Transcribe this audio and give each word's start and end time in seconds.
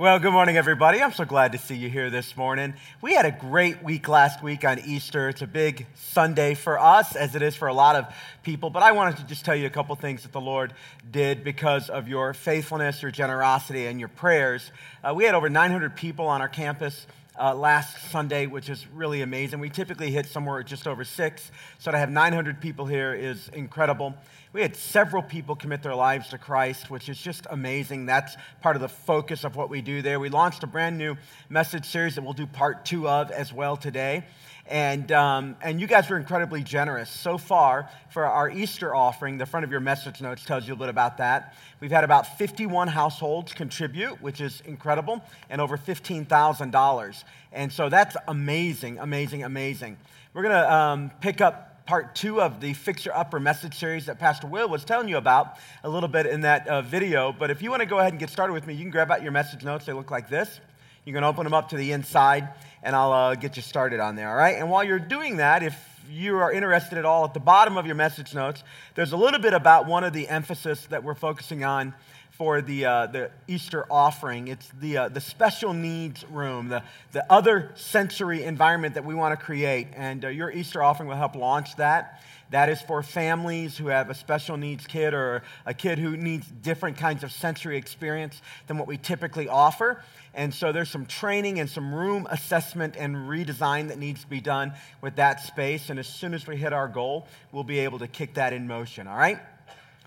Well, 0.00 0.18
good 0.18 0.32
morning, 0.32 0.56
everybody. 0.56 1.02
I'm 1.02 1.12
so 1.12 1.26
glad 1.26 1.52
to 1.52 1.58
see 1.58 1.76
you 1.76 1.90
here 1.90 2.08
this 2.08 2.34
morning. 2.34 2.72
We 3.02 3.12
had 3.12 3.26
a 3.26 3.30
great 3.30 3.82
week 3.82 4.08
last 4.08 4.42
week 4.42 4.64
on 4.64 4.78
Easter. 4.78 5.28
It's 5.28 5.42
a 5.42 5.46
big 5.46 5.86
Sunday 5.94 6.54
for 6.54 6.78
us, 6.78 7.16
as 7.16 7.34
it 7.34 7.42
is 7.42 7.54
for 7.54 7.68
a 7.68 7.74
lot 7.74 7.96
of 7.96 8.06
people. 8.42 8.70
But 8.70 8.82
I 8.82 8.92
wanted 8.92 9.18
to 9.18 9.24
just 9.24 9.44
tell 9.44 9.54
you 9.54 9.66
a 9.66 9.70
couple 9.70 9.94
things 9.96 10.22
that 10.22 10.32
the 10.32 10.40
Lord 10.40 10.72
did 11.10 11.44
because 11.44 11.90
of 11.90 12.08
your 12.08 12.32
faithfulness, 12.32 13.02
your 13.02 13.10
generosity, 13.10 13.88
and 13.88 14.00
your 14.00 14.08
prayers. 14.08 14.72
Uh, 15.04 15.12
we 15.14 15.24
had 15.24 15.34
over 15.34 15.50
900 15.50 15.94
people 15.94 16.26
on 16.28 16.40
our 16.40 16.48
campus. 16.48 17.06
Uh, 17.38 17.54
last 17.54 18.10
Sunday, 18.10 18.46
which 18.46 18.68
is 18.68 18.86
really 18.92 19.22
amazing. 19.22 19.60
We 19.60 19.70
typically 19.70 20.10
hit 20.10 20.26
somewhere 20.26 20.62
just 20.62 20.86
over 20.86 21.04
six, 21.04 21.50
so 21.78 21.90
to 21.90 21.96
have 21.96 22.10
900 22.10 22.60
people 22.60 22.84
here 22.84 23.14
is 23.14 23.48
incredible. 23.54 24.14
We 24.52 24.62
had 24.62 24.74
several 24.74 25.22
people 25.22 25.54
commit 25.54 25.80
their 25.80 25.94
lives 25.94 26.30
to 26.30 26.38
Christ, 26.38 26.90
which 26.90 27.08
is 27.08 27.16
just 27.16 27.46
amazing. 27.50 28.06
That's 28.06 28.36
part 28.60 28.74
of 28.74 28.82
the 28.82 28.88
focus 28.88 29.44
of 29.44 29.54
what 29.54 29.70
we 29.70 29.80
do 29.80 30.02
there. 30.02 30.18
We 30.18 30.28
launched 30.28 30.64
a 30.64 30.66
brand 30.66 30.98
new 30.98 31.16
message 31.48 31.86
series 31.86 32.16
that 32.16 32.22
we'll 32.22 32.32
do 32.32 32.48
part 32.48 32.84
two 32.84 33.08
of 33.08 33.30
as 33.30 33.52
well 33.52 33.76
today. 33.76 34.24
And, 34.66 35.12
um, 35.12 35.54
and 35.62 35.80
you 35.80 35.86
guys 35.86 36.10
were 36.10 36.16
incredibly 36.16 36.64
generous. 36.64 37.10
So 37.10 37.38
far, 37.38 37.88
for 38.10 38.24
our 38.24 38.50
Easter 38.50 38.92
offering, 38.92 39.38
the 39.38 39.46
front 39.46 39.62
of 39.62 39.70
your 39.70 39.78
message 39.78 40.20
notes 40.20 40.44
tells 40.44 40.66
you 40.66 40.74
a 40.74 40.76
bit 40.76 40.88
about 40.88 41.18
that. 41.18 41.54
We've 41.78 41.92
had 41.92 42.02
about 42.02 42.36
51 42.36 42.88
households 42.88 43.52
contribute, 43.52 44.20
which 44.20 44.40
is 44.40 44.62
incredible, 44.64 45.22
and 45.48 45.60
over 45.60 45.78
$15,000. 45.78 47.24
And 47.52 47.72
so 47.72 47.88
that's 47.88 48.16
amazing, 48.26 48.98
amazing, 48.98 49.44
amazing. 49.44 49.96
We're 50.34 50.42
going 50.42 50.54
to 50.54 50.74
um, 50.74 51.10
pick 51.20 51.40
up 51.40 51.69
part 51.86 52.14
two 52.14 52.40
of 52.40 52.60
the 52.60 52.74
Fixer 52.74 53.12
Upper 53.12 53.40
message 53.40 53.78
series 53.78 54.06
that 54.06 54.18
Pastor 54.18 54.46
Will 54.46 54.68
was 54.68 54.84
telling 54.84 55.08
you 55.08 55.16
about 55.16 55.56
a 55.82 55.88
little 55.88 56.08
bit 56.08 56.26
in 56.26 56.42
that 56.42 56.68
uh, 56.68 56.82
video. 56.82 57.32
But 57.32 57.50
if 57.50 57.62
you 57.62 57.70
want 57.70 57.80
to 57.80 57.86
go 57.86 57.98
ahead 57.98 58.12
and 58.12 58.20
get 58.20 58.30
started 58.30 58.52
with 58.52 58.66
me, 58.66 58.74
you 58.74 58.80
can 58.80 58.90
grab 58.90 59.10
out 59.10 59.22
your 59.22 59.32
message 59.32 59.64
notes. 59.64 59.86
They 59.86 59.92
look 59.92 60.10
like 60.10 60.28
this. 60.28 60.60
You 61.04 61.12
can 61.12 61.24
open 61.24 61.44
them 61.44 61.54
up 61.54 61.70
to 61.70 61.76
the 61.76 61.92
inside, 61.92 62.48
and 62.82 62.94
I'll 62.94 63.12
uh, 63.12 63.34
get 63.34 63.56
you 63.56 63.62
started 63.62 64.00
on 64.00 64.16
there, 64.16 64.28
all 64.28 64.36
right? 64.36 64.56
And 64.56 64.70
while 64.70 64.84
you're 64.84 64.98
doing 64.98 65.38
that, 65.38 65.62
if 65.62 65.76
you 66.10 66.36
are 66.36 66.52
interested 66.52 66.98
at 66.98 67.04
all, 67.04 67.24
at 67.24 67.34
the 67.34 67.40
bottom 67.40 67.76
of 67.76 67.86
your 67.86 67.94
message 67.94 68.34
notes, 68.34 68.62
there's 68.94 69.12
a 69.12 69.16
little 69.16 69.40
bit 69.40 69.54
about 69.54 69.86
one 69.86 70.04
of 70.04 70.12
the 70.12 70.28
emphasis 70.28 70.86
that 70.86 71.02
we're 71.02 71.14
focusing 71.14 71.64
on 71.64 71.94
for 72.40 72.62
the, 72.62 72.86
uh, 72.86 73.04
the 73.04 73.30
Easter 73.48 73.84
offering. 73.90 74.48
It's 74.48 74.66
the, 74.80 74.96
uh, 74.96 75.08
the 75.10 75.20
special 75.20 75.74
needs 75.74 76.24
room, 76.24 76.68
the, 76.68 76.82
the 77.12 77.30
other 77.30 77.70
sensory 77.74 78.44
environment 78.44 78.94
that 78.94 79.04
we 79.04 79.14
want 79.14 79.38
to 79.38 79.44
create. 79.44 79.88
And 79.94 80.24
uh, 80.24 80.28
your 80.28 80.50
Easter 80.50 80.82
offering 80.82 81.06
will 81.06 81.16
help 81.16 81.36
launch 81.36 81.76
that. 81.76 82.22
That 82.48 82.70
is 82.70 82.80
for 82.80 83.02
families 83.02 83.76
who 83.76 83.88
have 83.88 84.08
a 84.08 84.14
special 84.14 84.56
needs 84.56 84.86
kid 84.86 85.12
or 85.12 85.42
a 85.66 85.74
kid 85.74 85.98
who 85.98 86.16
needs 86.16 86.46
different 86.62 86.96
kinds 86.96 87.24
of 87.24 87.30
sensory 87.30 87.76
experience 87.76 88.40
than 88.68 88.78
what 88.78 88.88
we 88.88 88.96
typically 88.96 89.46
offer. 89.46 90.02
And 90.32 90.54
so 90.54 90.72
there's 90.72 90.88
some 90.88 91.04
training 91.04 91.60
and 91.60 91.68
some 91.68 91.94
room 91.94 92.26
assessment 92.30 92.96
and 92.96 93.16
redesign 93.16 93.88
that 93.88 93.98
needs 93.98 94.22
to 94.22 94.26
be 94.28 94.40
done 94.40 94.72
with 95.02 95.16
that 95.16 95.40
space. 95.40 95.90
And 95.90 95.98
as 95.98 96.06
soon 96.06 96.32
as 96.32 96.46
we 96.46 96.56
hit 96.56 96.72
our 96.72 96.88
goal, 96.88 97.26
we'll 97.52 97.64
be 97.64 97.80
able 97.80 97.98
to 97.98 98.08
kick 98.08 98.32
that 98.34 98.54
in 98.54 98.66
motion, 98.66 99.06
all 99.06 99.18
right? 99.18 99.40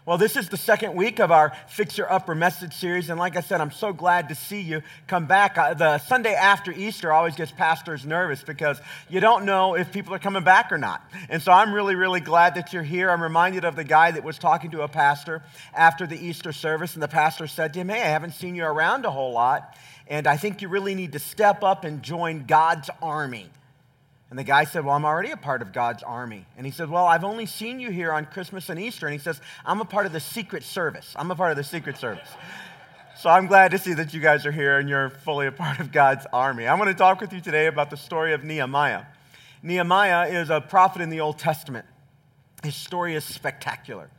Well, 0.06 0.18
this 0.18 0.36
is 0.36 0.50
the 0.50 0.58
second 0.58 0.96
week 0.96 1.22
of 1.22 1.32
our 1.32 1.54
Fixer 1.70 2.06
Upper 2.12 2.36
message 2.36 2.74
series. 2.74 3.10
And 3.10 3.18
like 3.18 3.38
I 3.38 3.40
said, 3.40 3.62
I'm 3.62 3.72
so 3.72 3.94
glad 3.94 4.28
to 4.28 4.36
see 4.36 4.60
you 4.60 4.82
come 5.08 5.28
back. 5.28 5.56
The 5.56 5.98
Sunday 6.00 6.34
after 6.34 6.74
Easter 6.74 7.14
always 7.14 7.38
gets 7.38 7.54
pastors 7.54 8.06
nervous 8.06 8.44
because 8.44 8.82
you 9.08 9.22
don't 9.22 9.46
know 9.46 9.76
if 9.76 9.94
people 9.94 10.14
are 10.14 10.20
coming 10.20 10.44
back 10.44 10.74
or 10.74 10.78
not. 10.78 11.10
And 11.30 11.42
so 11.42 11.54
I'm 11.54 11.74
really, 11.74 11.96
really 11.96 12.20
glad 12.20 12.56
that 12.56 12.74
you're 12.74 12.84
here. 12.84 13.10
I'm 13.12 13.24
reminded 13.24 13.64
of 13.64 13.78
the 13.78 13.86
guy 13.86 14.12
that 14.12 14.26
was 14.26 14.38
talking 14.38 14.72
to 14.72 14.82
a 14.82 14.90
pastor 14.90 15.42
after 15.74 16.06
the 16.06 16.18
Easter 16.18 16.52
service. 16.52 16.96
And 16.96 17.02
the 17.02 17.08
pastor 17.08 17.48
said 17.48 17.74
to 17.76 17.80
him, 17.80 17.88
Hey, 17.88 18.02
I 18.02 18.10
haven't 18.10 18.34
seen 18.34 18.56
you 18.56 18.66
around 18.66 19.06
a 19.06 19.10
whole 19.10 19.32
lot. 19.32 19.74
And 20.10 20.28
I 20.28 20.36
think 20.36 20.62
you 20.62 20.68
really 20.68 20.96
need 20.96 21.14
to 21.14 21.20
step 21.20 21.64
up 21.64 21.86
and 21.86 22.04
join 22.04 22.44
God's 22.46 22.90
army. 23.02 23.50
And 24.34 24.40
the 24.40 24.44
guy 24.44 24.64
said, 24.64 24.84
Well, 24.84 24.96
I'm 24.96 25.06
already 25.06 25.30
a 25.30 25.38
part 25.38 25.62
of 25.62 25.72
God's 25.72 26.02
army. 26.02 26.48
And 26.58 26.66
he 26.66 26.72
said, 26.72 26.90
Well, 26.90 27.06
I've 27.06 27.24
only 27.24 27.46
seen 27.46 27.80
you 27.80 27.92
here 27.92 28.12
on 28.12 28.26
Christmas 28.26 28.68
and 28.70 28.80
Easter. 28.80 29.06
And 29.06 29.14
he 29.14 29.20
says, 29.20 29.40
I'm 29.64 29.80
a 29.80 29.86
part 29.86 30.08
of 30.08 30.12
the 30.12 30.20
Secret 30.20 30.64
Service. 30.64 31.14
I'm 31.16 31.30
a 31.30 31.36
part 31.36 31.52
of 31.52 31.58
the 31.58 31.64
Secret 31.64 31.98
Service. 31.98 32.28
So 33.16 33.30
I'm 33.30 33.46
glad 33.46 33.70
to 33.70 33.78
see 33.78 33.94
that 33.94 34.12
you 34.12 34.20
guys 34.20 34.48
are 34.48 34.52
here 34.52 34.80
and 34.80 34.90
you're 34.90 35.12
fully 35.12 35.46
a 35.46 35.52
part 35.52 35.80
of 35.80 35.92
God's 35.92 36.26
army. 36.34 36.68
I'm 36.68 36.80
going 36.80 36.90
to 36.90 36.98
talk 36.98 37.22
with 37.22 37.32
you 37.32 37.42
today 37.42 37.68
about 37.68 37.92
the 37.92 37.96
story 37.96 38.34
of 38.34 38.44
Nehemiah. 38.44 39.04
Nehemiah 39.62 40.30
is 40.30 40.50
a 40.50 40.62
prophet 40.62 41.04
in 41.04 41.12
the 41.12 41.22
Old 41.22 41.38
Testament. 41.38 41.86
His 42.64 42.74
story 42.74 43.14
is 43.14 43.24
spectacular. 43.24 44.10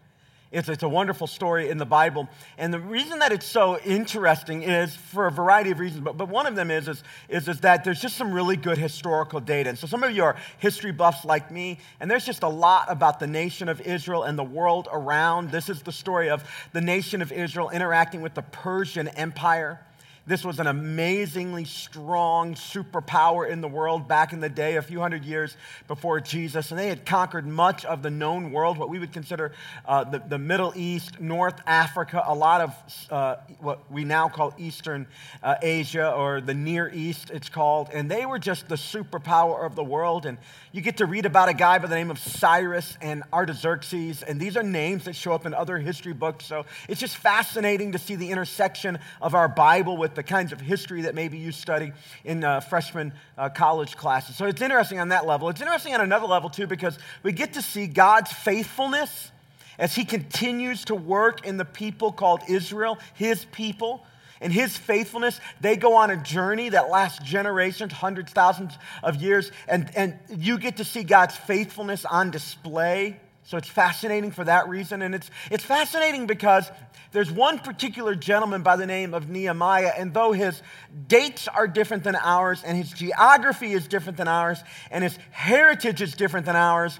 It's, 0.55 0.69
it's 0.69 0.85
a 0.85 0.89
wonderful 0.89 1.27
story 1.27 1.69
in 1.69 1.79
the 1.79 1.85
Bible. 1.85 2.29
And 2.59 2.73
the 2.73 2.79
reason 2.79 3.19
that 3.19 3.33
it's 3.33 3.45
so 3.45 3.79
interesting 3.81 4.63
is 4.63 4.95
for 4.95 5.27
a 5.27 5.31
variety 5.31 5.73
of 5.73 5.81
reasons, 5.81 6.05
but, 6.05 6.17
but 6.17 6.29
one 6.29 6.47
of 6.47 6.55
them 6.55 6.71
is, 6.71 6.87
is, 6.87 7.03
is, 7.29 7.49
is 7.49 7.61
that 7.61 7.83
there's 7.83 8.01
just 8.01 8.17
some 8.17 8.33
really 8.33 8.57
good 8.57 8.79
historical 8.79 9.41
data. 9.41 9.71
And 9.71 9.79
so 9.79 9.89
some 9.89 10.05
of 10.05 10.15
you 10.15 10.23
are 10.23 10.37
history 10.59 10.93
buffs 10.93 11.25
like 11.25 11.51
me, 11.51 11.79
and 11.99 12.09
there's 12.09 12.25
just 12.25 12.45
a 12.45 12.49
lot 12.49 12.87
about 12.89 13.19
the 13.19 13.27
nation 13.27 13.69
of 13.69 13.81
Israel 13.81 14.23
and 14.23 14.39
the 14.39 14.45
world 14.45 14.89
around. 14.93 15.51
This 15.51 15.69
is 15.69 15.83
the 15.83 15.93
story 15.93 16.31
of 16.31 16.45
the 16.73 16.81
nation 16.81 17.21
of 17.21 17.33
Israel 17.33 17.71
interacting 17.71 18.23
with 18.23 18.35
the 18.35 18.43
Persian 18.43 19.09
Empire. 19.09 19.81
This 20.27 20.43
was 20.43 20.59
an 20.59 20.67
amazingly 20.67 21.67
strong 21.67 22.55
superpower 22.55 23.47
in 23.47 23.61
the 23.61 23.69
world 23.69 24.09
back 24.09 24.33
in 24.33 24.41
the 24.41 24.49
day, 24.49 24.77
a 24.77 24.83
few 24.83 24.99
hundred 24.99 25.23
years 25.23 25.55
before 25.87 26.19
Jesus. 26.19 26.71
And 26.71 26.81
they 26.81 26.89
had 26.89 27.05
conquered 27.05 27.47
much 27.47 27.85
of 27.85 28.03
the 28.03 28.11
known 28.11 28.51
world, 28.51 28.79
what 28.79 28.89
we 28.89 28.99
would 28.99 29.13
consider 29.13 29.53
uh, 29.85 30.05
the, 30.05 30.21
the, 30.21 30.39
Middle 30.39 30.73
East, 30.77 31.21
North 31.21 31.61
Africa, 31.67 32.23
a 32.27 32.35
lot 32.35 32.63
of 32.63 33.11
uh, 33.11 33.37
what 33.61 33.91
we 33.93 34.05
now 34.05 34.31
call 34.31 34.55
Eastern 34.57 35.07
uh, 35.43 35.57
Asia 35.61 36.11
or 36.11 36.41
the 36.41 36.55
Near 36.55 36.91
East, 36.95 37.31
it's 37.31 37.51
called. 37.51 37.91
And 37.93 38.11
they 38.11 38.25
were 38.25 38.39
just 38.39 38.67
the 38.67 38.77
superpower 38.77 39.67
of 39.67 39.75
the 39.75 39.85
world. 39.85 40.25
And 40.25 40.39
you 40.73 40.81
get 40.81 40.97
to 40.99 41.07
read 41.07 41.27
about 41.27 41.51
a 41.51 41.55
guy 41.55 41.79
by 41.79 41.87
the 41.87 41.97
name 41.97 42.11
of 42.11 42.19
Cyrus 42.19 42.97
and 43.03 43.25
Artaxerxes. 43.31 44.23
And 44.23 44.41
these 44.41 44.57
are 44.57 44.63
names 44.63 45.05
that 45.05 45.17
show 45.17 45.35
up 45.35 45.45
in 45.45 45.53
other 45.53 45.77
history 45.77 46.15
books. 46.15 46.47
So 46.47 46.65
it's 46.89 47.01
just 47.01 47.19
fascinating 47.19 47.93
to 47.93 47.99
see 47.99 48.17
the 48.17 48.31
intersection 48.31 48.99
of 49.21 49.35
our 49.35 49.49
Bible 49.49 49.99
with 49.99 50.14
the 50.15 50.23
kinds 50.23 50.53
of 50.53 50.61
history 50.61 51.03
that 51.03 51.15
maybe 51.15 51.39
you 51.39 51.53
study 51.53 51.93
in 52.25 52.45
uh, 52.45 52.61
freshman 52.61 53.13
uh, 53.37 53.49
college 53.49 53.97
classes. 53.97 54.37
So 54.37 54.47
it's 54.47 54.63
interesting 54.63 54.99
on 54.99 55.09
that 55.09 55.27
level. 55.27 55.49
It's 55.49 55.61
interesting 55.61 55.95
on 55.95 56.01
another 56.01 56.27
level, 56.27 56.51
too, 56.51 56.67
because 56.67 56.99
we 57.23 57.33
get 57.33 57.55
to 57.55 57.63
see 57.63 57.87
God's 57.87 58.33
faithfulness 58.33 59.31
as 59.79 59.95
He 59.95 60.05
continues 60.05 60.85
to 60.87 60.95
work 60.95 61.47
in 61.47 61.57
the 61.57 61.65
people 61.65 62.13
called 62.13 62.41
Israel, 62.49 62.99
His 63.15 63.45
people. 63.47 64.05
And 64.41 64.53
his 64.53 64.77
faithfulness, 64.77 65.41
they 65.63 65.77
go 65.77 65.95
on 65.95 66.11
a 66.11 66.19
journey 66.19 66.69
that 66.69 66.91
lasts 66.91 67.25
generations, 67.25 67.93
hundreds, 67.93 68.31
thousands 68.33 68.77
of 69.03 69.23
years, 69.23 69.51
and, 69.67 69.89
and 69.97 70.19
you 70.29 70.59
get 70.59 70.79
to 70.79 70.85
see 70.85 71.03
God's 71.03 71.35
faithfulness 71.35 72.05
on 72.05 72.31
display 72.31 73.21
so 73.45 73.59
it's 73.59 73.69
fascinating 73.69 74.31
for 74.31 74.45
that 74.45 74.69
reason. 74.69 75.03
And 75.03 75.15
it's, 75.15 75.31
it's 75.51 75.65
fascinating 75.65 76.27
because 76.27 76.71
there's 77.13 77.31
one 77.31 77.59
particular 77.59 78.15
gentleman 78.15 78.63
by 78.63 78.77
the 78.77 78.87
name 78.87 79.15
of 79.15 79.29
Nehemiah, 79.29 79.93
and 79.97 80.13
though 80.13 80.33
his 80.33 80.61
dates 81.07 81.47
are 81.47 81.69
different 81.69 82.05
than 82.05 82.17
ours, 82.17 82.63
and 82.65 82.77
his 82.77 82.91
geography 82.91 83.73
is 83.73 83.87
different 83.87 84.17
than 84.17 84.29
ours, 84.29 84.63
and 84.91 85.05
his 85.05 85.17
heritage 85.31 86.03
is 86.03 86.15
different 86.15 86.47
than 86.47 86.57
ours, 86.57 86.99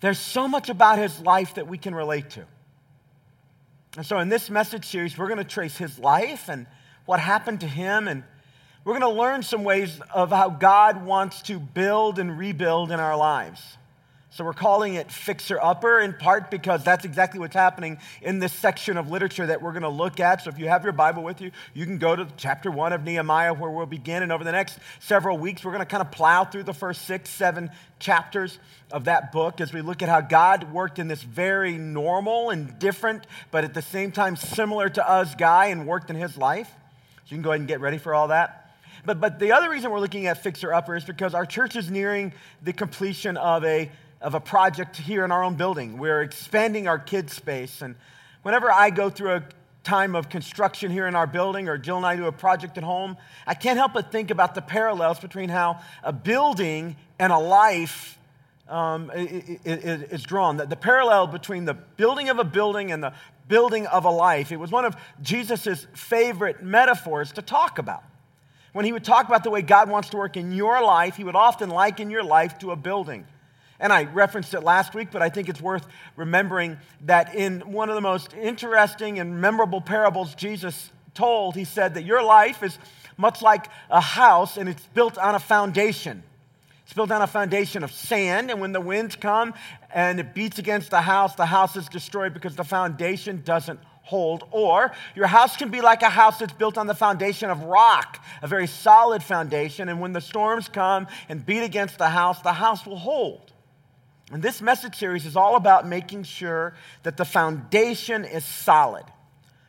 there's 0.00 0.18
so 0.18 0.46
much 0.46 0.68
about 0.70 0.98
his 0.98 1.18
life 1.20 1.56
that 1.56 1.66
we 1.66 1.76
can 1.76 1.94
relate 1.94 2.30
to. 2.30 2.44
And 3.96 4.06
so 4.06 4.18
in 4.18 4.28
this 4.28 4.48
message 4.48 4.86
series, 4.86 5.18
we're 5.18 5.26
going 5.26 5.38
to 5.38 5.44
trace 5.44 5.76
his 5.76 5.98
life 5.98 6.48
and 6.48 6.66
what 7.04 7.18
happened 7.18 7.60
to 7.60 7.68
him, 7.68 8.06
and 8.06 8.22
we're 8.84 8.98
going 8.98 9.12
to 9.12 9.20
learn 9.20 9.42
some 9.42 9.64
ways 9.64 10.00
of 10.14 10.30
how 10.30 10.50
God 10.50 11.04
wants 11.04 11.42
to 11.42 11.58
build 11.58 12.20
and 12.20 12.38
rebuild 12.38 12.92
in 12.92 13.00
our 13.00 13.16
lives. 13.16 13.76
So 14.30 14.44
we're 14.44 14.52
calling 14.52 14.94
it 14.94 15.10
Fixer 15.10 15.58
Upper 15.60 16.00
in 16.00 16.12
part 16.12 16.50
because 16.50 16.84
that's 16.84 17.06
exactly 17.06 17.40
what's 17.40 17.54
happening 17.54 17.98
in 18.20 18.40
this 18.40 18.52
section 18.52 18.98
of 18.98 19.10
literature 19.10 19.46
that 19.46 19.62
we're 19.62 19.72
going 19.72 19.82
to 19.82 19.88
look 19.88 20.20
at. 20.20 20.42
So 20.42 20.50
if 20.50 20.58
you 20.58 20.68
have 20.68 20.84
your 20.84 20.92
Bible 20.92 21.22
with 21.22 21.40
you, 21.40 21.50
you 21.72 21.86
can 21.86 21.96
go 21.96 22.14
to 22.14 22.28
chapter 22.36 22.70
one 22.70 22.92
of 22.92 23.02
Nehemiah 23.04 23.54
where 23.54 23.70
we'll 23.70 23.86
begin. 23.86 24.22
And 24.22 24.30
over 24.30 24.44
the 24.44 24.52
next 24.52 24.78
several 25.00 25.38
weeks, 25.38 25.64
we're 25.64 25.72
going 25.72 25.84
to 25.84 25.86
kind 25.86 26.02
of 26.02 26.10
plow 26.10 26.44
through 26.44 26.64
the 26.64 26.74
first 26.74 27.06
six, 27.06 27.30
seven 27.30 27.70
chapters 28.00 28.58
of 28.92 29.04
that 29.04 29.32
book 29.32 29.62
as 29.62 29.72
we 29.72 29.80
look 29.80 30.02
at 30.02 30.10
how 30.10 30.20
God 30.20 30.72
worked 30.74 30.98
in 30.98 31.08
this 31.08 31.22
very 31.22 31.78
normal 31.78 32.50
and 32.50 32.78
different, 32.78 33.26
but 33.50 33.64
at 33.64 33.72
the 33.72 33.82
same 33.82 34.12
time 34.12 34.36
similar 34.36 34.90
to 34.90 35.08
us 35.08 35.34
guy 35.36 35.66
and 35.66 35.86
worked 35.86 36.10
in 36.10 36.16
his 36.16 36.36
life. 36.36 36.68
So 37.24 37.34
you 37.34 37.36
can 37.36 37.42
go 37.42 37.50
ahead 37.50 37.60
and 37.60 37.68
get 37.68 37.80
ready 37.80 37.98
for 37.98 38.14
all 38.14 38.28
that. 38.28 38.70
But, 39.06 39.20
but 39.20 39.38
the 39.38 39.52
other 39.52 39.70
reason 39.70 39.90
we're 39.90 40.00
looking 40.00 40.26
at 40.26 40.42
Fixer 40.42 40.74
Upper 40.74 40.94
is 40.96 41.04
because 41.04 41.32
our 41.32 41.46
church 41.46 41.76
is 41.76 41.90
nearing 41.90 42.34
the 42.62 42.74
completion 42.74 43.38
of 43.38 43.64
a 43.64 43.90
of 44.20 44.34
a 44.34 44.40
project 44.40 44.96
here 44.96 45.24
in 45.24 45.32
our 45.32 45.44
own 45.44 45.54
building. 45.54 45.98
We're 45.98 46.22
expanding 46.22 46.88
our 46.88 46.98
kids' 46.98 47.34
space. 47.34 47.82
And 47.82 47.94
whenever 48.42 48.70
I 48.70 48.90
go 48.90 49.10
through 49.10 49.32
a 49.32 49.42
time 49.84 50.14
of 50.14 50.28
construction 50.28 50.90
here 50.90 51.06
in 51.06 51.14
our 51.14 51.26
building, 51.26 51.68
or 51.68 51.78
Jill 51.78 51.96
and 51.96 52.06
I 52.06 52.16
do 52.16 52.26
a 52.26 52.32
project 52.32 52.76
at 52.78 52.84
home, 52.84 53.16
I 53.46 53.54
can't 53.54 53.78
help 53.78 53.92
but 53.92 54.10
think 54.10 54.30
about 54.30 54.54
the 54.54 54.62
parallels 54.62 55.20
between 55.20 55.48
how 55.48 55.80
a 56.02 56.12
building 56.12 56.96
and 57.18 57.32
a 57.32 57.38
life 57.38 58.18
um, 58.68 59.10
is 59.14 60.22
drawn. 60.24 60.56
The, 60.58 60.76
parallel 60.76 61.28
between 61.28 61.64
the 61.64 61.74
building 61.74 62.28
of 62.28 62.38
a 62.38 62.44
building 62.44 62.92
and 62.92 63.02
the 63.02 63.14
building 63.46 63.86
of 63.86 64.04
a 64.04 64.10
life. 64.10 64.52
It 64.52 64.58
was 64.58 64.70
one 64.70 64.84
of 64.84 64.94
Jesus' 65.22 65.86
favorite 65.94 66.62
metaphors 66.62 67.32
to 67.32 67.42
talk 67.42 67.78
about. 67.78 68.02
When 68.72 68.84
he 68.84 68.92
would 68.92 69.04
talk 69.04 69.26
about 69.26 69.42
the 69.42 69.50
way 69.50 69.62
God 69.62 69.88
wants 69.88 70.10
to 70.10 70.18
work 70.18 70.36
in 70.36 70.52
your 70.52 70.82
life, 70.82 71.16
he 71.16 71.24
would 71.24 71.34
often 71.34 71.70
liken 71.70 72.10
your 72.10 72.22
life 72.22 72.58
to 72.58 72.72
a 72.72 72.76
building. 72.76 73.26
And 73.80 73.92
I 73.92 74.04
referenced 74.04 74.54
it 74.54 74.60
last 74.60 74.94
week, 74.94 75.08
but 75.12 75.22
I 75.22 75.28
think 75.28 75.48
it's 75.48 75.60
worth 75.60 75.86
remembering 76.16 76.78
that 77.02 77.34
in 77.34 77.60
one 77.60 77.88
of 77.88 77.94
the 77.94 78.00
most 78.00 78.34
interesting 78.34 79.20
and 79.20 79.40
memorable 79.40 79.80
parables 79.80 80.34
Jesus 80.34 80.90
told, 81.14 81.54
he 81.54 81.64
said 81.64 81.94
that 81.94 82.04
your 82.04 82.22
life 82.22 82.62
is 82.62 82.78
much 83.16 83.42
like 83.42 83.68
a 83.90 84.00
house 84.00 84.56
and 84.56 84.68
it's 84.68 84.84
built 84.94 85.18
on 85.18 85.34
a 85.34 85.38
foundation. 85.38 86.22
It's 86.84 86.94
built 86.94 87.10
on 87.10 87.20
a 87.20 87.26
foundation 87.26 87.84
of 87.84 87.92
sand, 87.92 88.50
and 88.50 88.62
when 88.62 88.72
the 88.72 88.80
winds 88.80 89.14
come 89.14 89.52
and 89.92 90.18
it 90.18 90.32
beats 90.32 90.58
against 90.58 90.90
the 90.90 91.02
house, 91.02 91.34
the 91.34 91.44
house 91.44 91.76
is 91.76 91.86
destroyed 91.86 92.32
because 92.32 92.56
the 92.56 92.64
foundation 92.64 93.42
doesn't 93.44 93.78
hold. 94.02 94.44
Or 94.52 94.92
your 95.14 95.26
house 95.26 95.54
can 95.54 95.68
be 95.68 95.82
like 95.82 96.00
a 96.00 96.08
house 96.08 96.38
that's 96.38 96.54
built 96.54 96.78
on 96.78 96.86
the 96.86 96.94
foundation 96.94 97.50
of 97.50 97.62
rock, 97.64 98.24
a 98.40 98.46
very 98.46 98.66
solid 98.66 99.22
foundation, 99.22 99.90
and 99.90 100.00
when 100.00 100.14
the 100.14 100.20
storms 100.22 100.66
come 100.66 101.06
and 101.28 101.44
beat 101.44 101.62
against 101.62 101.98
the 101.98 102.08
house, 102.08 102.40
the 102.40 102.54
house 102.54 102.86
will 102.86 102.96
hold. 102.96 103.52
And 104.30 104.42
this 104.42 104.60
message 104.60 104.96
series 104.96 105.24
is 105.24 105.36
all 105.36 105.56
about 105.56 105.86
making 105.86 106.24
sure 106.24 106.74
that 107.02 107.16
the 107.16 107.24
foundation 107.24 108.24
is 108.24 108.44
solid. 108.44 109.04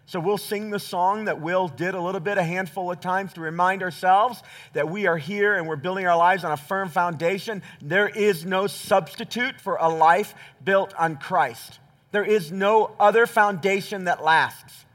So 0.06 0.20
we'll 0.20 0.40
sing 0.40 0.72
the 0.72 0.80
song 0.80 1.26
that 1.26 1.40
Will 1.40 1.68
did 1.68 1.94
a 1.94 2.02
little 2.02 2.20
bit, 2.20 2.40
a 2.40 2.44
handful 2.44 2.92
of 2.92 3.00
times 3.00 3.34
to 3.34 3.42
remind 3.42 3.84
ourselves 3.84 4.42
that 4.74 4.90
we 4.90 5.06
are 5.06 5.18
here 5.18 5.56
and 5.56 5.68
we're 5.68 5.76
building 5.76 6.08
our 6.08 6.18
lives 6.18 6.44
on 6.44 6.52
a 6.52 6.58
firm 6.58 6.90
foundation. 6.90 7.62
There 7.80 8.10
is 8.10 8.44
no 8.44 8.66
substitute 8.66 9.62
for 9.62 9.76
a 9.76 9.88
life 9.88 10.34
built 10.64 10.96
on 10.98 11.18
Christ. 11.18 11.80
There 12.12 12.26
is 12.26 12.52
no 12.52 12.96
other 13.00 13.28
foundation 13.28 14.06
that 14.06 14.24
lasts. 14.24 14.86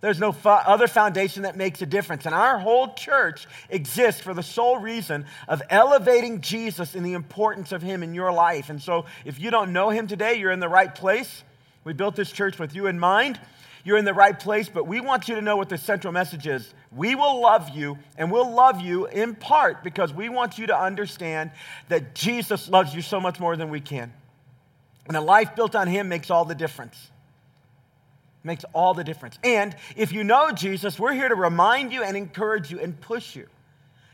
There's 0.00 0.18
no 0.18 0.32
fo- 0.32 0.50
other 0.50 0.88
foundation 0.88 1.42
that 1.42 1.56
makes 1.56 1.82
a 1.82 1.86
difference. 1.86 2.24
And 2.24 2.34
our 2.34 2.58
whole 2.58 2.94
church 2.94 3.46
exists 3.68 4.20
for 4.20 4.32
the 4.32 4.42
sole 4.42 4.78
reason 4.78 5.26
of 5.46 5.62
elevating 5.68 6.40
Jesus 6.40 6.94
and 6.94 7.04
the 7.04 7.12
importance 7.12 7.72
of 7.72 7.82
Him 7.82 8.02
in 8.02 8.14
your 8.14 8.32
life. 8.32 8.70
And 8.70 8.80
so 8.80 9.04
if 9.24 9.38
you 9.38 9.50
don't 9.50 9.72
know 9.72 9.90
Him 9.90 10.06
today, 10.06 10.34
you're 10.34 10.52
in 10.52 10.60
the 10.60 10.68
right 10.68 10.94
place. 10.94 11.44
We 11.84 11.92
built 11.92 12.16
this 12.16 12.32
church 12.32 12.58
with 12.58 12.74
you 12.74 12.86
in 12.86 12.98
mind. 12.98 13.38
You're 13.84 13.98
in 13.98 14.04
the 14.04 14.14
right 14.14 14.38
place, 14.38 14.68
but 14.68 14.86
we 14.86 15.00
want 15.00 15.28
you 15.28 15.36
to 15.36 15.40
know 15.40 15.56
what 15.56 15.70
the 15.70 15.78
central 15.78 16.12
message 16.12 16.46
is. 16.46 16.74
We 16.94 17.14
will 17.14 17.40
love 17.40 17.70
you, 17.70 17.98
and 18.18 18.30
we'll 18.30 18.50
love 18.50 18.80
you 18.80 19.06
in 19.06 19.34
part 19.34 19.82
because 19.82 20.12
we 20.12 20.28
want 20.28 20.58
you 20.58 20.66
to 20.66 20.78
understand 20.78 21.50
that 21.88 22.14
Jesus 22.14 22.68
loves 22.68 22.94
you 22.94 23.00
so 23.00 23.20
much 23.20 23.40
more 23.40 23.56
than 23.56 23.70
we 23.70 23.80
can. 23.80 24.12
And 25.06 25.16
a 25.16 25.20
life 25.20 25.56
built 25.56 25.74
on 25.74 25.88
Him 25.88 26.08
makes 26.08 26.30
all 26.30 26.44
the 26.44 26.54
difference. 26.54 27.10
Makes 28.42 28.64
all 28.72 28.94
the 28.94 29.04
difference. 29.04 29.38
And 29.44 29.76
if 29.96 30.12
you 30.12 30.24
know 30.24 30.50
Jesus, 30.50 30.98
we're 30.98 31.12
here 31.12 31.28
to 31.28 31.34
remind 31.34 31.92
you 31.92 32.02
and 32.02 32.16
encourage 32.16 32.70
you 32.70 32.80
and 32.80 32.98
push 32.98 33.36
you 33.36 33.46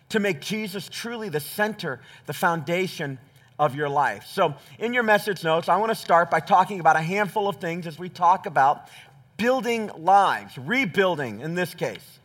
to 0.08 0.20
make 0.20 0.40
Jesus 0.40 0.88
truly 0.88 1.28
the 1.28 1.40
center, 1.40 2.00
the 2.26 2.32
foundation 2.32 3.19
of 3.58 3.75
your 3.75 3.88
life. 3.88 4.26
So, 4.26 4.55
in 4.78 4.93
your 4.93 5.02
message 5.02 5.43
notes, 5.43 5.69
I 5.69 5.76
want 5.76 5.90
to 5.90 5.94
start 5.94 6.31
by 6.31 6.40
talking 6.40 6.81
about 6.81 6.96
a 6.96 7.00
handful 7.00 7.49
of 7.49 7.56
things 7.56 7.87
as 7.87 7.99
we 7.99 8.08
talk 8.08 8.46
about 8.46 8.88
building 9.37 9.90
lives, 9.96 10.56
rebuilding 10.58 11.40
in 11.40 11.55
this 11.55 11.75
case. 11.75 12.19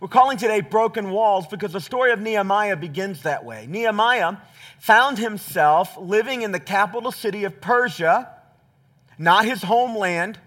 We're 0.00 0.08
calling 0.08 0.36
today 0.36 0.60
Broken 0.60 1.10
Walls 1.10 1.46
because 1.46 1.72
the 1.72 1.80
story 1.80 2.10
of 2.10 2.20
Nehemiah 2.20 2.76
begins 2.76 3.22
that 3.22 3.44
way. 3.44 3.66
Nehemiah 3.68 4.36
found 4.80 5.18
himself 5.18 5.96
living 5.96 6.42
in 6.42 6.50
the 6.50 6.58
capital 6.58 7.12
city 7.12 7.44
of 7.44 7.60
Persia, 7.60 8.28
not 9.18 9.44
his 9.44 9.62
homeland 9.62 10.40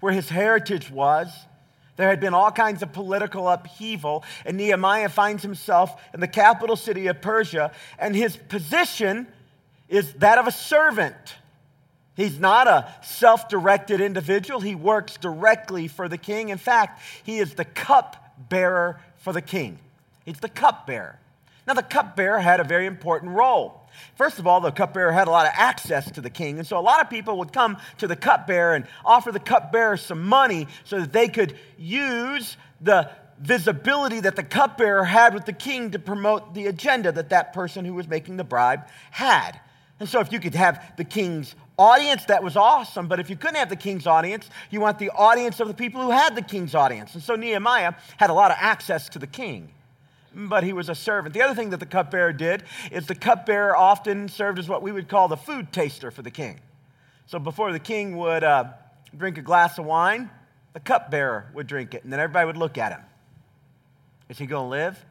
where 0.00 0.12
his 0.12 0.28
heritage 0.28 0.90
was. 0.90 1.28
There 1.96 2.08
had 2.08 2.20
been 2.20 2.34
all 2.34 2.50
kinds 2.50 2.82
of 2.82 2.92
political 2.92 3.48
upheaval, 3.48 4.24
and 4.46 4.56
Nehemiah 4.56 5.10
finds 5.10 5.42
himself 5.42 6.02
in 6.14 6.20
the 6.20 6.28
capital 6.28 6.74
city 6.74 7.08
of 7.08 7.20
Persia, 7.20 7.72
and 7.98 8.16
his 8.16 8.36
position 8.36 9.26
is 9.88 10.14
that 10.14 10.38
of 10.38 10.46
a 10.46 10.52
servant. 10.52 11.34
He's 12.16 12.40
not 12.40 12.66
a 12.66 12.92
self 13.02 13.48
directed 13.48 14.00
individual. 14.00 14.60
He 14.60 14.74
works 14.74 15.18
directly 15.18 15.88
for 15.88 16.08
the 16.08 16.18
king. 16.18 16.48
In 16.48 16.58
fact, 16.58 17.02
he 17.22 17.38
is 17.38 17.54
the 17.54 17.64
cup 17.64 18.34
bearer 18.48 18.98
for 19.18 19.32
the 19.32 19.42
king. 19.42 19.78
He's 20.24 20.40
the 20.40 20.48
cup 20.48 20.86
bearer. 20.86 21.19
Now, 21.70 21.74
the 21.74 21.82
cupbearer 21.84 22.40
had 22.40 22.58
a 22.58 22.64
very 22.64 22.86
important 22.86 23.30
role. 23.30 23.82
First 24.16 24.40
of 24.40 24.46
all, 24.48 24.60
the 24.60 24.72
cupbearer 24.72 25.12
had 25.12 25.28
a 25.28 25.30
lot 25.30 25.46
of 25.46 25.52
access 25.54 26.10
to 26.10 26.20
the 26.20 26.28
king. 26.28 26.58
And 26.58 26.66
so 26.66 26.76
a 26.76 26.80
lot 26.80 27.00
of 27.00 27.08
people 27.08 27.38
would 27.38 27.52
come 27.52 27.76
to 27.98 28.08
the 28.08 28.16
cupbearer 28.16 28.74
and 28.74 28.86
offer 29.04 29.30
the 29.30 29.38
cupbearer 29.38 29.96
some 29.96 30.26
money 30.26 30.66
so 30.82 30.98
that 30.98 31.12
they 31.12 31.28
could 31.28 31.56
use 31.78 32.56
the 32.80 33.08
visibility 33.38 34.18
that 34.18 34.34
the 34.34 34.42
cupbearer 34.42 35.04
had 35.04 35.32
with 35.32 35.44
the 35.44 35.52
king 35.52 35.92
to 35.92 36.00
promote 36.00 36.54
the 36.54 36.66
agenda 36.66 37.12
that 37.12 37.28
that 37.28 37.52
person 37.52 37.84
who 37.84 37.94
was 37.94 38.08
making 38.08 38.36
the 38.36 38.42
bribe 38.42 38.88
had. 39.12 39.60
And 40.00 40.08
so 40.08 40.18
if 40.18 40.32
you 40.32 40.40
could 40.40 40.56
have 40.56 40.96
the 40.96 41.04
king's 41.04 41.54
audience, 41.78 42.24
that 42.24 42.42
was 42.42 42.56
awesome. 42.56 43.06
But 43.06 43.20
if 43.20 43.30
you 43.30 43.36
couldn't 43.36 43.58
have 43.58 43.68
the 43.68 43.76
king's 43.76 44.08
audience, 44.08 44.50
you 44.70 44.80
want 44.80 44.98
the 44.98 45.10
audience 45.10 45.60
of 45.60 45.68
the 45.68 45.74
people 45.74 46.02
who 46.02 46.10
had 46.10 46.34
the 46.34 46.42
king's 46.42 46.74
audience. 46.74 47.14
And 47.14 47.22
so 47.22 47.36
Nehemiah 47.36 47.92
had 48.16 48.28
a 48.28 48.34
lot 48.34 48.50
of 48.50 48.56
access 48.58 49.08
to 49.10 49.20
the 49.20 49.28
king 49.28 49.70
but 50.34 50.64
he 50.64 50.72
was 50.72 50.88
a 50.88 50.94
servant. 50.94 51.34
The 51.34 51.42
other 51.42 51.54
thing 51.54 51.70
that 51.70 51.80
the 51.80 51.86
cupbearer 51.86 52.32
did 52.32 52.64
is 52.90 53.06
the 53.06 53.14
cupbearer 53.14 53.76
often 53.76 54.28
served 54.28 54.58
as 54.58 54.68
what 54.68 54.82
we 54.82 54.92
would 54.92 55.08
call 55.08 55.28
the 55.28 55.36
food 55.36 55.72
taster 55.72 56.10
for 56.10 56.22
the 56.22 56.30
king. 56.30 56.60
So 57.26 57.38
before 57.38 57.72
the 57.72 57.78
king 57.78 58.16
would 58.16 58.42
uh, 58.42 58.64
drink 59.16 59.38
a 59.38 59.42
glass 59.42 59.78
of 59.78 59.84
wine, 59.84 60.30
the 60.72 60.80
cupbearer 60.80 61.50
would 61.54 61.66
drink 61.66 61.94
it, 61.94 62.04
and 62.04 62.12
then 62.12 62.20
everybody 62.20 62.46
would 62.46 62.56
look 62.56 62.78
at 62.78 62.92
him. 62.92 63.02
Is 64.28 64.38
he 64.38 64.46
going 64.46 64.66
to 64.66 64.70
live? 64.70 65.04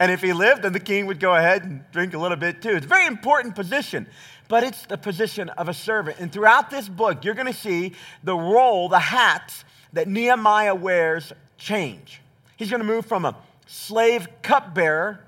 And 0.00 0.10
if 0.10 0.20
he 0.20 0.32
lived, 0.32 0.62
then 0.62 0.72
the 0.72 0.80
king 0.80 1.06
would 1.06 1.20
go 1.20 1.34
ahead 1.34 1.64
and 1.64 1.84
drink 1.92 2.14
a 2.14 2.18
little 2.18 2.36
bit 2.36 2.62
too. 2.62 2.70
It's 2.70 2.86
a 2.86 2.88
very 2.88 3.06
important 3.06 3.54
position, 3.54 4.06
but 4.48 4.64
it's 4.64 4.86
the 4.86 4.98
position 4.98 5.50
of 5.50 5.68
a 5.68 5.74
servant. 5.74 6.18
And 6.18 6.32
throughout 6.32 6.68
this 6.68 6.88
book, 6.88 7.24
you're 7.24 7.34
going 7.34 7.46
to 7.46 7.52
see 7.52 7.92
the 8.24 8.34
role, 8.34 8.88
the 8.88 8.98
hats 8.98 9.64
that 9.92 10.08
Nehemiah 10.08 10.74
wears 10.74 11.32
change. 11.58 12.21
He's 12.62 12.70
going 12.70 12.80
to 12.80 12.86
move 12.86 13.06
from 13.06 13.24
a 13.24 13.34
slave 13.66 14.28
cupbearer, 14.40 15.18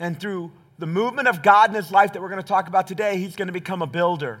and 0.00 0.18
through 0.18 0.50
the 0.76 0.86
movement 0.86 1.28
of 1.28 1.44
God 1.44 1.70
in 1.70 1.76
his 1.76 1.92
life 1.92 2.12
that 2.12 2.20
we're 2.20 2.28
going 2.28 2.42
to 2.42 2.48
talk 2.48 2.66
about 2.66 2.88
today, 2.88 3.18
he's 3.18 3.36
going 3.36 3.46
to 3.46 3.52
become 3.52 3.82
a 3.82 3.86
builder. 3.86 4.40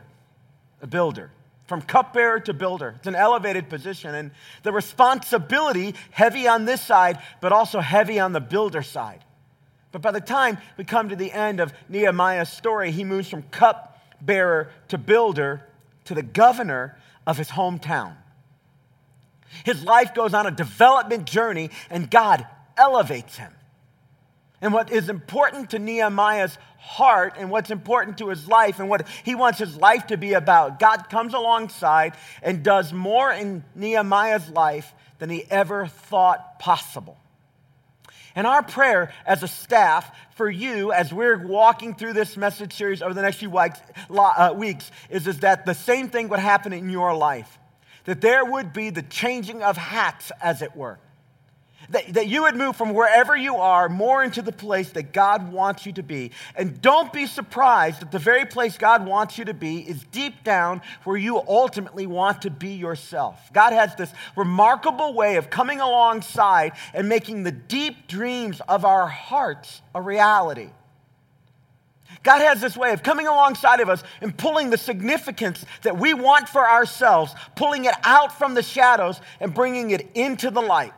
A 0.82 0.88
builder. 0.88 1.30
From 1.68 1.80
cupbearer 1.80 2.40
to 2.40 2.52
builder. 2.52 2.94
It's 2.96 3.06
an 3.06 3.14
elevated 3.14 3.68
position, 3.68 4.12
and 4.12 4.32
the 4.64 4.72
responsibility 4.72 5.94
heavy 6.10 6.48
on 6.48 6.64
this 6.64 6.80
side, 6.80 7.20
but 7.40 7.52
also 7.52 7.78
heavy 7.78 8.18
on 8.18 8.32
the 8.32 8.40
builder 8.40 8.82
side. 8.82 9.24
But 9.92 10.02
by 10.02 10.10
the 10.10 10.20
time 10.20 10.58
we 10.78 10.82
come 10.82 11.10
to 11.10 11.16
the 11.16 11.30
end 11.30 11.60
of 11.60 11.72
Nehemiah's 11.88 12.48
story, 12.48 12.90
he 12.90 13.04
moves 13.04 13.28
from 13.28 13.42
cupbearer 13.52 14.70
to 14.88 14.98
builder 14.98 15.62
to 16.06 16.14
the 16.16 16.24
governor 16.24 16.98
of 17.24 17.38
his 17.38 17.50
hometown. 17.50 18.16
His 19.64 19.84
life 19.84 20.14
goes 20.14 20.34
on 20.34 20.46
a 20.46 20.50
development 20.50 21.26
journey, 21.26 21.70
and 21.90 22.10
God 22.10 22.46
elevates 22.76 23.36
him. 23.36 23.52
And 24.60 24.72
what 24.72 24.90
is 24.90 25.08
important 25.08 25.70
to 25.70 25.78
Nehemiah's 25.78 26.58
heart 26.78 27.34
and 27.38 27.50
what's 27.50 27.70
important 27.70 28.18
to 28.18 28.28
his 28.28 28.48
life 28.48 28.80
and 28.80 28.88
what 28.88 29.06
he 29.24 29.34
wants 29.34 29.58
his 29.58 29.76
life 29.76 30.08
to 30.08 30.16
be 30.16 30.32
about, 30.32 30.80
God 30.80 31.08
comes 31.10 31.34
alongside 31.34 32.14
and 32.42 32.62
does 32.62 32.92
more 32.92 33.30
in 33.30 33.62
Nehemiah's 33.74 34.48
life 34.48 34.92
than 35.18 35.30
he 35.30 35.44
ever 35.48 35.86
thought 35.86 36.58
possible. 36.58 37.18
And 38.34 38.46
our 38.46 38.62
prayer 38.62 39.12
as 39.26 39.42
a 39.42 39.48
staff 39.48 40.10
for 40.36 40.48
you 40.48 40.92
as 40.92 41.12
we're 41.12 41.44
walking 41.44 41.94
through 41.94 42.12
this 42.12 42.36
message 42.36 42.72
series 42.72 43.02
over 43.02 43.14
the 43.14 43.22
next 43.22 43.38
few 43.38 43.56
uh, 43.56 44.52
weeks 44.56 44.90
is, 45.10 45.26
is 45.26 45.40
that 45.40 45.66
the 45.66 45.74
same 45.74 46.08
thing 46.08 46.28
would 46.28 46.38
happen 46.38 46.72
in 46.72 46.88
your 46.88 47.14
life 47.16 47.58
that 48.08 48.22
there 48.22 48.42
would 48.42 48.72
be 48.72 48.88
the 48.88 49.02
changing 49.02 49.62
of 49.62 49.76
hats, 49.76 50.32
as 50.40 50.62
it 50.62 50.74
were. 50.74 50.98
That, 51.90 52.14
that 52.14 52.26
you 52.26 52.44
would 52.44 52.56
move 52.56 52.74
from 52.74 52.94
wherever 52.94 53.36
you 53.36 53.56
are 53.56 53.90
more 53.90 54.24
into 54.24 54.40
the 54.40 54.50
place 54.50 54.88
that 54.92 55.12
God 55.12 55.52
wants 55.52 55.84
you 55.84 55.92
to 55.92 56.02
be. 56.02 56.30
And 56.56 56.80
don't 56.80 57.12
be 57.12 57.26
surprised 57.26 58.00
that 58.00 58.10
the 58.10 58.18
very 58.18 58.46
place 58.46 58.78
God 58.78 59.04
wants 59.04 59.36
you 59.36 59.44
to 59.44 59.52
be 59.52 59.80
is 59.80 60.02
deep 60.04 60.42
down 60.42 60.80
where 61.04 61.18
you 61.18 61.36
ultimately 61.46 62.06
want 62.06 62.40
to 62.42 62.50
be 62.50 62.70
yourself. 62.70 63.52
God 63.52 63.74
has 63.74 63.94
this 63.94 64.10
remarkable 64.36 65.12
way 65.12 65.36
of 65.36 65.50
coming 65.50 65.80
alongside 65.80 66.72
and 66.94 67.10
making 67.10 67.42
the 67.42 67.52
deep 67.52 68.08
dreams 68.08 68.62
of 68.68 68.86
our 68.86 69.06
hearts 69.06 69.82
a 69.94 70.00
reality. 70.00 70.70
God 72.22 72.40
has 72.40 72.60
this 72.60 72.76
way 72.76 72.92
of 72.92 73.02
coming 73.02 73.26
alongside 73.26 73.80
of 73.80 73.88
us 73.88 74.02
and 74.20 74.36
pulling 74.36 74.70
the 74.70 74.78
significance 74.78 75.64
that 75.82 75.98
we 75.98 76.14
want 76.14 76.48
for 76.48 76.68
ourselves, 76.68 77.34
pulling 77.56 77.84
it 77.84 77.94
out 78.04 78.36
from 78.38 78.54
the 78.54 78.62
shadows 78.62 79.20
and 79.40 79.54
bringing 79.54 79.90
it 79.90 80.10
into 80.14 80.50
the 80.50 80.60
light. 80.60 80.92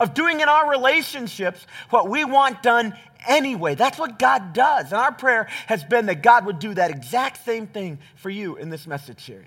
Of 0.00 0.14
doing 0.14 0.40
in 0.40 0.48
our 0.48 0.70
relationships 0.70 1.66
what 1.90 2.08
we 2.08 2.24
want 2.24 2.62
done 2.62 2.94
anyway. 3.26 3.74
That's 3.74 3.98
what 3.98 4.18
God 4.18 4.52
does. 4.52 4.92
And 4.92 5.00
our 5.00 5.12
prayer 5.12 5.48
has 5.66 5.82
been 5.82 6.06
that 6.06 6.22
God 6.22 6.46
would 6.46 6.60
do 6.60 6.74
that 6.74 6.90
exact 6.90 7.44
same 7.44 7.66
thing 7.66 7.98
for 8.14 8.30
you 8.30 8.56
in 8.56 8.70
this 8.70 8.86
message 8.86 9.24
series. 9.24 9.46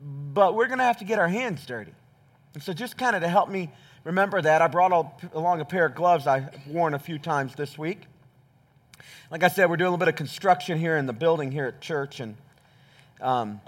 but 0.00 0.54
we're 0.54 0.66
going 0.66 0.78
to 0.78 0.84
have 0.84 0.98
to 0.98 1.04
get 1.04 1.18
our 1.18 1.28
hands 1.28 1.64
dirty. 1.66 1.92
And 2.54 2.62
so, 2.62 2.72
just 2.72 2.96
kind 2.96 3.16
of 3.16 3.22
to 3.22 3.28
help 3.28 3.48
me 3.48 3.70
remember 4.04 4.40
that, 4.42 4.62
I 4.62 4.66
brought 4.66 4.92
along 5.32 5.60
a 5.60 5.64
pair 5.64 5.86
of 5.86 5.94
gloves 5.94 6.26
I've 6.26 6.48
worn 6.66 6.94
a 6.94 6.98
few 6.98 7.18
times 7.18 7.54
this 7.54 7.78
week. 7.78 8.02
Like 9.30 9.42
I 9.42 9.48
said, 9.48 9.68
we're 9.68 9.76
doing 9.76 9.88
a 9.88 9.90
little 9.90 9.98
bit 9.98 10.08
of 10.08 10.16
construction 10.16 10.78
here 10.78 10.96
in 10.96 11.06
the 11.06 11.12
building 11.12 11.50
here 11.52 11.66
at 11.66 11.80
church, 11.80 12.20
and 12.20 12.36
um, 13.20 13.60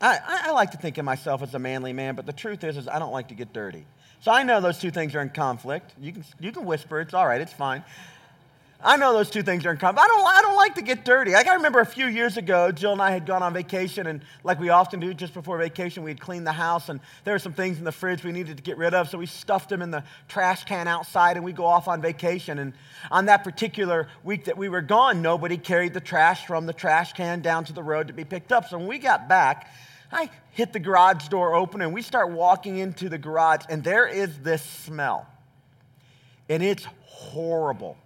I, 0.00 0.18
I, 0.46 0.50
like 0.52 0.70
to 0.72 0.78
think 0.78 0.98
of 0.98 1.04
myself 1.04 1.42
as 1.42 1.54
a 1.54 1.58
manly 1.58 1.92
man, 1.92 2.14
but 2.14 2.26
the 2.26 2.32
truth 2.32 2.64
is, 2.64 2.76
is 2.76 2.88
I 2.88 2.98
don't 2.98 3.12
like 3.12 3.28
to 3.28 3.34
get 3.34 3.52
dirty. 3.52 3.84
So 4.20 4.32
I 4.32 4.42
know 4.42 4.60
those 4.60 4.78
two 4.78 4.90
things 4.90 5.14
are 5.14 5.20
in 5.20 5.30
conflict. 5.30 5.92
You 6.00 6.12
can, 6.12 6.24
you 6.40 6.52
can 6.52 6.64
whisper, 6.64 7.00
it's 7.00 7.14
all 7.14 7.26
right, 7.26 7.40
it's 7.40 7.52
fine. 7.52 7.84
I 8.80 8.96
know 8.96 9.12
those 9.12 9.28
two 9.28 9.42
things 9.42 9.66
are 9.66 9.72
in 9.72 9.76
conflict. 9.76 10.04
I 10.04 10.06
don't, 10.06 10.24
I 10.24 10.40
don't 10.40 10.54
like 10.54 10.76
to 10.76 10.82
get 10.82 11.04
dirty. 11.04 11.32
Like 11.32 11.48
I 11.48 11.54
remember 11.54 11.80
a 11.80 11.86
few 11.86 12.06
years 12.06 12.36
ago, 12.36 12.70
Jill 12.70 12.92
and 12.92 13.02
I 13.02 13.10
had 13.10 13.26
gone 13.26 13.42
on 13.42 13.52
vacation, 13.52 14.06
and 14.06 14.22
like 14.44 14.60
we 14.60 14.68
often 14.68 15.00
do 15.00 15.12
just 15.12 15.34
before 15.34 15.58
vacation, 15.58 16.04
we'd 16.04 16.20
clean 16.20 16.44
the 16.44 16.52
house, 16.52 16.88
and 16.88 17.00
there 17.24 17.34
were 17.34 17.40
some 17.40 17.52
things 17.52 17.78
in 17.78 17.84
the 17.84 17.90
fridge 17.90 18.22
we 18.22 18.30
needed 18.30 18.56
to 18.56 18.62
get 18.62 18.78
rid 18.78 18.94
of, 18.94 19.08
so 19.08 19.18
we 19.18 19.26
stuffed 19.26 19.68
them 19.70 19.82
in 19.82 19.90
the 19.90 20.04
trash 20.28 20.62
can 20.62 20.86
outside, 20.86 21.34
and 21.36 21.44
we 21.44 21.52
go 21.52 21.66
off 21.66 21.88
on 21.88 22.00
vacation. 22.00 22.60
And 22.60 22.72
on 23.10 23.26
that 23.26 23.42
particular 23.42 24.06
week 24.22 24.44
that 24.44 24.56
we 24.56 24.68
were 24.68 24.82
gone, 24.82 25.22
nobody 25.22 25.56
carried 25.56 25.92
the 25.92 26.00
trash 26.00 26.46
from 26.46 26.66
the 26.66 26.72
trash 26.72 27.14
can 27.14 27.40
down 27.40 27.64
to 27.64 27.72
the 27.72 27.82
road 27.82 28.06
to 28.06 28.12
be 28.12 28.24
picked 28.24 28.52
up. 28.52 28.68
So 28.68 28.78
when 28.78 28.86
we 28.86 28.98
got 28.98 29.28
back, 29.28 29.72
I 30.12 30.30
hit 30.52 30.72
the 30.72 30.78
garage 30.78 31.26
door 31.26 31.56
open, 31.56 31.82
and 31.82 31.92
we 31.92 32.02
start 32.02 32.30
walking 32.30 32.78
into 32.78 33.08
the 33.08 33.18
garage, 33.18 33.62
and 33.68 33.82
there 33.82 34.06
is 34.06 34.38
this 34.38 34.62
smell, 34.62 35.26
and 36.48 36.62
it's 36.62 36.86
horrible 37.00 37.96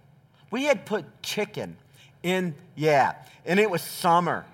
we 0.53 0.65
had 0.65 0.85
put 0.85 1.03
chicken 1.23 1.75
in, 2.21 2.53
yeah, 2.75 3.15
and 3.43 3.59
it 3.59 3.71
was 3.71 3.81
summer. 3.81 4.45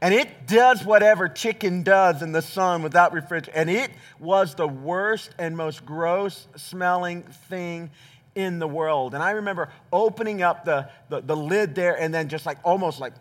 And 0.00 0.14
it 0.14 0.46
does 0.46 0.82
whatever 0.82 1.28
chicken 1.28 1.82
does 1.82 2.22
in 2.22 2.32
the 2.32 2.40
sun 2.40 2.82
without 2.82 3.12
refrigeration. 3.12 3.52
And 3.54 3.68
it 3.68 3.90
was 4.18 4.54
the 4.54 4.66
worst 4.66 5.34
and 5.38 5.54
most 5.54 5.84
gross 5.84 6.48
smelling 6.56 7.24
thing 7.24 7.90
in 8.34 8.58
the 8.58 8.66
world. 8.66 9.12
And 9.12 9.22
I 9.22 9.32
remember 9.32 9.68
opening 9.92 10.40
up 10.40 10.64
the, 10.64 10.88
the, 11.10 11.20
the 11.20 11.36
lid 11.36 11.74
there 11.74 12.00
and 12.00 12.12
then 12.12 12.30
just 12.30 12.46
like 12.46 12.56
almost 12.64 12.98
like, 12.98 13.12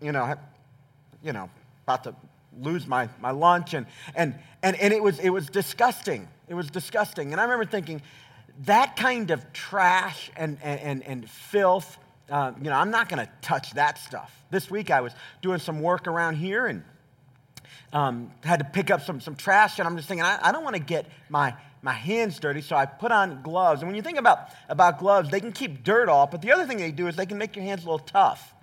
you 0.00 0.10
know, 0.10 0.34
you 1.22 1.32
know, 1.32 1.48
about 1.84 2.02
to 2.04 2.16
lose 2.60 2.88
my, 2.88 3.08
my 3.20 3.30
lunch. 3.30 3.74
And, 3.74 3.86
and, 4.16 4.34
and, 4.64 4.74
and 4.80 4.92
it, 4.92 5.02
was, 5.02 5.20
it 5.20 5.30
was 5.30 5.46
disgusting. 5.46 6.26
It 6.48 6.54
was 6.54 6.70
disgusting. 6.70 7.30
And 7.30 7.40
I 7.40 7.44
remember 7.44 7.66
thinking, 7.66 8.02
that 8.66 8.96
kind 8.96 9.30
of 9.30 9.52
trash 9.52 10.30
and, 10.36 10.58
and, 10.62 11.02
and 11.02 11.28
filth, 11.28 11.98
uh, 12.30 12.52
you 12.58 12.70
know, 12.70 12.76
I'm 12.76 12.90
not 12.90 13.08
going 13.08 13.24
to 13.24 13.30
touch 13.40 13.72
that 13.74 13.98
stuff. 13.98 14.32
This 14.50 14.70
week 14.70 14.90
I 14.90 15.00
was 15.00 15.12
doing 15.40 15.58
some 15.58 15.80
work 15.80 16.06
around 16.06 16.36
here 16.36 16.66
and 16.66 16.84
um, 17.92 18.30
had 18.42 18.60
to 18.60 18.64
pick 18.64 18.90
up 18.90 19.02
some, 19.02 19.20
some 19.20 19.36
trash, 19.36 19.78
and 19.78 19.86
I'm 19.86 19.96
just 19.96 20.08
thinking, 20.08 20.24
I, 20.24 20.38
I 20.48 20.52
don't 20.52 20.64
want 20.64 20.76
to 20.76 20.82
get 20.82 21.06
my, 21.28 21.54
my 21.82 21.92
hands 21.92 22.38
dirty, 22.38 22.62
so 22.62 22.74
I 22.74 22.86
put 22.86 23.12
on 23.12 23.42
gloves. 23.42 23.82
And 23.82 23.88
when 23.88 23.96
you 23.96 24.02
think 24.02 24.18
about, 24.18 24.48
about 24.68 24.98
gloves, 24.98 25.30
they 25.30 25.40
can 25.40 25.52
keep 25.52 25.84
dirt 25.84 26.08
off, 26.08 26.30
but 26.30 26.40
the 26.40 26.52
other 26.52 26.64
thing 26.64 26.78
they 26.78 26.90
do 26.90 27.06
is 27.06 27.16
they 27.16 27.26
can 27.26 27.38
make 27.38 27.54
your 27.54 27.64
hands 27.64 27.82
a 27.82 27.90
little 27.90 27.98
tough. 27.98 28.54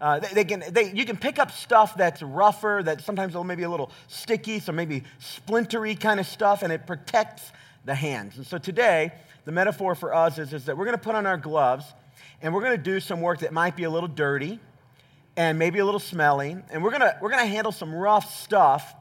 Uh, 0.00 0.20
they, 0.20 0.28
they, 0.28 0.44
can, 0.44 0.62
they, 0.70 0.92
you 0.92 1.04
can 1.04 1.16
pick 1.16 1.40
up 1.40 1.50
stuff 1.50 1.96
that's 1.96 2.22
rougher, 2.22 2.82
that 2.84 3.00
sometimes 3.00 3.34
maybe 3.44 3.64
a 3.64 3.70
little 3.70 3.90
sticky, 4.06 4.60
so 4.60 4.70
maybe 4.70 5.02
splintery 5.18 5.98
kind 5.98 6.20
of 6.20 6.26
stuff, 6.26 6.62
and 6.62 6.72
it 6.72 6.86
protects 6.86 7.50
the 7.84 7.94
hands. 7.94 8.36
And 8.36 8.46
so 8.46 8.58
today, 8.58 9.12
the 9.44 9.52
metaphor 9.52 9.94
for 9.94 10.14
us 10.14 10.38
is, 10.38 10.52
is 10.52 10.66
that 10.66 10.76
we're 10.76 10.84
going 10.84 10.96
to 10.96 11.02
put 11.02 11.14
on 11.14 11.26
our 11.26 11.36
gloves 11.36 11.84
and 12.42 12.54
we're 12.54 12.62
going 12.62 12.76
to 12.76 12.82
do 12.82 13.00
some 13.00 13.20
work 13.20 13.40
that 13.40 13.52
might 13.52 13.76
be 13.76 13.84
a 13.84 13.90
little 13.90 14.08
dirty 14.08 14.60
and 15.36 15.58
maybe 15.58 15.78
a 15.78 15.84
little 15.84 16.00
smelly. 16.00 16.56
And 16.70 16.82
we're 16.82 16.90
going 16.90 17.02
to, 17.02 17.16
we're 17.20 17.30
going 17.30 17.42
to 17.42 17.50
handle 17.50 17.72
some 17.72 17.94
rough 17.94 18.34
stuff. 18.34 18.94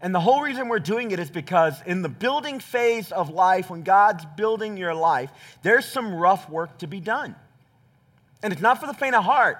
And 0.00 0.14
the 0.14 0.20
whole 0.20 0.42
reason 0.42 0.68
we're 0.68 0.80
doing 0.80 1.12
it 1.12 1.18
is 1.18 1.30
because 1.30 1.74
in 1.86 2.02
the 2.02 2.08
building 2.08 2.60
phase 2.60 3.10
of 3.10 3.30
life, 3.30 3.70
when 3.70 3.82
God's 3.82 4.24
building 4.36 4.76
your 4.76 4.94
life, 4.94 5.30
there's 5.62 5.86
some 5.86 6.14
rough 6.14 6.48
work 6.50 6.78
to 6.78 6.86
be 6.86 7.00
done. 7.00 7.34
And 8.42 8.52
it's 8.52 8.60
not 8.60 8.78
for 8.78 8.86
the 8.86 8.94
faint 8.94 9.14
of 9.14 9.24
heart. 9.24 9.58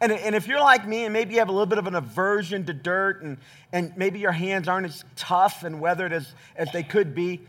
And, 0.00 0.12
and 0.12 0.34
if 0.34 0.46
you're 0.46 0.60
like 0.60 0.86
me 0.86 1.04
and 1.04 1.12
maybe 1.12 1.34
you 1.34 1.40
have 1.40 1.48
a 1.48 1.52
little 1.52 1.66
bit 1.66 1.78
of 1.78 1.86
an 1.86 1.96
aversion 1.96 2.64
to 2.66 2.72
dirt 2.72 3.22
and, 3.22 3.36
and 3.72 3.96
maybe 3.96 4.20
your 4.20 4.32
hands 4.32 4.68
aren't 4.68 4.86
as 4.86 5.04
tough 5.16 5.64
and 5.64 5.80
weathered 5.80 6.12
as, 6.12 6.32
as 6.54 6.70
they 6.72 6.84
could 6.84 7.14
be, 7.14 7.40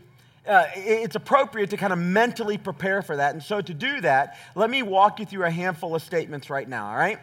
uh, 0.46 0.66
it's 0.74 1.14
appropriate 1.14 1.70
to 1.70 1.76
kind 1.76 1.92
of 1.92 1.98
mentally 1.98 2.58
prepare 2.58 3.02
for 3.02 3.16
that. 3.16 3.34
And 3.34 3.42
so, 3.42 3.60
to 3.60 3.74
do 3.74 4.00
that, 4.00 4.38
let 4.54 4.70
me 4.70 4.82
walk 4.82 5.20
you 5.20 5.26
through 5.26 5.44
a 5.44 5.50
handful 5.50 5.94
of 5.94 6.02
statements 6.02 6.50
right 6.50 6.68
now, 6.68 6.88
all 6.88 6.96
right? 6.96 7.18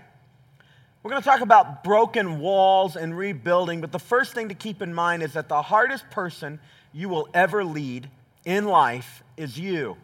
We're 1.03 1.11
going 1.11 1.21
to 1.21 1.27
talk 1.27 1.41
about 1.41 1.83
broken 1.83 2.39
walls 2.39 2.95
and 2.95 3.17
rebuilding, 3.17 3.81
but 3.81 3.91
the 3.91 3.99
first 3.99 4.33
thing 4.33 4.49
to 4.49 4.55
keep 4.55 4.81
in 4.81 4.93
mind 4.93 5.23
is 5.23 5.33
that 5.33 5.49
the 5.49 5.61
hardest 5.61 6.09
person 6.09 6.59
you 6.93 7.09
will 7.09 7.27
ever 7.33 7.63
lead 7.63 8.09
in 8.45 8.65
life 8.65 9.23
is 9.35 9.57
you. 9.57 9.97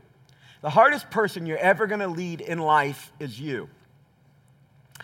The 0.62 0.70
hardest 0.70 1.10
person 1.10 1.46
you're 1.46 1.58
ever 1.58 1.88
going 1.88 2.00
to 2.00 2.08
lead 2.08 2.42
in 2.42 2.60
life 2.60 3.12
is 3.20 3.40
you. 3.40 3.70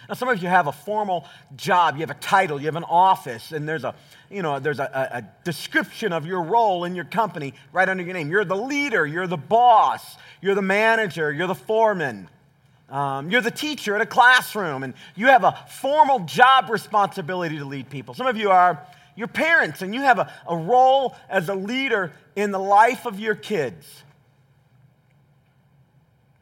Now, 0.09 0.15
some 0.15 0.27
of 0.27 0.41
you 0.41 0.49
have 0.49 0.65
a 0.65 0.71
formal 0.71 1.27
job, 1.55 1.93
you 1.93 1.99
have 2.01 2.09
a 2.09 2.15
title, 2.15 2.59
you 2.59 2.65
have 2.65 2.75
an 2.75 2.83
office, 2.83 3.51
and 3.51 3.69
there's 3.69 3.83
a, 3.83 3.93
you 4.31 4.41
know, 4.41 4.59
there's 4.59 4.79
a, 4.79 5.09
a, 5.13 5.23
description 5.43 6.13
of 6.13 6.25
your 6.25 6.41
role 6.41 6.83
in 6.83 6.95
your 6.95 7.05
company 7.05 7.53
right 7.71 7.87
under 7.87 8.03
your 8.03 8.15
name. 8.15 8.31
You're 8.31 8.43
the 8.43 8.55
leader, 8.55 9.05
you're 9.05 9.27
the 9.27 9.37
boss, 9.37 10.17
you're 10.41 10.55
the 10.55 10.63
manager, 10.63 11.31
you're 11.31 11.45
the 11.45 11.53
foreman. 11.53 12.27
Um, 12.89 13.29
you're 13.29 13.41
the 13.41 13.51
teacher 13.51 13.95
in 13.95 14.01
a 14.01 14.05
classroom, 14.07 14.81
and 14.81 14.95
you 15.15 15.27
have 15.27 15.43
a 15.43 15.55
formal 15.69 16.21
job 16.21 16.71
responsibility 16.71 17.59
to 17.59 17.65
lead 17.65 17.87
people. 17.91 18.15
Some 18.15 18.25
of 18.25 18.35
you 18.35 18.49
are 18.49 18.83
your 19.15 19.27
parents, 19.27 19.83
and 19.83 19.93
you 19.93 20.01
have 20.01 20.17
a, 20.17 20.33
a 20.47 20.57
role 20.57 21.15
as 21.29 21.49
a 21.49 21.55
leader 21.55 22.13
in 22.35 22.49
the 22.49 22.57
life 22.57 23.05
of 23.05 23.19
your 23.19 23.35
kids. 23.35 23.85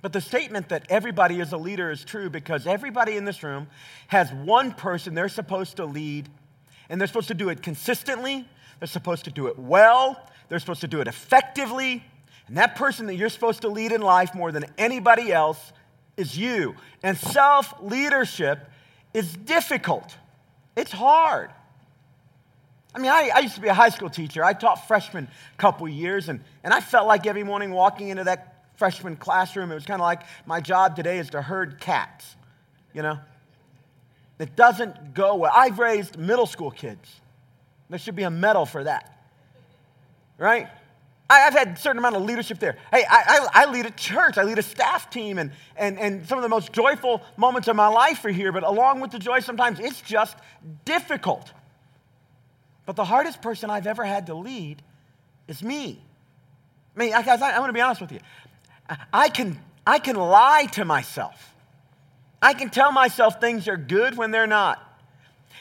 But 0.07 0.13
the 0.13 0.21
statement 0.21 0.69
that 0.69 0.85
everybody 0.87 1.41
is 1.41 1.51
a 1.51 1.57
leader 1.57 1.91
is 1.91 2.05
true 2.05 2.29
because 2.29 2.65
everybody 2.65 3.17
in 3.17 3.25
this 3.25 3.43
room 3.43 3.67
has 4.07 4.31
one 4.31 4.71
person 4.71 5.15
they're 5.15 5.27
supposed 5.27 5.75
to 5.75 5.85
lead, 5.85 6.29
and 6.87 7.01
they're 7.01 7.09
supposed 7.09 7.27
to 7.27 7.33
do 7.33 7.49
it 7.49 7.61
consistently, 7.61 8.47
they're 8.79 8.87
supposed 8.87 9.25
to 9.25 9.31
do 9.31 9.47
it 9.47 9.59
well, 9.59 10.17
they're 10.47 10.59
supposed 10.59 10.79
to 10.79 10.87
do 10.87 11.01
it 11.01 11.09
effectively. 11.09 12.05
And 12.47 12.55
that 12.55 12.77
person 12.77 13.07
that 13.07 13.15
you're 13.15 13.27
supposed 13.27 13.63
to 13.63 13.67
lead 13.67 13.91
in 13.91 13.99
life 13.99 14.33
more 14.33 14.53
than 14.53 14.63
anybody 14.77 15.33
else 15.33 15.73
is 16.15 16.37
you. 16.37 16.75
And 17.03 17.17
self 17.17 17.73
leadership 17.81 18.59
is 19.13 19.35
difficult, 19.35 20.15
it's 20.77 20.93
hard. 20.93 21.49
I 22.95 22.99
mean, 22.99 23.11
I, 23.11 23.29
I, 23.35 23.39
used 23.39 23.55
to 23.55 23.61
be 23.61 23.67
a 23.67 23.73
high 23.73 23.89
school 23.89 24.09
teacher. 24.09 24.41
I 24.41 24.53
taught 24.53 24.87
freshmen 24.87 25.27
a 25.27 25.57
couple 25.57 25.89
years, 25.89 26.29
and, 26.29 26.39
and 26.63 26.73
I 26.73 26.79
felt 26.79 27.07
like 27.07 27.27
every 27.27 27.43
morning 27.43 27.71
walking 27.71 28.07
into 28.07 28.23
that 28.23 28.56
freshman 28.77 29.17
classroom. 29.17 29.71
It 29.71 29.75
was 29.75 29.85
kind 29.85 29.99
of 29.99 30.05
like 30.05 30.21
my 30.45 30.61
job 30.61 30.95
today 30.95 31.17
is 31.17 31.31
to 31.31 31.41
herd 31.41 31.79
cats, 31.79 32.35
you 32.93 33.01
know? 33.01 33.19
It 34.39 34.55
doesn't 34.55 35.13
go 35.13 35.35
well. 35.35 35.51
I've 35.53 35.79
raised 35.79 36.17
middle 36.17 36.45
school 36.45 36.71
kids. 36.71 37.21
There 37.89 37.99
should 37.99 38.15
be 38.15 38.23
a 38.23 38.29
medal 38.29 38.65
for 38.65 38.83
that, 38.83 39.17
right? 40.37 40.67
I've 41.29 41.53
had 41.53 41.69
a 41.69 41.75
certain 41.75 41.97
amount 41.97 42.15
of 42.15 42.21
leadership 42.23 42.59
there. 42.59 42.77
Hey, 42.91 43.03
I, 43.09 43.47
I, 43.53 43.63
I, 43.63 43.71
lead 43.71 43.85
a 43.85 43.91
church, 43.91 44.37
I 44.37 44.43
lead 44.43 44.59
a 44.59 44.63
staff 44.63 45.09
team, 45.09 45.39
and, 45.39 45.51
and, 45.75 45.99
and 45.99 46.25
some 46.25 46.37
of 46.37 46.41
the 46.41 46.49
most 46.49 46.71
joyful 46.71 47.21
moments 47.35 47.67
of 47.67 47.75
my 47.75 47.87
life 47.87 48.23
are 48.23 48.29
here, 48.29 48.51
but 48.51 48.63
along 48.63 49.01
with 49.01 49.11
the 49.11 49.19
joy, 49.19 49.39
sometimes 49.39 49.79
it's 49.79 49.99
just 50.01 50.37
difficult. 50.85 51.51
But 52.85 52.95
the 52.95 53.03
hardest 53.03 53.41
person 53.41 53.69
I've 53.69 53.87
ever 53.87 54.05
had 54.05 54.27
to 54.27 54.35
lead 54.35 54.81
is 55.49 55.61
me. 55.61 56.01
I 56.95 56.99
mean, 56.99 57.11
guys, 57.11 57.41
I, 57.41 57.51
I 57.51 57.59
want 57.59 57.69
to 57.69 57.73
be 57.73 57.81
honest 57.81 57.99
with 57.99 58.13
you. 58.13 58.19
I 59.11 59.29
can, 59.29 59.59
I 59.85 59.99
can 59.99 60.15
lie 60.15 60.67
to 60.73 60.85
myself. 60.85 61.53
I 62.41 62.53
can 62.53 62.69
tell 62.69 62.91
myself 62.91 63.41
things 63.41 63.67
are 63.67 63.77
good 63.77 64.17
when 64.17 64.31
they're 64.31 64.47
not. 64.47 64.83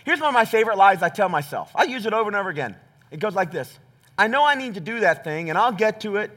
Here's 0.04 0.20
one 0.20 0.28
of 0.28 0.34
my 0.34 0.44
favorite 0.44 0.76
lies 0.76 1.02
I 1.02 1.08
tell 1.08 1.28
myself. 1.28 1.70
I 1.74 1.84
use 1.84 2.06
it 2.06 2.12
over 2.12 2.28
and 2.28 2.36
over 2.36 2.48
again. 2.48 2.76
It 3.10 3.20
goes 3.20 3.34
like 3.34 3.50
this 3.50 3.78
I 4.18 4.28
know 4.28 4.44
I 4.44 4.54
need 4.54 4.74
to 4.74 4.80
do 4.80 5.00
that 5.00 5.24
thing, 5.24 5.50
and 5.50 5.58
I'll 5.58 5.72
get 5.72 6.00
to 6.02 6.16
it 6.16 6.30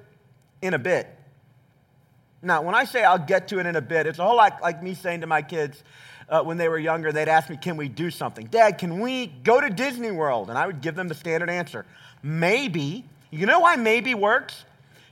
in 0.62 0.74
a 0.74 0.80
bit. 0.80 1.08
Now, 2.42 2.62
when 2.62 2.74
I 2.74 2.86
say 2.86 3.04
I'll 3.04 3.18
get 3.18 3.50
to 3.50 3.60
it 3.60 3.66
in 3.66 3.76
a 3.76 3.82
bit, 3.82 4.08
it's 4.08 4.20
a 4.20 4.24
whole 4.24 4.38
lot 4.38 4.62
like 4.62 4.82
me 4.82 4.94
saying 4.94 5.22
to 5.22 5.28
my 5.28 5.42
kids 5.42 5.84
uh, 6.30 6.42
when 6.42 6.58
they 6.58 6.70
were 6.70 6.80
younger, 6.80 7.12
they'd 7.12 7.28
ask 7.28 7.50
me, 7.50 7.58
Can 7.58 7.76
we 7.78 7.90
do 7.90 8.10
something? 8.10 8.46
Dad, 8.48 8.78
can 8.78 9.00
we 9.00 9.28
go 9.28 9.60
to 9.60 9.70
Disney 9.70 10.12
World? 10.12 10.50
And 10.50 10.58
I 10.58 10.66
would 10.68 10.82
give 10.82 10.96
them 10.96 11.08
the 11.08 11.16
standard 11.16 11.50
answer 11.50 11.86
Maybe. 12.24 13.06
You 13.32 13.46
know 13.46 13.60
why 13.60 13.76
maybe 13.76 14.16
works? 14.16 14.66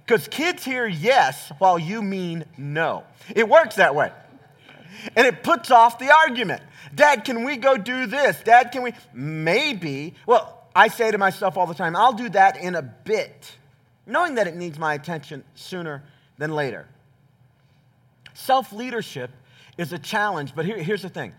Because 0.08 0.30
kids 0.30 0.64
hear 0.64 0.88
yes 0.88 1.52
while 1.58 1.78
you 1.78 2.02
mean 2.02 2.46
no. 2.58 3.04
It 3.36 3.48
works 3.50 3.76
that 3.76 3.94
way. 3.94 4.10
And 5.18 5.28
it 5.28 5.44
puts 5.44 5.70
off 5.70 6.00
the 6.00 6.10
argument. 6.10 6.64
Dad, 6.96 7.26
can 7.26 7.44
we 7.44 7.58
go 7.58 7.76
do 7.76 8.06
this? 8.06 8.42
Dad, 8.42 8.72
can 8.72 8.84
we? 8.84 8.94
Maybe. 9.14 10.14
Well, 10.26 10.64
I 10.74 10.88
say 10.88 11.12
to 11.12 11.18
myself 11.18 11.58
all 11.58 11.68
the 11.68 11.74
time, 11.74 11.94
I'll 11.94 12.14
do 12.14 12.30
that 12.30 12.56
in 12.56 12.76
a 12.76 12.82
bit, 12.82 13.52
knowing 14.06 14.36
that 14.36 14.48
it 14.48 14.56
needs 14.56 14.80
my 14.80 14.94
attention 14.94 15.44
sooner 15.56 16.04
than 16.38 16.52
later. 16.52 16.88
Self 18.34 18.72
leadership 18.72 19.30
is 19.78 19.92
a 19.92 20.00
challenge, 20.00 20.56
but 20.56 20.64
here, 20.64 20.78
here's 20.78 21.02
the 21.02 21.10
thing 21.10 21.34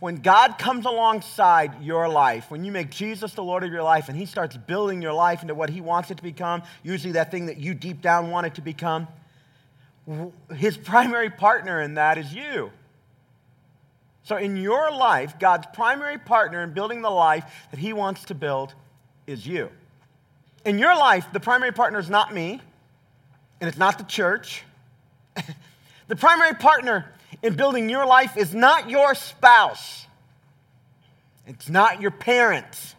when 0.00 0.16
God 0.16 0.58
comes 0.58 0.86
alongside 0.86 1.82
your 1.82 2.08
life, 2.08 2.50
when 2.50 2.64
you 2.64 2.70
make 2.70 2.90
Jesus 2.90 3.34
the 3.34 3.42
Lord 3.42 3.64
of 3.64 3.72
your 3.72 3.82
life 3.82 4.08
and 4.08 4.16
He 4.16 4.26
starts 4.26 4.56
building 4.56 5.02
your 5.02 5.12
life 5.12 5.42
into 5.42 5.54
what 5.54 5.70
He 5.70 5.80
wants 5.80 6.10
it 6.10 6.18
to 6.18 6.22
become, 6.22 6.62
usually 6.84 7.14
that 7.14 7.30
thing 7.30 7.46
that 7.46 7.56
you 7.56 7.74
deep 7.74 8.00
down 8.00 8.30
want 8.30 8.46
it 8.46 8.54
to 8.54 8.60
become, 8.60 9.08
His 10.54 10.76
primary 10.84 11.30
partner 11.30 11.80
in 11.80 11.94
that 11.94 12.16
is 12.16 12.32
you. 12.32 12.70
So, 14.22 14.36
in 14.36 14.56
your 14.56 14.92
life, 14.92 15.38
God's 15.38 15.66
primary 15.72 16.18
partner 16.18 16.62
in 16.62 16.74
building 16.74 17.02
the 17.02 17.10
life 17.10 17.44
that 17.70 17.80
He 17.80 17.92
wants 17.92 18.24
to 18.26 18.34
build 18.34 18.74
is 19.26 19.46
you. 19.46 19.70
In 20.64 20.78
your 20.78 20.94
life, 20.94 21.26
the 21.32 21.40
primary 21.40 21.72
partner 21.72 21.98
is 21.98 22.10
not 22.10 22.32
me, 22.32 22.60
and 23.60 23.68
it's 23.68 23.78
not 23.78 23.98
the 23.98 24.04
church. 24.04 24.62
the 26.08 26.16
primary 26.16 26.54
partner 26.54 27.10
in 27.42 27.54
building 27.54 27.88
your 27.88 28.06
life 28.06 28.36
is 28.36 28.54
not 28.54 28.90
your 28.90 29.14
spouse, 29.14 30.06
it's 31.46 31.68
not 31.68 32.00
your 32.00 32.10
parents, 32.10 32.94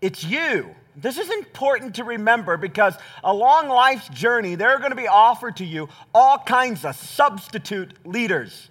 it's 0.00 0.24
you. 0.24 0.74
This 0.96 1.16
is 1.16 1.30
important 1.30 1.94
to 1.96 2.04
remember 2.04 2.56
because 2.56 2.94
along 3.22 3.68
life's 3.68 4.08
journey, 4.08 4.56
there 4.56 4.70
are 4.70 4.78
going 4.78 4.90
to 4.90 4.96
be 4.96 5.06
offered 5.06 5.56
to 5.58 5.64
you 5.64 5.88
all 6.12 6.38
kinds 6.38 6.84
of 6.84 6.96
substitute 6.96 7.94
leaders. 8.04 8.68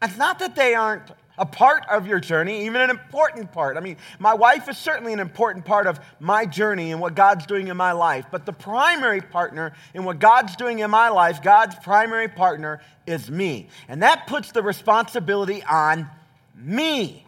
It's 0.00 0.16
not 0.16 0.38
that 0.38 0.56
they 0.56 0.74
aren't 0.74 1.10
a 1.36 1.46
part 1.46 1.84
of 1.90 2.06
your 2.06 2.20
journey, 2.20 2.66
even 2.66 2.80
an 2.80 2.90
important 2.90 3.50
part. 3.52 3.76
I 3.76 3.80
mean, 3.80 3.96
my 4.18 4.34
wife 4.34 4.68
is 4.68 4.78
certainly 4.78 5.12
an 5.12 5.20
important 5.20 5.64
part 5.64 5.86
of 5.86 5.98
my 6.20 6.46
journey 6.46 6.92
and 6.92 7.00
what 7.00 7.14
God's 7.14 7.46
doing 7.46 7.68
in 7.68 7.76
my 7.76 7.92
life, 7.92 8.26
but 8.30 8.46
the 8.46 8.52
primary 8.52 9.20
partner 9.20 9.72
in 9.94 10.04
what 10.04 10.18
God's 10.18 10.54
doing 10.56 10.78
in 10.78 10.90
my 10.90 11.08
life, 11.08 11.42
God's 11.42 11.74
primary 11.76 12.28
partner 12.28 12.80
is 13.06 13.30
me. 13.30 13.68
And 13.88 14.02
that 14.02 14.26
puts 14.26 14.52
the 14.52 14.62
responsibility 14.62 15.62
on 15.64 16.08
me. 16.54 17.26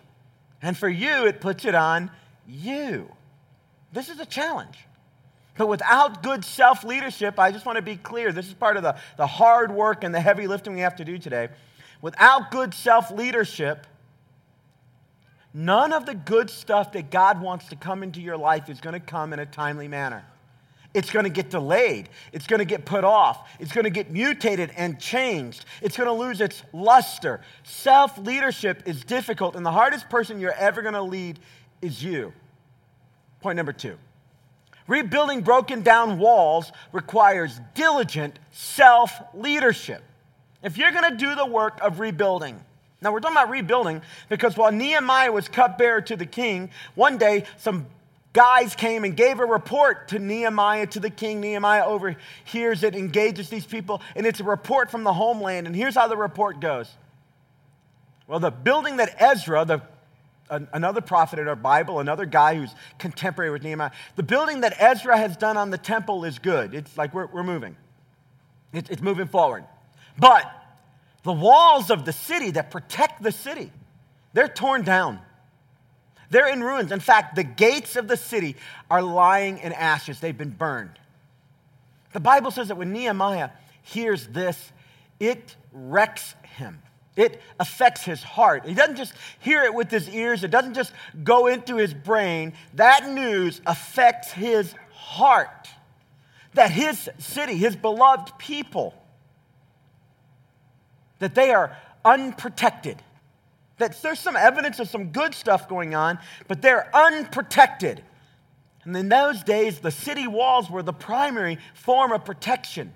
And 0.62 0.76
for 0.76 0.88
you, 0.88 1.26
it 1.26 1.40
puts 1.40 1.64
it 1.64 1.75
on 1.75 2.10
you. 2.46 3.10
This 3.92 4.08
is 4.08 4.20
a 4.20 4.26
challenge. 4.26 4.78
But 5.58 5.68
without 5.68 6.22
good 6.22 6.44
self 6.44 6.84
leadership, 6.84 7.38
I 7.38 7.50
just 7.50 7.66
want 7.66 7.76
to 7.76 7.82
be 7.82 7.96
clear 7.96 8.32
this 8.32 8.46
is 8.46 8.54
part 8.54 8.76
of 8.76 8.82
the, 8.82 8.96
the 9.16 9.26
hard 9.26 9.72
work 9.72 10.04
and 10.04 10.14
the 10.14 10.20
heavy 10.20 10.46
lifting 10.46 10.75
we 10.75 10.80
have 10.80 10.96
to 10.96 11.04
do 11.04 11.18
today. 11.18 11.48
Without 12.02 12.50
good 12.50 12.75
self 12.75 13.10
leadership, 13.10 13.86
None 15.58 15.94
of 15.94 16.04
the 16.04 16.14
good 16.14 16.50
stuff 16.50 16.92
that 16.92 17.10
God 17.10 17.40
wants 17.40 17.68
to 17.68 17.76
come 17.76 18.02
into 18.02 18.20
your 18.20 18.36
life 18.36 18.68
is 18.68 18.78
going 18.78 18.92
to 18.92 19.00
come 19.00 19.32
in 19.32 19.38
a 19.38 19.46
timely 19.46 19.88
manner. 19.88 20.22
It's 20.92 21.10
going 21.10 21.25
to 21.25 21.30
get 21.30 21.48
delayed. 21.48 22.10
It's 22.34 22.46
going 22.46 22.58
to 22.58 22.66
get 22.66 22.84
put 22.84 23.04
off. 23.04 23.48
It's 23.58 23.72
going 23.72 23.84
to 23.84 23.90
get 23.90 24.10
mutated 24.10 24.70
and 24.76 25.00
changed. 25.00 25.64
It's 25.80 25.96
going 25.96 26.08
to 26.08 26.12
lose 26.12 26.42
its 26.42 26.62
luster. 26.75 27.40
Self 27.62 28.18
leadership 28.18 28.82
is 28.84 29.02
difficult, 29.02 29.56
and 29.56 29.64
the 29.64 29.72
hardest 29.72 30.10
person 30.10 30.40
you're 30.40 30.52
ever 30.52 30.82
going 30.82 30.92
to 30.92 31.00
lead 31.00 31.38
is 31.80 32.04
you. 32.04 32.34
Point 33.40 33.56
number 33.56 33.72
two 33.72 33.96
rebuilding 34.86 35.40
broken 35.40 35.80
down 35.80 36.18
walls 36.18 36.70
requires 36.92 37.62
diligent 37.72 38.38
self 38.52 39.10
leadership. 39.32 40.02
If 40.62 40.76
you're 40.76 40.92
going 40.92 41.12
to 41.12 41.16
do 41.16 41.34
the 41.34 41.46
work 41.46 41.78
of 41.80 41.98
rebuilding, 41.98 42.62
now, 43.06 43.12
we're 43.12 43.20
talking 43.20 43.36
about 43.36 43.50
rebuilding 43.50 44.02
because 44.28 44.56
while 44.56 44.72
Nehemiah 44.72 45.30
was 45.30 45.46
cupbearer 45.46 46.00
to 46.00 46.16
the 46.16 46.26
king, 46.26 46.70
one 46.96 47.18
day 47.18 47.44
some 47.56 47.86
guys 48.32 48.75
came 48.75 49.04
and 49.04 49.16
gave 49.16 49.38
a 49.38 49.46
report 49.46 50.08
to 50.08 50.18
Nehemiah, 50.18 50.88
to 50.88 50.98
the 50.98 51.08
king. 51.08 51.40
Nehemiah 51.40 51.84
overhears 51.84 52.82
it, 52.82 52.96
engages 52.96 53.48
these 53.48 53.64
people, 53.64 54.02
and 54.16 54.26
it's 54.26 54.40
a 54.40 54.44
report 54.44 54.90
from 54.90 55.04
the 55.04 55.12
homeland. 55.12 55.68
And 55.68 55.76
here's 55.76 55.94
how 55.94 56.08
the 56.08 56.16
report 56.16 56.58
goes 56.58 56.92
Well, 58.26 58.40
the 58.40 58.50
building 58.50 58.96
that 58.96 59.14
Ezra, 59.22 59.64
the 59.64 59.82
another 60.50 61.00
prophet 61.00 61.38
in 61.38 61.46
our 61.46 61.54
Bible, 61.54 62.00
another 62.00 62.26
guy 62.26 62.56
who's 62.56 62.75
contemporary 62.98 63.52
with 63.52 63.62
Nehemiah. 63.62 63.92
The 64.16 64.25
building 64.25 64.62
that 64.62 64.75
Ezra 64.80 65.16
has 65.16 65.36
done 65.36 65.56
on 65.56 65.70
the 65.70 65.78
temple 65.78 66.25
is 66.25 66.40
good. 66.40 66.75
It's 66.75 66.98
like 66.98 67.14
we're, 67.14 67.26
we're 67.26 67.44
moving, 67.44 67.76
it's, 68.73 68.90
it's 68.90 69.00
moving 69.00 69.28
forward. 69.28 69.62
But 70.19 70.50
the 71.26 71.32
walls 71.32 71.91
of 71.91 72.04
the 72.04 72.12
city 72.12 72.52
that 72.52 72.71
protect 72.71 73.21
the 73.21 73.32
city, 73.32 73.73
they're 74.32 74.47
torn 74.47 74.82
down. 74.82 75.19
They're 76.30 76.49
in 76.49 76.62
ruins. 76.62 76.93
In 76.93 77.00
fact, 77.00 77.34
the 77.34 77.43
gates 77.43 77.97
of 77.97 78.06
the 78.06 78.17
city 78.17 78.54
are 78.89 79.02
lying 79.02 79.58
in 79.58 79.73
ashes. 79.73 80.21
They've 80.21 80.39
been 80.39 80.50
burned. 80.50 80.99
The 82.12 82.21
Bible 82.21 82.52
says 82.52 82.69
that 82.69 82.76
when 82.76 82.93
Nehemiah 82.93 83.50
hears 83.82 84.28
this, 84.28 84.73
it 85.19 85.56
wrecks 85.73 86.36
him. 86.58 86.80
It 87.17 87.41
affects 87.58 88.04
his 88.04 88.23
heart. 88.23 88.65
He 88.65 88.75
doesn't 88.75 88.97
just 88.97 89.12
hear 89.41 89.65
it 89.65 89.75
with 89.75 89.91
his 89.91 90.08
ears, 90.08 90.45
it 90.45 90.52
doesn't 90.52 90.75
just 90.75 90.93
go 91.25 91.49
into 91.49 91.76
his 91.76 91.93
brain. 91.93 92.52
That 92.75 93.08
news 93.08 93.60
affects 93.67 94.30
his 94.30 94.73
heart. 94.93 95.69
That 96.54 96.71
his 96.71 97.10
city, 97.19 97.56
his 97.56 97.75
beloved 97.75 98.39
people, 98.39 98.95
that 101.19 101.35
they 101.35 101.50
are 101.50 101.76
unprotected. 102.05 103.02
That 103.79 104.00
there's 104.02 104.21
some 104.21 104.37
evidence 104.37 104.79
of 104.81 104.89
some 104.89 105.09
good 105.09 105.35
stuff 105.35 105.69
going 105.69 105.95
on, 105.95 106.19
but 106.49 106.63
they're 106.63 106.89
unprotected. 106.95 108.02
And 108.85 108.97
in 108.97 109.09
those 109.09 109.43
days, 109.43 109.81
the 109.81 109.91
city 109.91 110.26
walls 110.26 110.71
were 110.71 110.83
the 110.83 110.93
primary 110.93 111.59
form 111.75 112.13
of 112.13 112.25
protection. 112.25 112.93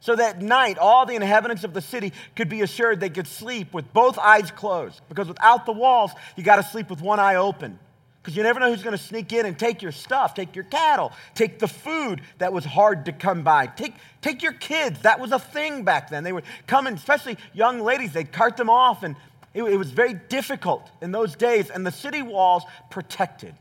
So 0.00 0.16
that 0.16 0.40
night, 0.40 0.78
all 0.78 1.06
the 1.06 1.14
inhabitants 1.14 1.62
of 1.62 1.74
the 1.74 1.82
city 1.82 2.12
could 2.34 2.48
be 2.48 2.62
assured 2.62 3.00
they 3.00 3.10
could 3.10 3.26
sleep 3.26 3.72
with 3.72 3.92
both 3.92 4.18
eyes 4.18 4.50
closed. 4.50 5.00
Because 5.08 5.28
without 5.28 5.66
the 5.66 5.72
walls, 5.72 6.10
you 6.36 6.42
got 6.42 6.56
to 6.56 6.62
sleep 6.62 6.90
with 6.90 7.00
one 7.00 7.20
eye 7.20 7.36
open 7.36 7.78
because 8.22 8.36
you 8.36 8.42
never 8.42 8.60
know 8.60 8.70
who's 8.70 8.82
going 8.82 8.96
to 8.96 9.02
sneak 9.02 9.32
in 9.32 9.46
and 9.46 9.58
take 9.58 9.80
your 9.80 9.92
stuff, 9.92 10.34
take 10.34 10.54
your 10.54 10.64
cattle, 10.64 11.12
take 11.34 11.58
the 11.58 11.68
food 11.68 12.20
that 12.38 12.52
was 12.52 12.64
hard 12.64 13.06
to 13.06 13.12
come 13.12 13.42
by, 13.42 13.66
take, 13.66 13.94
take 14.20 14.42
your 14.42 14.52
kids. 14.52 15.00
That 15.02 15.20
was 15.20 15.32
a 15.32 15.38
thing 15.38 15.84
back 15.84 16.10
then. 16.10 16.22
They 16.22 16.32
would 16.32 16.44
come 16.66 16.86
in, 16.86 16.94
especially 16.94 17.38
young 17.54 17.80
ladies, 17.80 18.12
they'd 18.12 18.30
cart 18.30 18.58
them 18.58 18.68
off, 18.68 19.02
and 19.02 19.16
it, 19.54 19.62
it 19.62 19.76
was 19.76 19.90
very 19.90 20.14
difficult 20.14 20.90
in 21.00 21.12
those 21.12 21.34
days, 21.34 21.70
and 21.70 21.86
the 21.86 21.90
city 21.90 22.20
walls 22.20 22.64
protected. 22.90 23.54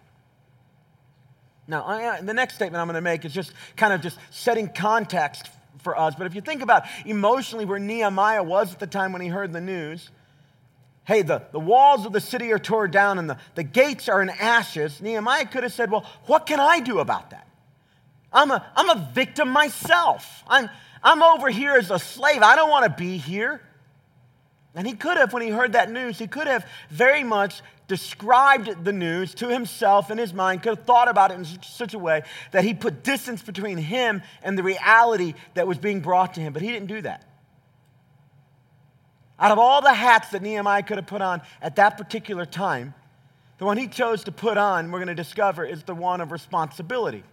Now, 1.68 1.86
I, 1.86 2.20
the 2.20 2.34
next 2.34 2.56
statement 2.56 2.82
I'm 2.82 2.88
going 2.88 2.96
to 2.96 3.02
make 3.02 3.24
is 3.26 3.34
just 3.34 3.54
kind 3.78 3.94
of 3.94 4.02
just 4.02 4.18
setting 4.32 4.68
context 4.68 5.48
for 5.84 5.98
us. 5.98 6.16
But 6.16 6.28
if 6.28 6.36
you 6.36 6.42
think 6.42 6.62
about 6.62 6.84
emotionally 7.06 7.64
where 7.64 7.80
Nehemiah 7.80 8.44
was 8.44 8.74
at 8.74 8.80
the 8.80 8.88
time 8.88 9.14
when 9.14 9.22
he 9.22 9.30
heard 9.30 9.54
the 9.54 9.62
news, 9.62 10.10
hey, 11.10 11.24
the, 11.24 11.42
the 11.52 11.60
walls 11.60 12.06
of 12.06 12.14
the 12.14 12.22
city 12.22 12.52
are 12.54 12.60
torn 12.60 12.92
down 12.92 13.18
and 13.18 13.28
the, 13.28 13.38
the 13.56 13.64
gates 13.64 14.08
are 14.08 14.22
in 14.22 14.30
ashes, 14.30 15.02
Nehemiah 15.02 15.48
could 15.48 15.64
have 15.64 15.74
said, 15.74 15.90
well, 15.90 16.06
what 16.28 16.46
can 16.46 16.60
I 16.60 16.82
do 16.82 17.00
about 17.00 17.32
that? 17.32 17.48
I'm 18.32 18.52
a, 18.52 18.64
I'm 18.76 18.92
a 18.92 19.10
victim 19.12 19.50
myself. 19.50 20.44
I'm, 20.48 20.70
I'm 21.02 21.24
over 21.24 21.50
here 21.50 21.74
as 21.74 21.90
a 21.90 21.98
slave. 21.98 22.44
I 22.44 22.56
don't 22.56 22.70
want 22.70 22.86
to 22.86 22.92
be 22.92 23.18
here. 23.18 23.60
And 24.76 24.86
he 24.86 24.94
could 24.94 25.18
have, 25.18 25.34
when 25.34 25.42
he 25.42 25.50
heard 25.50 25.72
that 25.72 25.92
news, 25.92 26.20
he 26.20 26.28
could 26.28 26.46
have 26.46 26.64
very 26.92 27.24
much 27.24 27.64
described 27.88 28.86
the 28.86 28.94
news 28.94 29.34
to 29.34 29.48
himself 29.48 30.12
in 30.12 30.20
his 30.20 30.32
mind, 30.32 30.62
could 30.62 30.78
have 30.78 30.86
thought 30.86 31.08
about 31.08 31.32
it 31.32 31.40
in 31.40 31.64
such 31.64 31.96
a 31.96 32.00
way 32.00 32.22
that 32.52 32.64
he 32.64 32.76
put 32.76 33.02
distance 33.04 33.42
between 33.42 33.80
him 33.80 34.22
and 34.44 34.56
the 34.56 34.62
reality 34.62 35.34
that 35.56 35.68
was 35.68 35.80
being 35.80 36.02
brought 36.02 36.36
to 36.36 36.40
him. 36.40 36.54
But 36.54 36.62
he 36.62 36.72
didn't 36.72 36.88
do 36.88 37.02
that. 37.02 37.26
Out 39.40 39.52
of 39.52 39.58
all 39.60 39.82
the 39.82 39.94
hats 39.94 40.30
that 40.30 40.42
Nehemiah 40.42 40.84
could 40.84 40.98
have 40.98 41.08
put 41.08 41.22
on 41.22 41.42
at 41.62 41.78
that 41.78 41.98
particular 41.98 42.46
time, 42.46 42.94
the 43.58 43.66
one 43.66 43.78
he 43.78 43.88
chose 43.88 44.24
to 44.26 44.32
put 44.32 44.58
on, 44.58 44.92
we're 44.92 45.00
going 45.00 45.08
to 45.08 45.16
discover, 45.16 45.66
is 45.66 45.84
the 45.84 45.96
one 45.96 46.22
of 46.22 46.32
responsibility. 46.32 47.24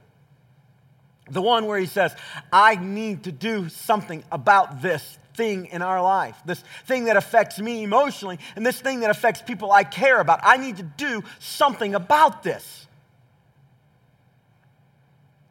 The 1.31 1.42
one 1.42 1.66
where 1.66 1.79
he 1.79 1.87
says, 1.87 2.14
I 2.53 2.77
need 2.77 3.25
to 3.25 3.33
do 3.33 3.69
something 3.69 4.23
about 4.31 4.83
this 4.83 5.19
thing 5.35 5.66
in 5.66 5.83
our 5.83 6.01
life, 6.01 6.37
this 6.45 6.62
thing 6.87 7.05
that 7.05 7.16
affects 7.16 7.59
me 7.59 7.83
emotionally, 7.83 8.38
and 8.55 8.64
this 8.64 8.81
thing 8.81 9.01
that 9.01 9.11
affects 9.11 9.42
people 9.42 9.71
I 9.73 9.85
care 9.85 10.21
about. 10.21 10.40
I 10.42 10.57
need 10.57 10.77
to 10.79 10.83
do 10.83 11.23
something 11.38 11.95
about 11.95 12.42
this. 12.42 12.87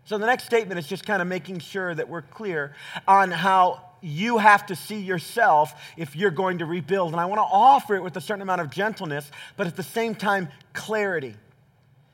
So 0.05 0.17
the 0.17 0.27
next 0.27 0.45
statement 0.45 0.79
is 0.79 0.87
just 0.87 1.05
kind 1.05 1.21
of 1.21 1.27
making 1.27 1.59
sure 1.59 1.93
that 1.93 2.07
we're 2.09 2.21
clear 2.21 2.75
on 3.07 3.31
how 3.31 3.81
you 4.01 4.37
have 4.37 4.65
to 4.67 4.75
see 4.75 4.99
yourself 4.99 5.73
if 5.97 6.15
you're 6.15 6.31
going 6.31 6.59
to 6.59 6.65
rebuild. 6.65 7.11
And 7.11 7.19
I 7.19 7.25
want 7.25 7.39
to 7.39 7.43
offer 7.49 7.95
it 7.95 8.03
with 8.03 8.15
a 8.17 8.21
certain 8.21 8.41
amount 8.41 8.61
of 8.61 8.69
gentleness, 8.69 9.29
but 9.57 9.67
at 9.67 9.75
the 9.75 9.83
same 9.83 10.15
time, 10.15 10.49
clarity. 10.73 11.35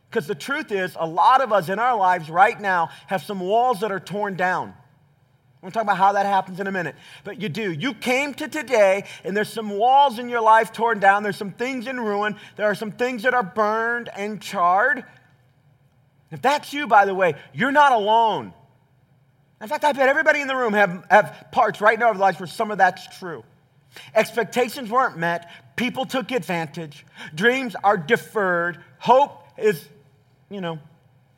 Because 0.10 0.28
the 0.28 0.36
truth 0.36 0.72
is, 0.72 0.96
a 1.00 1.08
lot 1.08 1.42
of 1.42 1.54
us 1.54 1.70
in 1.70 1.80
our 1.80 1.96
lives 1.96 2.30
right 2.30 2.60
now 2.60 2.90
have 3.08 3.24
some 3.24 3.40
walls 3.40 3.80
that 3.80 3.92
are 3.92 4.00
torn 4.00 4.36
down. 4.36 4.74
I'm 5.62 5.68
going 5.68 5.72
to 5.72 5.76
talk 5.76 5.84
about 5.84 5.98
how 5.98 6.14
that 6.14 6.26
happens 6.26 6.60
in 6.60 6.66
a 6.66 6.72
minute. 6.72 6.96
But 7.24 7.40
you 7.40 7.48
do. 7.48 7.72
You 7.72 7.94
came 7.94 8.34
to 8.34 8.48
today, 8.48 9.06
and 9.24 9.38
there's 9.38 9.48
some 9.48 9.70
walls 9.70 10.18
in 10.18 10.28
your 10.28 10.42
life 10.42 10.74
torn 10.74 11.00
down. 11.00 11.22
There's 11.22 11.38
some 11.38 11.52
things 11.52 11.86
in 11.86 12.00
ruin. 12.00 12.36
There 12.56 12.66
are 12.66 12.74
some 12.74 12.92
things 12.92 13.24
that 13.24 13.36
are 13.36 13.44
burned 13.44 14.10
and 14.18 14.42
charred. 14.42 15.06
If 16.32 16.42
that's 16.42 16.74
you, 16.74 16.88
by 16.88 17.06
the 17.06 17.14
way, 17.14 17.36
you're 17.54 17.72
not 17.72 17.92
alone. 17.92 18.54
In 19.62 19.68
fact, 19.68 19.84
I 19.84 19.92
bet 19.92 20.10
everybody 20.10 20.42
in 20.42 20.48
the 20.48 20.56
room 20.56 20.74
have, 20.74 21.06
have 21.12 21.46
parts 21.52 21.82
right 21.82 22.00
now 22.00 22.10
of 22.10 22.18
lives 22.18 22.40
where 22.40 22.48
some 22.48 22.72
of 22.72 22.80
that's 22.80 23.20
true. 23.20 23.44
Expectations 24.16 24.90
weren't 24.90 25.18
met. 25.18 25.52
People 25.76 26.06
took 26.06 26.32
advantage. 26.32 27.06
Dreams 27.36 27.76
are 27.84 27.98
deferred. 27.98 28.80
Hope 28.98 29.44
is, 29.58 29.88
you 30.50 30.62
know, 30.62 30.80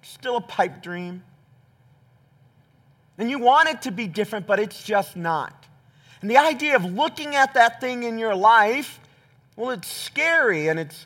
still 0.03 0.37
a 0.37 0.41
pipe 0.41 0.81
dream. 0.81 1.21
And 3.17 3.29
you 3.29 3.39
want 3.39 3.69
it 3.69 3.81
to 3.83 3.91
be 3.91 4.07
different, 4.07 4.47
but 4.47 4.59
it's 4.59 4.81
just 4.81 5.17
not. 5.17 5.65
And 6.21 6.31
the 6.31 6.37
idea 6.37 6.77
of 6.77 6.85
looking 6.85 7.35
at 7.35 7.55
that 7.55 7.81
thing 7.81 8.03
in 8.03 8.17
your 8.17 8.35
life, 8.35 8.99
well, 9.57 9.71
it's 9.71 9.89
scary 9.89 10.69
and 10.69 10.79
it's, 10.79 11.05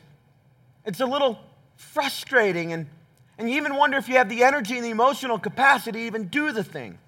it's 0.84 1.00
a 1.00 1.06
little 1.06 1.40
frustrating. 1.76 2.72
And, 2.72 2.86
and 3.38 3.50
you 3.50 3.56
even 3.56 3.74
wonder 3.74 3.98
if 3.98 4.08
you 4.08 4.14
have 4.16 4.28
the 4.28 4.44
energy 4.44 4.76
and 4.76 4.84
the 4.84 4.90
emotional 4.90 5.38
capacity 5.38 6.00
to 6.00 6.06
even 6.06 6.28
do 6.28 6.52
the 6.52 6.62
thing. 6.62 6.98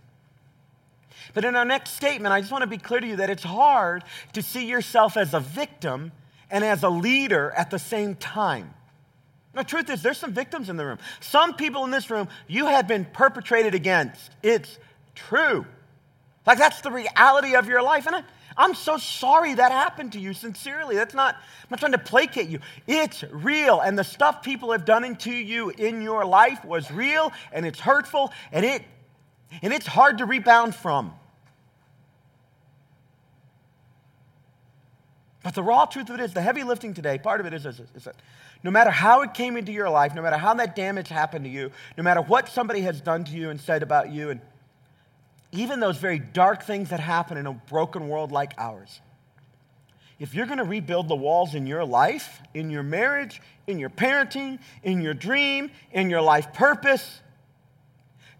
But 1.34 1.44
in 1.44 1.56
our 1.56 1.64
next 1.64 1.90
statement, 1.90 2.32
I 2.32 2.40
just 2.40 2.52
want 2.52 2.62
to 2.62 2.68
be 2.68 2.78
clear 2.78 3.00
to 3.00 3.06
you 3.06 3.16
that 3.16 3.30
it's 3.30 3.42
hard 3.42 4.04
to 4.32 4.42
see 4.42 4.66
yourself 4.66 5.16
as 5.16 5.34
a 5.34 5.40
victim 5.40 6.12
and 6.50 6.64
as 6.64 6.82
a 6.82 6.88
leader 6.88 7.52
at 7.56 7.70
the 7.70 7.78
same 7.78 8.14
time. 8.14 8.74
The 9.52 9.64
truth 9.64 9.90
is, 9.90 10.02
there's 10.02 10.18
some 10.18 10.32
victims 10.32 10.68
in 10.68 10.76
the 10.76 10.86
room. 10.86 10.98
Some 11.20 11.54
people 11.54 11.84
in 11.84 11.90
this 11.90 12.10
room, 12.10 12.28
you 12.46 12.66
have 12.66 12.86
been 12.86 13.04
perpetrated 13.04 13.74
against. 13.74 14.30
It's 14.42 14.78
true. 15.14 15.66
Like 16.46 16.58
that's 16.58 16.80
the 16.80 16.90
reality 16.90 17.54
of 17.56 17.66
your 17.66 17.82
life. 17.82 18.06
And 18.06 18.16
I, 18.16 18.22
I'm 18.56 18.74
so 18.74 18.96
sorry 18.96 19.54
that 19.54 19.72
happened 19.72 20.12
to 20.12 20.20
you, 20.20 20.34
sincerely. 20.34 20.94
That's 20.96 21.14
not, 21.14 21.34
I'm 21.34 21.68
not 21.70 21.80
trying 21.80 21.92
to 21.92 21.98
placate 21.98 22.48
you. 22.48 22.60
It's 22.86 23.24
real. 23.30 23.80
And 23.80 23.98
the 23.98 24.04
stuff 24.04 24.42
people 24.42 24.72
have 24.72 24.84
done 24.84 25.16
to 25.16 25.32
you 25.32 25.70
in 25.70 26.00
your 26.02 26.24
life 26.24 26.64
was 26.64 26.90
real 26.90 27.32
and 27.52 27.66
it's 27.66 27.80
hurtful 27.80 28.32
and, 28.52 28.64
it, 28.64 28.82
and 29.62 29.72
it's 29.72 29.86
hard 29.86 30.18
to 30.18 30.26
rebound 30.26 30.74
from. 30.74 31.14
But 35.42 35.54
the 35.54 35.62
raw 35.62 35.86
truth 35.86 36.10
of 36.10 36.20
it 36.20 36.22
is, 36.22 36.34
the 36.34 36.42
heavy 36.42 36.62
lifting 36.62 36.92
today, 36.92 37.18
part 37.18 37.40
of 37.40 37.46
it 37.46 37.54
is, 37.54 37.64
is, 37.64 37.80
is 37.94 38.04
that 38.04 38.16
no 38.62 38.70
matter 38.70 38.90
how 38.90 39.22
it 39.22 39.32
came 39.32 39.56
into 39.56 39.72
your 39.72 39.88
life, 39.88 40.14
no 40.14 40.20
matter 40.20 40.36
how 40.36 40.52
that 40.54 40.76
damage 40.76 41.08
happened 41.08 41.46
to 41.46 41.50
you, 41.50 41.70
no 41.96 42.02
matter 42.02 42.20
what 42.20 42.48
somebody 42.48 42.82
has 42.82 43.00
done 43.00 43.24
to 43.24 43.32
you 43.32 43.48
and 43.48 43.58
said 43.58 43.82
about 43.82 44.10
you, 44.10 44.30
and 44.30 44.40
even 45.52 45.80
those 45.80 45.96
very 45.96 46.18
dark 46.18 46.62
things 46.62 46.90
that 46.90 47.00
happen 47.00 47.38
in 47.38 47.46
a 47.46 47.52
broken 47.52 48.08
world 48.08 48.32
like 48.32 48.52
ours, 48.58 49.00
if 50.18 50.34
you're 50.34 50.44
going 50.44 50.58
to 50.58 50.64
rebuild 50.64 51.08
the 51.08 51.16
walls 51.16 51.54
in 51.54 51.66
your 51.66 51.86
life, 51.86 52.42
in 52.52 52.68
your 52.68 52.82
marriage, 52.82 53.40
in 53.66 53.78
your 53.78 53.88
parenting, 53.88 54.58
in 54.82 55.00
your 55.00 55.14
dream, 55.14 55.70
in 55.92 56.10
your 56.10 56.20
life 56.20 56.52
purpose, 56.52 57.20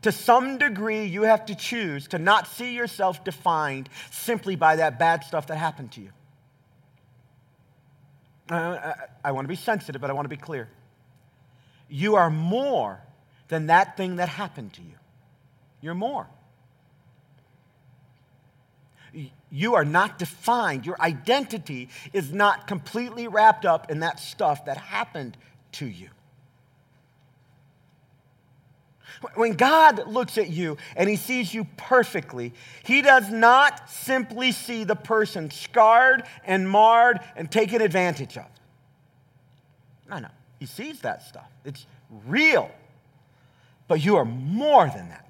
to 0.03 0.13
some 0.13 0.59
degree, 0.59 1.07
you 1.07 1.23
have 1.23 1.47
to 1.47 1.55
choose 1.55 2.09
to 2.09 2.19
not 2.19 2.47
see 2.47 2.75
yourself 2.75 3.25
defined 3.25 3.89
simply 4.11 4.57
by 4.57 4.77
that 4.77 4.99
bad 4.99 5.25
stuff 5.25 5.47
that 5.47 5.57
happened 5.57 5.93
to 5.93 6.03
you. 6.03 6.11
I, 8.51 8.95
I 9.25 9.33
want 9.33 9.45
to 9.45 9.49
be 9.49 9.57
sensitive, 9.57 10.01
but 10.01 10.11
I 10.11 10.13
want 10.13 10.25
to 10.25 10.31
be 10.31 10.37
clear. 10.37 10.69
You 11.89 12.17
are 12.17 12.31
more 12.31 13.01
than 13.49 13.67
that 13.67 13.97
thing 13.97 14.17
that 14.17 14.29
happened 14.29 14.73
to 14.75 14.83
you. 14.83 14.95
You're 15.81 15.95
more. 15.95 16.27
You 19.51 19.75
are 19.75 19.85
not 19.85 20.19
defined. 20.19 20.87
Your 20.87 21.01
identity 21.01 21.89
is 22.13 22.33
not 22.33 22.67
completely 22.67 23.27
wrapped 23.27 23.65
up 23.65 23.91
in 23.91 24.01
that 24.01 24.21
stuff 24.21 24.67
that 24.67 24.77
happened 24.77 25.37
to 25.73 25.87
you. 25.87 26.09
When 29.35 29.55
God 29.55 30.07
looks 30.09 30.39
at 30.39 30.49
you 30.49 30.77
and 30.97 31.09
he 31.09 31.17
sees 31.17 31.53
you 31.53 31.67
perfectly, 31.77 32.53
he 32.83 33.03
does 33.03 33.31
not 33.31 33.89
simply 33.91 34.53
see 34.53 34.85
the 34.85 34.97
person 34.97 35.51
scarred 35.51 36.25
and 36.45 36.69
marred 36.69 37.21
and 37.37 37.51
taken 37.51 37.83
advantage 37.83 38.37
of. 38.37 38.47
No, 40.09 40.19
no. 40.19 40.29
He 40.59 40.67
sees 40.67 41.01
that 41.01 41.23
stuff. 41.23 41.49
It's 41.65 41.87
real. 42.27 42.71
But 43.89 44.05
you 44.05 44.17
are 44.17 44.25
more 44.25 44.87
than 44.87 45.09
that. 45.09 45.27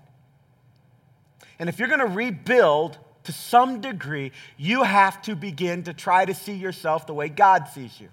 And 1.59 1.69
if 1.69 1.79
you're 1.79 1.89
going 1.89 2.01
to 2.01 2.07
rebuild 2.07 2.99
to 3.25 3.33
some 3.33 3.81
degree, 3.81 4.33
you 4.57 4.83
have 4.83 5.21
to 5.23 5.37
begin 5.37 5.85
to 5.85 5.93
try 5.93 6.25
to 6.25 6.35
see 6.35 6.55
yourself 6.55 7.07
the 7.07 7.15
way 7.15 7.29
God 7.29 7.69
sees 7.69 8.01
you 8.01 8.09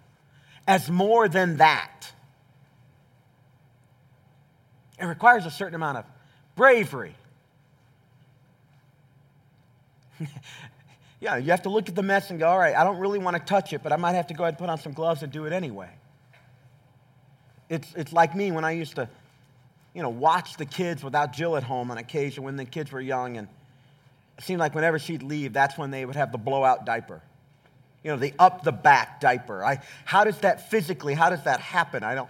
as 0.67 0.89
more 0.89 1.29
than 1.29 1.57
that. 1.57 2.11
It 4.99 5.05
requires 5.05 5.45
a 5.45 5.51
certain 5.51 5.75
amount 5.75 5.99
of 5.99 6.05
bravery. 6.55 7.15
yeah, 11.19 11.37
you 11.37 11.51
have 11.51 11.63
to 11.63 11.69
look 11.69 11.89
at 11.89 11.95
the 11.95 12.03
mess 12.03 12.29
and 12.29 12.39
go, 12.39 12.47
all 12.47 12.57
right, 12.57 12.75
I 12.75 12.83
don't 12.83 12.99
really 12.99 13.19
want 13.19 13.37
to 13.37 13.43
touch 13.43 13.73
it, 13.73 13.83
but 13.83 13.91
I 13.91 13.97
might 13.97 14.13
have 14.13 14.27
to 14.27 14.33
go 14.33 14.43
ahead 14.43 14.55
and 14.55 14.59
put 14.59 14.69
on 14.69 14.79
some 14.79 14.93
gloves 14.93 15.23
and 15.23 15.31
do 15.31 15.45
it 15.45 15.53
anyway. 15.53 15.89
It's, 17.69 17.87
it's 17.95 18.13
like 18.13 18.35
me 18.35 18.51
when 18.51 18.63
I 18.63 18.71
used 18.71 18.95
to, 18.95 19.09
you 19.93 20.01
know, 20.01 20.09
watch 20.09 20.57
the 20.57 20.65
kids 20.65 21.03
without 21.03 21.33
Jill 21.33 21.57
at 21.57 21.63
home 21.63 21.91
on 21.91 21.97
occasion 21.97 22.43
when 22.43 22.55
the 22.55 22.65
kids 22.65 22.91
were 22.91 23.01
young. 23.01 23.37
And 23.37 23.47
it 24.37 24.43
seemed 24.43 24.59
like 24.59 24.73
whenever 24.73 24.99
she'd 24.99 25.23
leave, 25.23 25.53
that's 25.53 25.77
when 25.77 25.91
they 25.91 26.05
would 26.05 26.15
have 26.15 26.31
the 26.31 26.37
blowout 26.37 26.85
diaper. 26.85 27.21
You 28.03 28.11
know, 28.11 28.17
the 28.17 28.33
up 28.39 28.63
the 28.63 28.71
back 28.71 29.19
diaper. 29.19 29.63
I, 29.63 29.81
how 30.05 30.23
does 30.23 30.37
that 30.39 30.69
physically, 30.69 31.13
how 31.13 31.29
does 31.29 31.43
that 31.43 31.59
happen? 31.59 32.03
I 32.03 32.15
don't, 32.15 32.29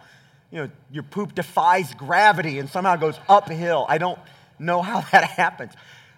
you 0.52 0.64
know, 0.64 0.70
your 0.92 1.04
poop 1.04 1.36
defies 1.36 1.94
gravity 1.94 2.60
and 2.60 2.70
somehow 2.70 2.96
goes 2.96 3.20
uphill. 3.28 3.86
I 3.90 3.98
don't 3.98 4.20
know 4.60 4.82
how 4.82 5.02
that 5.12 5.24
happens. 5.32 5.74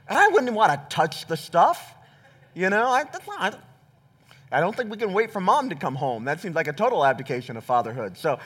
And 0.07 0.17
I 0.17 0.27
wouldn't 0.27 0.53
want 0.53 0.71
to 0.71 0.95
touch 0.95 1.27
the 1.27 1.37
stuff. 1.37 1.95
You 2.53 2.69
know, 2.69 2.87
I, 2.87 3.05
I, 3.37 3.53
I 4.51 4.59
don't 4.59 4.75
think 4.75 4.91
we 4.91 4.97
can 4.97 5.13
wait 5.13 5.31
for 5.31 5.39
mom 5.39 5.69
to 5.69 5.75
come 5.75 5.95
home. 5.95 6.25
That 6.25 6.39
seems 6.39 6.55
like 6.55 6.67
a 6.67 6.73
total 6.73 7.05
abdication 7.05 7.57
of 7.57 7.63
fatherhood. 7.63 8.17
So, 8.17 8.39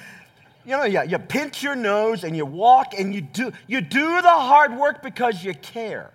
you 0.66 0.72
know, 0.72 0.84
yeah, 0.84 1.04
you 1.04 1.18
pinch 1.18 1.64
your 1.64 1.76
nose 1.76 2.24
and 2.24 2.36
you 2.36 2.46
walk 2.46 2.94
and 2.98 3.14
you 3.14 3.22
do, 3.22 3.52
you 3.68 3.82
do 3.82 4.22
the 4.22 4.30
hard 4.30 4.78
work 4.78 5.02
because 5.02 5.44
you 5.44 5.54
care. 5.54 6.12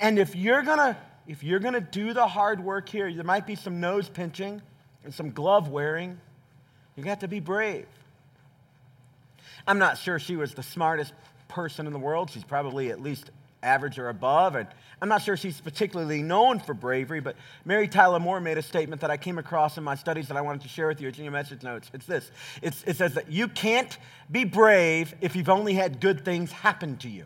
And 0.00 0.18
if 0.18 0.34
you're 0.34 0.62
gonna, 0.62 0.96
if 1.26 1.42
you're 1.44 1.60
gonna 1.60 1.80
do 1.80 2.12
the 2.12 2.26
hard 2.26 2.62
work 2.62 2.88
here, 2.88 3.12
there 3.12 3.24
might 3.24 3.46
be 3.46 3.54
some 3.54 3.80
nose 3.80 4.08
pinching 4.08 4.60
and 5.04 5.14
some 5.14 5.30
glove 5.30 5.68
wearing. 5.68 6.18
You 6.96 7.04
got 7.04 7.20
to 7.20 7.28
be 7.28 7.40
brave. 7.40 7.86
I'm 9.66 9.78
not 9.78 9.98
sure 9.98 10.18
she 10.18 10.36
was 10.36 10.54
the 10.54 10.62
smartest 10.62 11.12
person 11.48 11.86
in 11.86 11.92
the 11.92 11.98
world. 11.98 12.30
She's 12.30 12.44
probably 12.44 12.90
at 12.90 13.00
least 13.00 13.30
average 13.62 13.98
or 13.98 14.08
above. 14.08 14.56
And 14.56 14.68
I'm 15.00 15.08
not 15.08 15.22
sure 15.22 15.36
she's 15.36 15.60
particularly 15.60 16.22
known 16.22 16.60
for 16.60 16.74
bravery, 16.74 17.20
but 17.20 17.36
Mary 17.64 17.88
Tyler 17.88 18.20
Moore 18.20 18.40
made 18.40 18.58
a 18.58 18.62
statement 18.62 19.00
that 19.00 19.10
I 19.10 19.16
came 19.16 19.38
across 19.38 19.78
in 19.78 19.84
my 19.84 19.94
studies 19.94 20.28
that 20.28 20.36
I 20.36 20.42
wanted 20.42 20.62
to 20.62 20.68
share 20.68 20.88
with 20.88 21.00
you. 21.00 21.08
It's 21.08 21.18
in 21.18 21.24
your 21.24 21.32
message 21.32 21.62
notes. 21.62 21.90
It's 21.94 22.06
this 22.06 22.30
it's, 22.62 22.84
it 22.84 22.96
says 22.96 23.14
that 23.14 23.30
you 23.30 23.48
can't 23.48 23.96
be 24.30 24.44
brave 24.44 25.14
if 25.20 25.34
you've 25.34 25.48
only 25.48 25.74
had 25.74 26.00
good 26.00 26.24
things 26.24 26.52
happen 26.52 26.96
to 26.98 27.08
you. 27.08 27.24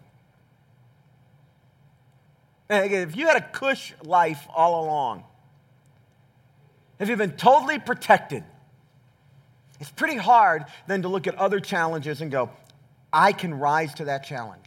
If 2.70 3.16
you 3.16 3.27
had 3.27 3.37
a 3.37 3.48
cush 3.48 3.94
life 4.03 4.46
all 4.55 4.85
along, 4.85 5.24
if 6.98 7.09
you've 7.09 7.18
been 7.18 7.33
totally 7.33 7.79
protected, 7.79 8.44
it's 9.81 9.91
pretty 9.91 10.17
hard 10.17 10.64
then 10.87 11.03
to 11.03 11.09
look 11.09 11.27
at 11.27 11.35
other 11.37 11.61
challenges 11.61 12.21
and 12.21 12.31
go, 12.31 12.51
I 13.12 13.33
can 13.33 13.55
rise 13.55 13.95
to 13.95 14.07
that 14.07 14.25
challenge. 14.25 14.64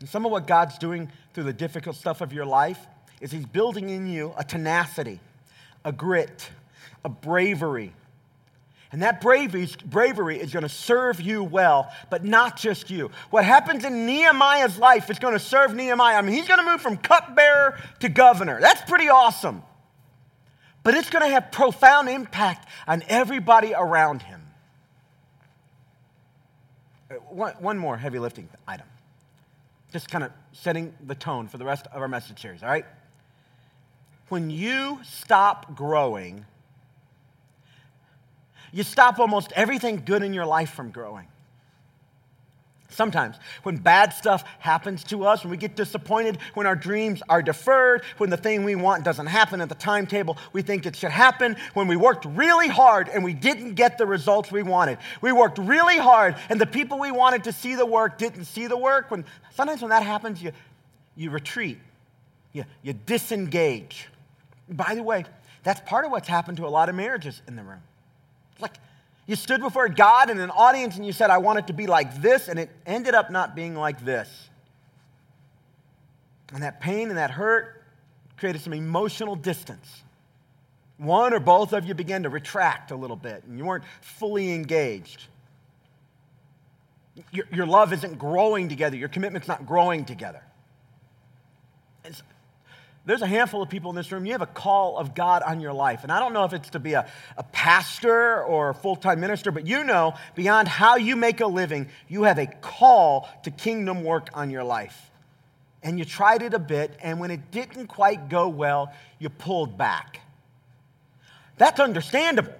And 0.00 0.08
some 0.08 0.24
of 0.24 0.32
what 0.32 0.46
God's 0.46 0.78
doing 0.78 1.10
through 1.34 1.44
the 1.44 1.52
difficult 1.52 1.96
stuff 1.96 2.20
of 2.20 2.32
your 2.32 2.46
life 2.46 2.78
is 3.20 3.32
He's 3.32 3.46
building 3.46 3.90
in 3.90 4.06
you 4.06 4.32
a 4.36 4.44
tenacity, 4.44 5.20
a 5.84 5.92
grit, 5.92 6.50
a 7.04 7.08
bravery. 7.08 7.92
And 8.92 9.02
that 9.02 9.20
bravery, 9.20 9.68
bravery 9.84 10.38
is 10.38 10.52
going 10.52 10.62
to 10.62 10.68
serve 10.68 11.20
you 11.20 11.42
well, 11.42 11.92
but 12.08 12.24
not 12.24 12.56
just 12.56 12.88
you. 12.88 13.10
What 13.30 13.44
happens 13.44 13.84
in 13.84 14.06
Nehemiah's 14.06 14.78
life 14.78 15.10
is 15.10 15.18
going 15.18 15.34
to 15.34 15.40
serve 15.40 15.74
Nehemiah. 15.74 16.16
I 16.16 16.22
mean, 16.22 16.34
he's 16.34 16.46
going 16.46 16.60
to 16.60 16.70
move 16.70 16.80
from 16.80 16.96
cupbearer 16.96 17.78
to 18.00 18.08
governor. 18.08 18.60
That's 18.60 18.82
pretty 18.88 19.08
awesome. 19.08 19.62
But 20.86 20.94
it's 20.94 21.10
going 21.10 21.24
to 21.24 21.28
have 21.30 21.50
profound 21.50 22.08
impact 22.08 22.68
on 22.86 23.02
everybody 23.08 23.74
around 23.74 24.22
him. 24.22 24.40
Uh, 27.10 27.14
one, 27.28 27.54
one 27.54 27.76
more 27.76 27.96
heavy 27.96 28.20
lifting 28.20 28.48
item 28.68 28.86
just 29.92 30.08
kind 30.10 30.22
of 30.22 30.30
setting 30.52 30.94
the 31.06 31.14
tone 31.16 31.48
for 31.48 31.58
the 31.58 31.64
rest 31.64 31.86
of 31.90 32.00
our 32.02 32.06
message 32.06 32.40
series, 32.40 32.62
all 32.62 32.68
right? 32.68 32.84
When 34.28 34.48
you 34.50 35.00
stop 35.04 35.74
growing, 35.74 36.44
you 38.72 38.82
stop 38.82 39.18
almost 39.18 39.52
everything 39.56 40.02
good 40.04 40.22
in 40.22 40.32
your 40.32 40.46
life 40.46 40.70
from 40.70 40.90
growing. 40.90 41.26
Sometimes, 42.88 43.36
when 43.64 43.76
bad 43.76 44.12
stuff 44.12 44.44
happens 44.60 45.02
to 45.04 45.24
us, 45.24 45.42
when 45.42 45.50
we 45.50 45.56
get 45.56 45.74
disappointed, 45.74 46.38
when 46.54 46.66
our 46.66 46.76
dreams 46.76 47.22
are 47.28 47.42
deferred, 47.42 48.02
when 48.18 48.30
the 48.30 48.36
thing 48.36 48.64
we 48.64 48.76
want 48.76 49.04
doesn't 49.04 49.26
happen 49.26 49.60
at 49.60 49.68
the 49.68 49.74
timetable 49.74 50.38
we 50.52 50.62
think 50.62 50.86
it 50.86 50.94
should 50.94 51.10
happen, 51.10 51.56
when 51.74 51.88
we 51.88 51.96
worked 51.96 52.24
really 52.24 52.68
hard 52.68 53.08
and 53.08 53.24
we 53.24 53.32
didn't 53.32 53.74
get 53.74 53.98
the 53.98 54.06
results 54.06 54.52
we 54.52 54.62
wanted. 54.62 54.98
We 55.20 55.32
worked 55.32 55.58
really 55.58 55.98
hard 55.98 56.36
and 56.48 56.60
the 56.60 56.66
people 56.66 56.98
we 57.00 57.10
wanted 57.10 57.44
to 57.44 57.52
see 57.52 57.74
the 57.74 57.86
work 57.86 58.18
didn't 58.18 58.44
see 58.44 58.66
the 58.68 58.76
work. 58.76 59.10
When, 59.10 59.24
sometimes 59.54 59.82
when 59.82 59.90
that 59.90 60.04
happens, 60.04 60.40
you, 60.42 60.52
you 61.16 61.30
retreat, 61.30 61.78
you, 62.52 62.64
you 62.82 62.92
disengage. 62.92 64.08
By 64.68 64.94
the 64.94 65.02
way, 65.02 65.24
that's 65.64 65.80
part 65.80 66.04
of 66.04 66.12
what's 66.12 66.28
happened 66.28 66.58
to 66.58 66.66
a 66.66 66.68
lot 66.68 66.88
of 66.88 66.94
marriages 66.94 67.42
in 67.48 67.56
the 67.56 67.62
room. 67.62 67.82
Like, 68.60 68.74
you 69.26 69.34
stood 69.34 69.60
before 69.60 69.88
God 69.88 70.30
in 70.30 70.38
an 70.38 70.50
audience 70.50 70.96
and 70.96 71.04
you 71.04 71.12
said, 71.12 71.30
I 71.30 71.38
want 71.38 71.58
it 71.58 71.66
to 71.66 71.72
be 71.72 71.86
like 71.86 72.22
this, 72.22 72.48
and 72.48 72.58
it 72.58 72.70
ended 72.86 73.14
up 73.14 73.30
not 73.30 73.56
being 73.56 73.74
like 73.74 74.04
this. 74.04 74.28
And 76.52 76.62
that 76.62 76.80
pain 76.80 77.08
and 77.08 77.18
that 77.18 77.32
hurt 77.32 77.82
created 78.36 78.60
some 78.60 78.72
emotional 78.72 79.34
distance. 79.34 80.02
One 80.98 81.34
or 81.34 81.40
both 81.40 81.72
of 81.72 81.84
you 81.84 81.94
began 81.94 82.22
to 82.22 82.30
retract 82.30 82.90
a 82.92 82.96
little 82.96 83.16
bit, 83.16 83.42
and 83.44 83.58
you 83.58 83.64
weren't 83.64 83.84
fully 84.00 84.54
engaged. 84.54 85.24
Your, 87.32 87.46
your 87.52 87.66
love 87.66 87.92
isn't 87.92 88.18
growing 88.18 88.68
together, 88.68 88.96
your 88.96 89.08
commitment's 89.08 89.48
not 89.48 89.66
growing 89.66 90.04
together. 90.04 90.42
There's 93.06 93.22
a 93.22 93.26
handful 93.26 93.62
of 93.62 93.68
people 93.68 93.90
in 93.90 93.96
this 93.96 94.10
room, 94.10 94.26
you 94.26 94.32
have 94.32 94.42
a 94.42 94.46
call 94.46 94.98
of 94.98 95.14
God 95.14 95.44
on 95.44 95.60
your 95.60 95.72
life. 95.72 96.02
And 96.02 96.10
I 96.10 96.18
don't 96.18 96.32
know 96.32 96.44
if 96.44 96.52
it's 96.52 96.70
to 96.70 96.80
be 96.80 96.94
a, 96.94 97.08
a 97.36 97.44
pastor 97.44 98.42
or 98.42 98.70
a 98.70 98.74
full 98.74 98.96
time 98.96 99.20
minister, 99.20 99.52
but 99.52 99.64
you 99.64 99.84
know, 99.84 100.14
beyond 100.34 100.66
how 100.66 100.96
you 100.96 101.14
make 101.14 101.40
a 101.40 101.46
living, 101.46 101.88
you 102.08 102.24
have 102.24 102.38
a 102.38 102.46
call 102.46 103.28
to 103.44 103.52
kingdom 103.52 104.02
work 104.02 104.28
on 104.34 104.50
your 104.50 104.64
life. 104.64 105.12
And 105.84 106.00
you 106.00 106.04
tried 106.04 106.42
it 106.42 106.52
a 106.52 106.58
bit, 106.58 106.96
and 107.00 107.20
when 107.20 107.30
it 107.30 107.52
didn't 107.52 107.86
quite 107.86 108.28
go 108.28 108.48
well, 108.48 108.92
you 109.20 109.28
pulled 109.28 109.78
back. 109.78 110.20
That's 111.58 111.78
understandable. 111.78 112.54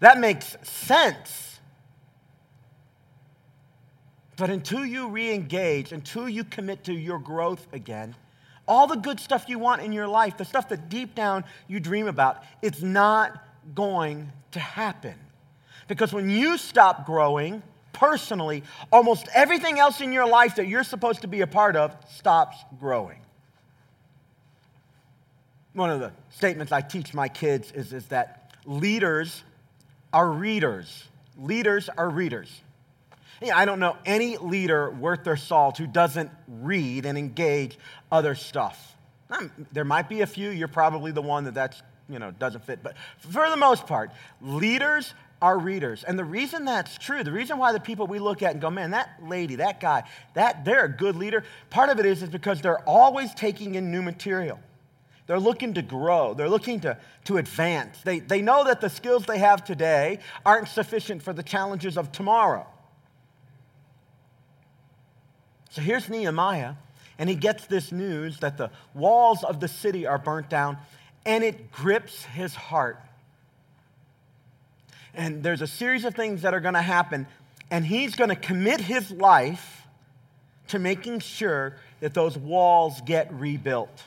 That 0.00 0.20
makes 0.20 0.58
sense. 0.62 1.58
But 4.36 4.50
until 4.50 4.84
you 4.84 5.08
re 5.08 5.32
engage, 5.32 5.92
until 5.92 6.28
you 6.28 6.44
commit 6.44 6.84
to 6.84 6.92
your 6.92 7.18
growth 7.18 7.66
again, 7.72 8.14
all 8.66 8.86
the 8.86 8.96
good 8.96 9.20
stuff 9.20 9.48
you 9.48 9.58
want 9.58 9.82
in 9.82 9.92
your 9.92 10.08
life, 10.08 10.36
the 10.36 10.44
stuff 10.44 10.68
that 10.70 10.88
deep 10.88 11.14
down 11.14 11.44
you 11.68 11.80
dream 11.80 12.06
about, 12.06 12.42
it's 12.62 12.82
not 12.82 13.42
going 13.74 14.30
to 14.52 14.60
happen. 14.60 15.14
Because 15.88 16.12
when 16.12 16.30
you 16.30 16.56
stop 16.56 17.06
growing 17.06 17.62
personally, 17.92 18.62
almost 18.92 19.28
everything 19.34 19.78
else 19.78 20.00
in 20.00 20.12
your 20.12 20.26
life 20.26 20.56
that 20.56 20.66
you're 20.66 20.84
supposed 20.84 21.22
to 21.22 21.28
be 21.28 21.42
a 21.42 21.46
part 21.46 21.76
of 21.76 21.94
stops 22.10 22.56
growing. 22.80 23.20
One 25.74 25.90
of 25.90 26.00
the 26.00 26.12
statements 26.30 26.72
I 26.72 26.80
teach 26.80 27.14
my 27.14 27.28
kids 27.28 27.72
is, 27.72 27.92
is 27.92 28.06
that 28.06 28.52
leaders 28.64 29.42
are 30.12 30.30
readers. 30.30 31.04
Leaders 31.36 31.88
are 31.88 32.08
readers. 32.08 32.60
Yeah, 33.42 33.56
I 33.56 33.64
don't 33.64 33.80
know 33.80 33.96
any 34.06 34.36
leader 34.36 34.90
worth 34.90 35.24
their 35.24 35.36
salt 35.36 35.78
who 35.78 35.86
doesn't 35.86 36.30
read 36.48 37.06
and 37.06 37.18
engage 37.18 37.78
other 38.10 38.34
stuff. 38.34 38.96
There 39.72 39.84
might 39.84 40.08
be 40.08 40.20
a 40.20 40.26
few. 40.26 40.50
You're 40.50 40.68
probably 40.68 41.10
the 41.10 41.22
one 41.22 41.44
that 41.44 41.54
that's 41.54 41.82
you 42.08 42.18
know 42.18 42.30
doesn't 42.30 42.64
fit. 42.64 42.82
But 42.82 42.94
for 43.18 43.48
the 43.50 43.56
most 43.56 43.86
part, 43.86 44.12
leaders 44.40 45.12
are 45.42 45.58
readers. 45.58 46.04
And 46.04 46.18
the 46.18 46.24
reason 46.24 46.64
that's 46.64 46.96
true, 46.96 47.22
the 47.24 47.32
reason 47.32 47.58
why 47.58 47.72
the 47.72 47.80
people 47.80 48.06
we 48.06 48.18
look 48.18 48.42
at 48.42 48.52
and 48.52 48.60
go, 48.60 48.70
man, 48.70 48.92
that 48.92 49.18
lady, 49.22 49.56
that 49.56 49.80
guy, 49.80 50.04
that 50.34 50.64
they're 50.64 50.84
a 50.84 50.88
good 50.88 51.16
leader. 51.16 51.44
Part 51.70 51.90
of 51.90 51.98
it 51.98 52.06
is 52.06 52.22
is 52.22 52.28
because 52.28 52.60
they're 52.60 52.82
always 52.88 53.34
taking 53.34 53.74
in 53.74 53.90
new 53.90 54.02
material. 54.02 54.58
They're 55.26 55.40
looking 55.40 55.74
to 55.74 55.82
grow. 55.82 56.34
They're 56.34 56.48
looking 56.48 56.80
to, 56.80 56.98
to 57.24 57.38
advance. 57.38 58.00
They, 58.02 58.20
they 58.20 58.42
know 58.42 58.64
that 58.64 58.80
the 58.80 58.90
skills 58.90 59.24
they 59.26 59.38
have 59.38 59.64
today 59.64 60.20
aren't 60.44 60.68
sufficient 60.68 61.22
for 61.22 61.32
the 61.32 61.42
challenges 61.42 61.96
of 61.96 62.12
tomorrow. 62.12 62.66
So 65.74 65.82
here's 65.82 66.08
Nehemiah, 66.08 66.74
and 67.18 67.28
he 67.28 67.34
gets 67.34 67.66
this 67.66 67.90
news 67.90 68.38
that 68.38 68.56
the 68.56 68.70
walls 68.94 69.42
of 69.42 69.58
the 69.58 69.66
city 69.66 70.06
are 70.06 70.18
burnt 70.18 70.48
down, 70.48 70.78
and 71.26 71.42
it 71.42 71.72
grips 71.72 72.22
his 72.22 72.54
heart. 72.54 72.96
And 75.14 75.42
there's 75.42 75.62
a 75.62 75.66
series 75.66 76.04
of 76.04 76.14
things 76.14 76.42
that 76.42 76.54
are 76.54 76.60
going 76.60 76.74
to 76.74 76.80
happen, 76.80 77.26
and 77.72 77.84
he's 77.84 78.14
going 78.14 78.30
to 78.30 78.36
commit 78.36 78.80
his 78.80 79.10
life 79.10 79.88
to 80.68 80.78
making 80.78 81.18
sure 81.18 81.74
that 81.98 82.14
those 82.14 82.38
walls 82.38 83.00
get 83.04 83.32
rebuilt. 83.32 84.00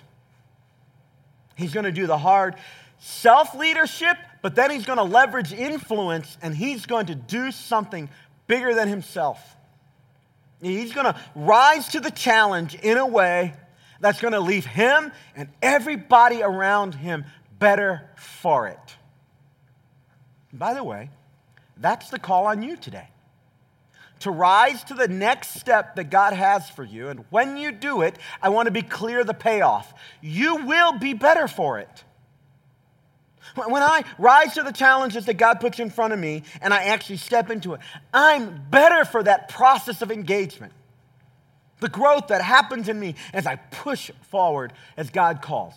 He's 1.57 1.73
going 1.73 1.83
to 1.83 1.91
do 1.91 2.07
the 2.07 2.17
hard 2.17 2.55
self 2.99 3.53
leadership, 3.53 4.15
but 4.41 4.55
then 4.55 4.71
he's 4.71 4.85
going 4.85 4.99
to 4.99 5.03
leverage 5.03 5.51
influence 5.51 6.37
and 6.41 6.55
he's 6.55 6.85
going 6.85 7.07
to 7.07 7.15
do 7.15 7.51
something 7.51 8.09
bigger 8.47 8.73
than 8.73 8.87
himself. 8.87 9.56
He's 10.61 10.93
going 10.93 11.05
to 11.05 11.19
rise 11.35 11.89
to 11.89 11.99
the 11.99 12.11
challenge 12.11 12.75
in 12.75 12.97
a 12.97 13.05
way 13.05 13.53
that's 13.99 14.21
going 14.21 14.33
to 14.33 14.39
leave 14.39 14.65
him 14.65 15.11
and 15.35 15.49
everybody 15.61 16.41
around 16.41 16.95
him 16.95 17.25
better 17.59 18.09
for 18.15 18.67
it. 18.67 18.79
By 20.53 20.73
the 20.73 20.83
way, 20.83 21.09
that's 21.77 22.09
the 22.09 22.19
call 22.19 22.47
on 22.47 22.63
you 22.63 22.75
today. 22.75 23.09
To 24.21 24.31
rise 24.31 24.83
to 24.85 24.95
the 24.95 25.07
next 25.07 25.59
step 25.59 25.95
that 25.95 26.09
God 26.09 26.33
has 26.33 26.67
for 26.69 26.83
you. 26.83 27.09
And 27.09 27.23
when 27.29 27.55
you 27.55 27.71
do 27.71 28.01
it, 28.01 28.17
I 28.41 28.49
want 28.49 28.65
to 28.65 28.71
be 28.71 28.81
clear 28.81 29.23
the 29.23 29.35
payoff. 29.35 29.93
You 30.21 30.65
will 30.65 30.97
be 30.97 31.13
better 31.13 31.47
for 31.47 31.77
it. 31.77 32.03
When 33.55 33.81
I 33.81 34.03
rise 34.17 34.53
to 34.55 34.63
the 34.63 34.71
challenges 34.71 35.25
that 35.25 35.35
God 35.35 35.59
puts 35.59 35.79
in 35.79 35.89
front 35.89 36.13
of 36.13 36.19
me 36.19 36.43
and 36.61 36.73
I 36.73 36.85
actually 36.85 37.17
step 37.17 37.49
into 37.49 37.73
it, 37.73 37.81
I'm 38.13 38.63
better 38.69 39.05
for 39.05 39.23
that 39.23 39.49
process 39.49 40.01
of 40.01 40.11
engagement. 40.11 40.73
The 41.79 41.89
growth 41.89 42.27
that 42.27 42.41
happens 42.41 42.89
in 42.89 42.99
me 42.99 43.15
as 43.33 43.45
I 43.45 43.55
push 43.55 44.11
forward 44.29 44.73
as 44.95 45.09
God 45.09 45.41
calls. 45.41 45.75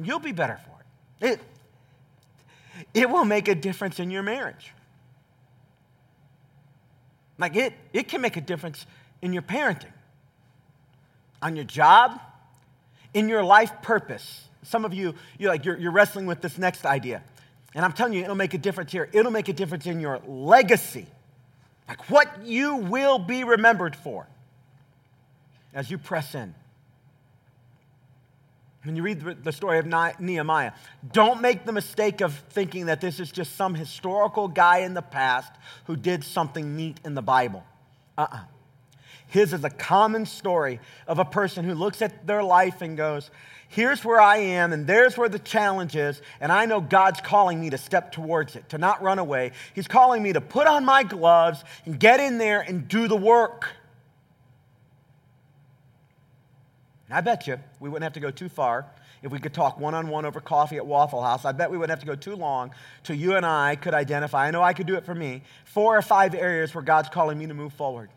You'll 0.00 0.18
be 0.18 0.32
better 0.32 0.58
for 0.64 1.26
it. 1.26 1.32
It, 1.32 1.40
it 2.94 3.10
will 3.10 3.24
make 3.24 3.48
a 3.48 3.54
difference 3.54 3.98
in 3.98 4.10
your 4.10 4.22
marriage. 4.22 4.72
Like 7.38 7.56
it, 7.56 7.72
it 7.92 8.08
can 8.08 8.20
make 8.20 8.36
a 8.36 8.40
difference 8.40 8.84
in 9.22 9.32
your 9.32 9.42
parenting, 9.42 9.92
on 11.40 11.56
your 11.56 11.64
job, 11.64 12.20
in 13.14 13.28
your 13.28 13.44
life 13.44 13.72
purpose. 13.82 14.47
Some 14.62 14.84
of 14.84 14.92
you, 14.92 15.14
you're 15.38 15.50
like, 15.50 15.64
you're, 15.64 15.76
you're 15.78 15.92
wrestling 15.92 16.26
with 16.26 16.40
this 16.40 16.58
next 16.58 16.84
idea. 16.84 17.22
And 17.74 17.84
I'm 17.84 17.92
telling 17.92 18.12
you, 18.12 18.22
it'll 18.22 18.34
make 18.34 18.54
a 18.54 18.58
difference 18.58 18.92
here. 18.92 19.08
It'll 19.12 19.30
make 19.30 19.48
a 19.48 19.52
difference 19.52 19.86
in 19.86 20.00
your 20.00 20.20
legacy, 20.26 21.06
like 21.86 22.08
what 22.10 22.44
you 22.44 22.76
will 22.76 23.18
be 23.18 23.44
remembered 23.44 23.94
for 23.94 24.26
as 25.74 25.90
you 25.90 25.98
press 25.98 26.34
in. 26.34 26.54
When 28.84 28.96
you 28.96 29.02
read 29.02 29.44
the 29.44 29.52
story 29.52 29.78
of 29.78 29.86
Nehemiah, 30.18 30.72
don't 31.12 31.42
make 31.42 31.66
the 31.66 31.72
mistake 31.72 32.20
of 32.20 32.34
thinking 32.50 32.86
that 32.86 33.00
this 33.00 33.20
is 33.20 33.30
just 33.30 33.56
some 33.56 33.74
historical 33.74 34.48
guy 34.48 34.78
in 34.78 34.94
the 34.94 35.02
past 35.02 35.52
who 35.84 35.96
did 35.96 36.24
something 36.24 36.74
neat 36.74 36.98
in 37.04 37.14
the 37.14 37.22
Bible. 37.22 37.64
Uh 38.16 38.22
uh-uh. 38.22 38.36
uh 38.36 38.44
His 39.28 39.52
is 39.52 39.62
a 39.62 39.70
common 39.70 40.26
story 40.26 40.80
of 41.06 41.18
a 41.18 41.24
person 41.24 41.64
who 41.64 41.74
looks 41.74 42.02
at 42.02 42.26
their 42.26 42.42
life 42.42 42.82
and 42.82 42.96
goes, 42.96 43.30
here's 43.68 44.04
where 44.04 44.20
I 44.20 44.38
am, 44.38 44.72
and 44.72 44.86
there's 44.86 45.18
where 45.18 45.28
the 45.28 45.38
challenge 45.38 45.94
is, 45.94 46.20
and 46.40 46.50
I 46.50 46.64
know 46.64 46.80
God's 46.80 47.20
calling 47.20 47.60
me 47.60 47.70
to 47.70 47.78
step 47.78 48.10
towards 48.10 48.56
it, 48.56 48.70
to 48.70 48.78
not 48.78 49.02
run 49.02 49.18
away. 49.18 49.52
He's 49.74 49.86
calling 49.86 50.22
me 50.22 50.32
to 50.32 50.40
put 50.40 50.66
on 50.66 50.84
my 50.84 51.02
gloves 51.02 51.62
and 51.84 52.00
get 52.00 52.20
in 52.20 52.38
there 52.38 52.62
and 52.62 52.88
do 52.88 53.06
the 53.06 53.16
work. 53.16 53.68
And 57.08 57.16
I 57.16 57.20
bet 57.20 57.46
you 57.46 57.58
we 57.80 57.90
wouldn't 57.90 58.04
have 58.04 58.14
to 58.14 58.20
go 58.20 58.30
too 58.30 58.48
far 58.48 58.86
if 59.22 59.30
we 59.30 59.38
could 59.38 59.52
talk 59.52 59.78
one 59.78 59.94
on 59.94 60.08
one 60.08 60.24
over 60.24 60.40
coffee 60.40 60.76
at 60.76 60.86
Waffle 60.86 61.22
House. 61.22 61.44
I 61.44 61.52
bet 61.52 61.70
we 61.70 61.76
wouldn't 61.76 61.90
have 61.90 62.00
to 62.00 62.06
go 62.06 62.14
too 62.14 62.36
long 62.36 62.70
till 63.02 63.16
you 63.16 63.36
and 63.36 63.44
I 63.44 63.76
could 63.76 63.92
identify, 63.92 64.46
I 64.46 64.50
know 64.52 64.62
I 64.62 64.72
could 64.72 64.86
do 64.86 64.94
it 64.94 65.04
for 65.04 65.14
me, 65.14 65.42
four 65.66 65.98
or 65.98 66.02
five 66.02 66.34
areas 66.34 66.74
where 66.74 66.84
God's 66.84 67.10
calling 67.10 67.36
me 67.36 67.46
to 67.46 67.54
move 67.54 67.74
forward. 67.74 68.08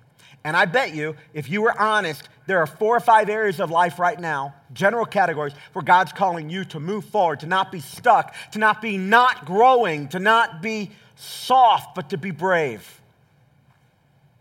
And 0.43 0.58
I 0.58 0.65
bet 0.65 0.95
you, 0.95 1.15
if 1.34 1.49
you 1.49 1.62
were 1.62 1.80
honest, 1.80 2.27
there 2.47 2.60
are 2.60 2.67
four 2.67 2.97
or 2.97 2.99
five 2.99 3.30
areas 3.30 3.60
of 3.60 3.69
life 3.69 3.99
right 3.99 4.19
now, 4.19 4.56
general 4.73 5.06
categories, 5.06 5.54
where 5.73 5.84
God's 5.84 6.12
calling 6.12 6.49
you 6.49 6.65
to 6.65 6.80
move 6.80 7.06
forward, 7.06 7.41
to 7.41 7.45
not 7.45 7.71
be 7.71 7.80
stuck, 7.80 8.34
to 8.51 8.60
not 8.60 8.82
be 8.82 8.97
not 8.97 9.45
growing, 9.45 10.08
to 10.10 10.19
not 10.19 10.62
be 10.62 10.91
soft, 11.15 11.93
but 11.93 12.10
to 12.10 12.17
be 12.17 12.32
brave. 12.32 13.01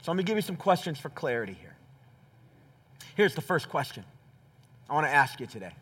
So 0.03 0.11
let 0.11 0.17
me 0.17 0.25
give 0.25 0.37
you 0.37 0.43
some 0.43 0.57
questions 0.57 0.99
for 0.99 1.11
clarity 1.11 1.53
here. 1.61 1.77
Here's 3.15 3.35
the 3.35 3.43
first 3.43 3.69
question 3.69 4.05
I 4.89 4.95
want 4.95 5.07
to 5.07 5.13
ask 5.13 5.39
you 5.39 5.47
today. 5.47 5.73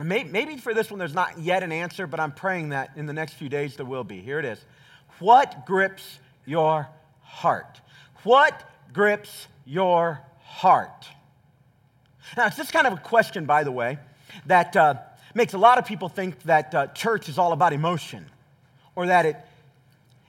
Maybe 0.00 0.58
for 0.58 0.74
this 0.74 0.90
one, 0.90 0.98
there's 0.98 1.14
not 1.14 1.38
yet 1.40 1.64
an 1.64 1.72
answer, 1.72 2.06
but 2.06 2.20
I'm 2.20 2.30
praying 2.30 2.68
that 2.68 2.90
in 2.96 3.06
the 3.06 3.12
next 3.12 3.32
few 3.32 3.48
days 3.48 3.74
there 3.74 3.86
will 3.86 4.04
be. 4.04 4.20
Here 4.20 4.38
it 4.38 4.44
is. 4.44 4.64
What 5.18 5.66
grips 5.66 6.20
your 6.44 6.88
heart? 7.22 7.80
What 8.22 8.62
grips 8.96 9.46
your 9.66 10.22
heart? 10.40 11.06
Now, 12.34 12.46
it's 12.46 12.56
this 12.56 12.70
kind 12.70 12.86
of 12.86 12.94
a 12.94 12.96
question, 12.96 13.44
by 13.44 13.62
the 13.62 13.70
way, 13.70 13.98
that 14.46 14.74
uh, 14.74 14.94
makes 15.34 15.52
a 15.52 15.58
lot 15.58 15.76
of 15.76 15.84
people 15.84 16.08
think 16.08 16.42
that 16.44 16.74
uh, 16.74 16.86
church 16.88 17.28
is 17.28 17.36
all 17.36 17.52
about 17.52 17.74
emotion 17.74 18.24
or 18.94 19.08
that 19.08 19.26
it, 19.26 19.36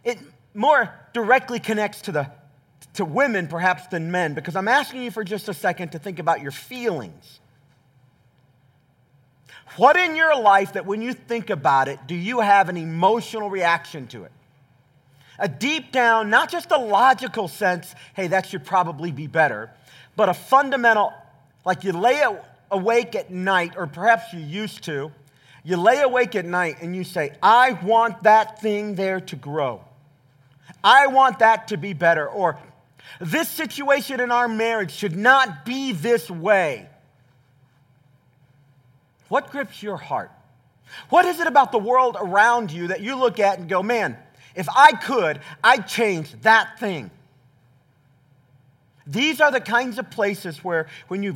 it 0.03 0.17
more 0.53 0.93
directly 1.13 1.61
connects 1.61 2.01
to, 2.01 2.11
the, 2.11 2.29
to 2.95 3.05
women 3.05 3.47
perhaps 3.47 3.87
than 3.87 4.11
men 4.11 4.33
because 4.33 4.57
I'm 4.57 4.67
asking 4.67 5.01
you 5.03 5.11
for 5.11 5.23
just 5.23 5.47
a 5.47 5.53
second 5.53 5.93
to 5.93 5.99
think 5.99 6.19
about 6.19 6.41
your 6.41 6.51
feelings. 6.51 7.39
What 9.77 9.95
in 9.95 10.17
your 10.17 10.37
life 10.37 10.73
that 10.73 10.85
when 10.85 11.01
you 11.01 11.13
think 11.13 11.49
about 11.49 11.87
it, 11.87 11.99
do 12.05 12.15
you 12.15 12.41
have 12.41 12.67
an 12.67 12.75
emotional 12.75 13.49
reaction 13.49 14.07
to 14.07 14.25
it? 14.25 14.31
A 15.39 15.47
deep 15.47 15.91
down, 15.91 16.29
not 16.29 16.49
just 16.49 16.71
a 16.71 16.77
logical 16.77 17.47
sense, 17.47 17.93
hey, 18.15 18.27
that 18.27 18.47
should 18.47 18.65
probably 18.65 19.11
be 19.11 19.27
better, 19.27 19.69
but 20.15 20.29
a 20.29 20.33
fundamental, 20.33 21.13
like 21.65 21.83
you 21.83 21.91
lay 21.91 22.23
awake 22.71 23.15
at 23.15 23.31
night, 23.31 23.73
or 23.77 23.87
perhaps 23.87 24.33
you 24.33 24.39
used 24.39 24.83
to, 24.85 25.11
you 25.63 25.77
lay 25.77 26.01
awake 26.01 26.35
at 26.35 26.45
night 26.45 26.77
and 26.81 26.95
you 26.95 27.03
say, 27.03 27.33
I 27.43 27.73
want 27.83 28.23
that 28.23 28.61
thing 28.61 28.95
there 28.95 29.19
to 29.19 29.35
grow. 29.35 29.83
I 30.83 31.07
want 31.07 31.39
that 31.39 31.67
to 31.69 31.77
be 31.77 31.93
better. 31.93 32.27
Or 32.27 32.57
this 33.19 33.49
situation 33.49 34.19
in 34.19 34.31
our 34.31 34.47
marriage 34.47 34.91
should 34.91 35.15
not 35.15 35.65
be 35.65 35.91
this 35.91 36.29
way. 36.29 36.87
What 39.27 39.51
grips 39.51 39.83
your 39.83 39.97
heart? 39.97 40.31
What 41.09 41.25
is 41.25 41.39
it 41.39 41.47
about 41.47 41.71
the 41.71 41.79
world 41.79 42.15
around 42.17 42.71
you 42.71 42.87
that 42.87 43.01
you 43.01 43.15
look 43.15 43.39
at 43.39 43.59
and 43.59 43.67
go, 43.67 43.83
man, 43.83 44.17
if 44.57 44.67
I 44.75 44.91
could, 44.91 45.39
I'd 45.63 45.87
change 45.87 46.33
that 46.41 46.79
thing? 46.79 47.11
These 49.05 49.39
are 49.39 49.51
the 49.51 49.61
kinds 49.61 49.99
of 49.99 50.09
places 50.09 50.63
where, 50.63 50.87
when 51.07 51.23
you 51.23 51.35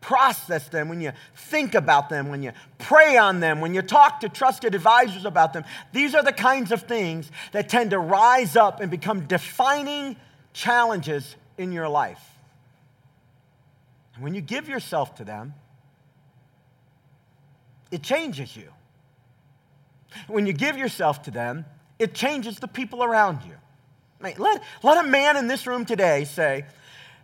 process 0.00 0.68
them, 0.68 0.88
when 0.88 1.00
you 1.00 1.12
think 1.34 1.74
about 1.74 2.10
them, 2.10 2.28
when 2.28 2.42
you 2.42 2.52
pray 2.78 3.16
on 3.16 3.40
them, 3.40 3.60
when 3.60 3.74
you 3.74 3.82
talk 3.82 4.20
to 4.20 4.28
trusted 4.28 4.74
advisors 4.74 5.24
about 5.24 5.54
them, 5.54 5.64
these 5.92 6.14
are 6.14 6.22
the 6.22 6.32
kinds 6.32 6.70
of 6.70 6.82
things 6.82 7.30
that 7.52 7.68
tend 7.68 7.90
to 7.90 7.98
rise 7.98 8.54
up 8.54 8.80
and 8.80 8.90
become 8.90 9.26
defining 9.26 10.14
challenges 10.52 11.34
in 11.56 11.72
your 11.72 11.88
life. 11.88 12.22
And 14.14 14.22
when 14.22 14.34
you 14.34 14.42
give 14.42 14.68
yourself 14.68 15.14
to 15.16 15.24
them, 15.24 15.54
it 17.90 18.02
changes 18.02 18.54
you. 18.54 18.68
When 20.26 20.46
you 20.46 20.52
give 20.52 20.76
yourself 20.76 21.22
to 21.22 21.30
them, 21.30 21.64
it 21.98 22.14
changes 22.14 22.58
the 22.58 22.68
people 22.68 23.02
around 23.02 23.40
you. 23.44 23.54
Let, 24.20 24.62
let 24.82 25.04
a 25.04 25.08
man 25.08 25.36
in 25.36 25.46
this 25.46 25.66
room 25.66 25.84
today 25.84 26.24
say, 26.24 26.64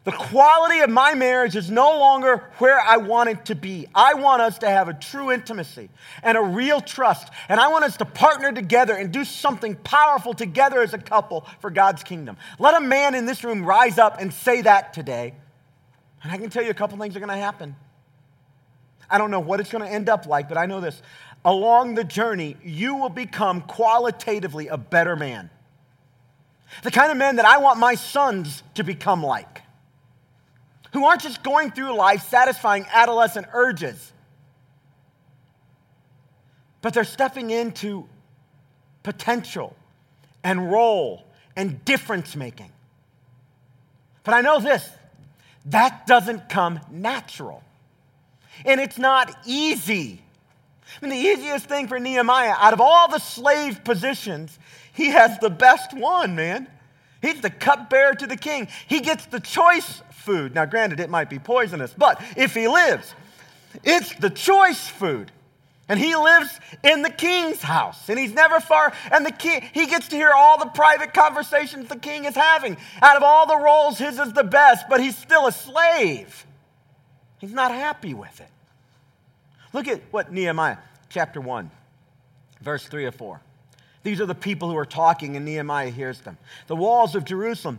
the 0.04 0.12
quality 0.12 0.80
of 0.80 0.90
my 0.90 1.14
marriage 1.14 1.56
is 1.56 1.70
no 1.70 1.98
longer 1.98 2.50
where 2.58 2.78
I 2.78 2.98
want 2.98 3.30
it 3.30 3.46
to 3.46 3.54
be. 3.54 3.87
I 3.94 4.12
want 4.12 4.42
us 4.42 4.58
to 4.58 4.68
have 4.68 4.88
a 4.88 4.94
true 4.94 5.32
intimacy 5.32 5.88
and 6.22 6.37
a 6.37 6.42
real 6.42 6.82
trust. 6.82 7.30
And 7.48 7.58
I 7.58 7.68
want 7.68 7.84
us 7.84 7.96
to 7.96 8.04
partner 8.04 8.52
together 8.52 8.94
and 8.94 9.10
do 9.10 9.24
something 9.24 9.76
powerful 9.76 10.34
together 10.34 10.82
as 10.82 10.92
a 10.92 10.98
couple 10.98 11.46
for 11.60 11.70
God's 11.70 12.02
kingdom. 12.02 12.37
Let 12.58 12.74
a 12.74 12.80
man 12.80 13.14
in 13.14 13.24
this 13.24 13.44
room 13.44 13.64
rise 13.64 13.96
up 13.96 14.20
and 14.20 14.32
say 14.32 14.60
that 14.60 14.92
today. 14.92 15.34
And 16.22 16.30
I 16.30 16.37
can 16.37 16.50
tell 16.50 16.62
you 16.62 16.70
a 16.70 16.74
couple 16.74 16.98
things 16.98 17.16
are 17.16 17.20
going 17.20 17.30
to 17.30 17.37
happen. 17.37 17.74
I 19.08 19.16
don't 19.16 19.30
know 19.30 19.40
what 19.40 19.60
it's 19.60 19.70
going 19.70 19.84
to 19.84 19.90
end 19.90 20.10
up 20.10 20.26
like, 20.26 20.48
but 20.50 20.58
I 20.58 20.66
know 20.66 20.80
this. 20.82 21.00
Along 21.44 21.94
the 21.94 22.04
journey, 22.04 22.57
you 22.64 22.96
will 22.96 23.11
become 23.11 23.61
qualitatively 23.61 24.68
a 24.68 24.78
better 24.78 25.14
man. 25.14 25.50
The 26.83 26.90
kind 26.90 27.12
of 27.12 27.18
man 27.18 27.37
that 27.37 27.44
I 27.44 27.59
want 27.59 27.78
my 27.78 27.94
sons 27.94 28.62
to 28.74 28.83
become 28.83 29.22
like 29.22 29.62
who 30.94 31.04
aren't 31.04 31.22
just 31.22 31.42
going 31.42 31.72
through 31.72 31.92
life 31.96 32.28
satisfying 32.28 32.87
adolescent 32.92 33.48
urges, 33.52 34.12
but 36.80 36.94
they're 36.94 37.02
stepping 37.02 37.50
into 37.50 38.09
potential 39.02 39.74
and 40.44 40.70
role 40.70 41.26
and 41.57 41.85
difference 41.85 42.37
making. 42.37 42.70
But 44.22 44.35
I 44.35 44.40
know 44.40 44.61
this 44.61 44.88
that 45.66 46.07
doesn't 46.07 46.48
come 46.48 46.78
natural. 46.90 47.62
And 48.64 48.80
it's 48.80 48.98
not 48.98 49.37
easy. 49.46 50.23
I 51.00 51.07
mean, 51.07 51.11
the 51.11 51.28
easiest 51.28 51.66
thing 51.66 51.88
for 51.88 51.98
Nehemiah, 51.98 52.54
out 52.59 52.72
of 52.72 52.80
all 52.80 53.09
the 53.09 53.18
slave 53.18 53.85
positions, 53.85 54.59
he 54.92 55.07
has 55.09 55.38
the 55.38 55.50
best 55.50 55.92
one, 55.92 56.37
man. 56.37 56.68
He's 57.20 57.40
the 57.40 57.50
cupbearer 57.50 58.14
to 58.14 58.26
the 58.26 58.37
king. 58.37 58.68
He 58.87 59.00
gets 59.00 59.26
the 59.26 59.40
choice 59.40 60.02
food. 60.11 60.54
Now, 60.54 60.66
granted, 60.66 61.00
it 61.00 61.11
might 61.11 61.30
be 61.30 61.38
poisonous, 61.38 61.94
but 61.96 62.22
if 62.37 62.54
he 62.54 62.68
lives, 62.68 63.14
it's 63.83 64.14
the 64.16 64.30
choice 64.30 64.87
food. 64.87 65.33
And 65.88 66.00
he 66.00 66.16
lives 66.16 66.48
in 66.83 67.02
the 67.02 67.11
king's 67.11 67.61
house, 67.61 68.09
and 68.09 68.18
he's 68.18 68.33
never 68.33 68.59
far. 68.59 68.94
And 69.12 69.26
the 69.26 69.33
king, 69.33 69.68
he 69.74 69.87
gets 69.87 70.09
to 70.09 70.16
hear 70.16 70.33
all 70.35 70.59
the 70.59 70.70
private 70.70 71.12
conversations 71.12 71.88
the 71.88 71.98
king 71.98 72.24
is 72.24 72.35
having. 72.35 72.78
Out 73.02 73.18
of 73.18 73.22
all 73.22 73.46
the 73.46 73.59
roles, 73.59 73.98
his 73.98 74.18
is 74.18 74.33
the 74.33 74.44
best, 74.44 74.87
but 74.88 75.00
he's 75.00 75.16
still 75.16 75.46
a 75.46 75.52
slave. 75.52 76.46
He's 77.38 77.52
not 77.52 77.70
happy 77.70 78.14
with 78.14 78.40
it. 78.40 78.48
Look 79.74 79.87
at 79.88 80.00
what 80.10 80.32
Nehemiah 80.32 80.78
chapter 81.10 81.40
1, 81.40 81.70
verse 82.62 82.87
3 82.87 83.04
or 83.04 83.12
4. 83.12 83.42
These 84.02 84.20
are 84.22 84.26
the 84.26 84.34
people 84.34 84.70
who 84.70 84.76
are 84.78 84.87
talking, 84.87 85.37
and 85.37 85.44
Nehemiah 85.44 85.90
hears 85.90 86.20
them. 86.20 86.38
The 86.68 86.76
walls 86.76 87.14
of 87.14 87.24
Jerusalem 87.24 87.78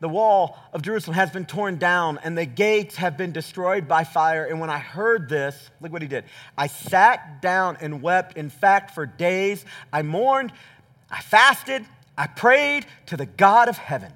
the 0.00 0.08
wall 0.08 0.58
of 0.72 0.80
Jerusalem 0.80 1.14
has 1.14 1.30
been 1.30 1.44
torn 1.44 1.76
down 1.76 2.18
and 2.24 2.36
the 2.36 2.46
gates 2.46 2.96
have 2.96 3.18
been 3.18 3.32
destroyed 3.32 3.86
by 3.86 4.04
fire. 4.04 4.46
And 4.46 4.58
when 4.58 4.70
I 4.70 4.78
heard 4.78 5.28
this, 5.28 5.70
look 5.80 5.92
what 5.92 6.00
he 6.00 6.08
did. 6.08 6.24
I 6.56 6.68
sat 6.68 7.42
down 7.42 7.76
and 7.82 8.00
wept. 8.00 8.38
In 8.38 8.48
fact, 8.48 8.94
for 8.94 9.04
days 9.04 9.62
I 9.92 10.00
mourned, 10.00 10.52
I 11.10 11.20
fasted, 11.20 11.84
I 12.16 12.28
prayed 12.28 12.86
to 13.06 13.18
the 13.18 13.26
God 13.26 13.68
of 13.68 13.76
heaven. 13.76 14.12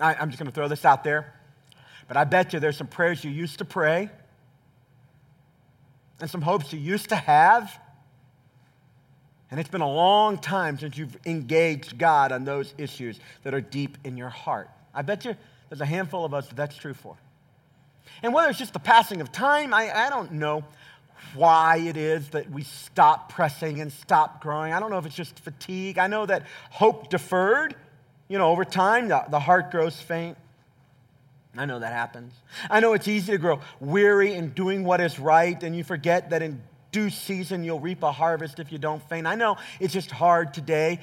I, 0.00 0.14
am 0.14 0.30
just 0.30 0.40
going 0.40 0.50
to 0.50 0.54
throw 0.54 0.66
this 0.66 0.84
out 0.84 1.04
there, 1.04 1.32
but 2.08 2.16
I 2.16 2.24
bet 2.24 2.52
you 2.52 2.58
there's 2.58 2.76
some 2.76 2.88
prayers 2.88 3.22
you 3.22 3.30
used 3.30 3.58
to 3.58 3.64
pray 3.64 4.10
and 6.20 6.30
some 6.30 6.42
hopes 6.42 6.72
you 6.72 6.78
used 6.78 7.08
to 7.08 7.16
have 7.16 7.78
and 9.50 9.58
it's 9.58 9.68
been 9.68 9.80
a 9.80 9.92
long 9.92 10.38
time 10.38 10.78
since 10.78 10.96
you've 10.96 11.16
engaged 11.26 11.98
God 11.98 12.30
on 12.30 12.44
those 12.44 12.72
issues 12.78 13.18
that 13.42 13.52
are 13.52 13.60
deep 13.60 13.98
in 14.04 14.16
your 14.16 14.28
heart. 14.28 14.70
I 14.94 15.02
bet 15.02 15.24
you 15.24 15.34
there's 15.68 15.80
a 15.80 15.86
handful 15.86 16.24
of 16.24 16.32
us 16.32 16.46
that 16.48 16.56
that's 16.56 16.76
true 16.76 16.94
for. 16.94 17.16
And 18.22 18.32
whether 18.32 18.48
it's 18.48 18.58
just 18.58 18.72
the 18.72 18.78
passing 18.78 19.20
of 19.20 19.32
time, 19.32 19.74
I, 19.74 20.06
I 20.06 20.10
don't 20.10 20.32
know 20.32 20.64
why 21.34 21.78
it 21.78 21.96
is 21.96 22.28
that 22.30 22.50
we 22.50 22.62
stop 22.62 23.32
pressing 23.32 23.80
and 23.80 23.92
stop 23.92 24.40
growing. 24.40 24.72
I 24.72 24.80
don't 24.80 24.90
know 24.90 24.98
if 24.98 25.06
it's 25.06 25.16
just 25.16 25.38
fatigue. 25.40 25.98
I 25.98 26.06
know 26.06 26.26
that 26.26 26.44
hope 26.70 27.10
deferred, 27.10 27.74
you 28.28 28.38
know, 28.38 28.50
over 28.50 28.64
time, 28.64 29.08
the, 29.08 29.24
the 29.28 29.40
heart 29.40 29.70
grows 29.70 30.00
faint. 30.00 30.36
I 31.56 31.66
know 31.66 31.78
that 31.80 31.92
happens. 31.92 32.32
I 32.70 32.80
know 32.80 32.92
it's 32.92 33.08
easy 33.08 33.32
to 33.32 33.38
grow 33.38 33.60
weary 33.80 34.34
in 34.34 34.50
doing 34.50 34.84
what 34.84 35.00
is 35.00 35.18
right, 35.18 35.60
and 35.62 35.74
you 35.76 35.82
forget 35.82 36.30
that 36.30 36.42
in 36.42 36.62
due 36.92 37.10
season, 37.10 37.64
you'll 37.64 37.80
reap 37.80 38.02
a 38.02 38.12
harvest 38.12 38.58
if 38.58 38.70
you 38.72 38.78
don't 38.78 39.06
faint. 39.08 39.26
I 39.26 39.34
know 39.34 39.56
it's 39.80 39.92
just 39.92 40.10
hard 40.10 40.54
today 40.54 41.00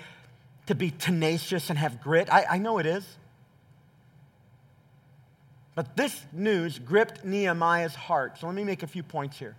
to 0.67 0.75
be 0.75 0.91
tenacious 0.91 1.69
and 1.69 1.79
have 1.79 2.01
grit. 2.01 2.31
I, 2.31 2.45
I 2.51 2.57
know 2.57 2.77
it 2.77 2.85
is. 2.85 3.05
But 5.75 5.95
this 5.95 6.25
news 6.33 6.79
gripped 6.79 7.23
Nehemiah's 7.23 7.93
heart. 7.93 8.39
So 8.39 8.47
let 8.47 8.55
me 8.55 8.63
make 8.63 8.83
a 8.83 8.87
few 8.87 9.03
points 9.03 9.37
here. 9.37 9.55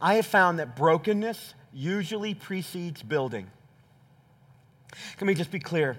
I 0.00 0.14
have 0.14 0.26
found 0.26 0.58
that 0.58 0.76
brokenness 0.76 1.54
usually 1.72 2.34
precedes 2.34 3.02
building. 3.02 3.50
Let 5.20 5.26
me 5.26 5.34
just 5.34 5.50
be 5.50 5.58
clear. 5.58 5.96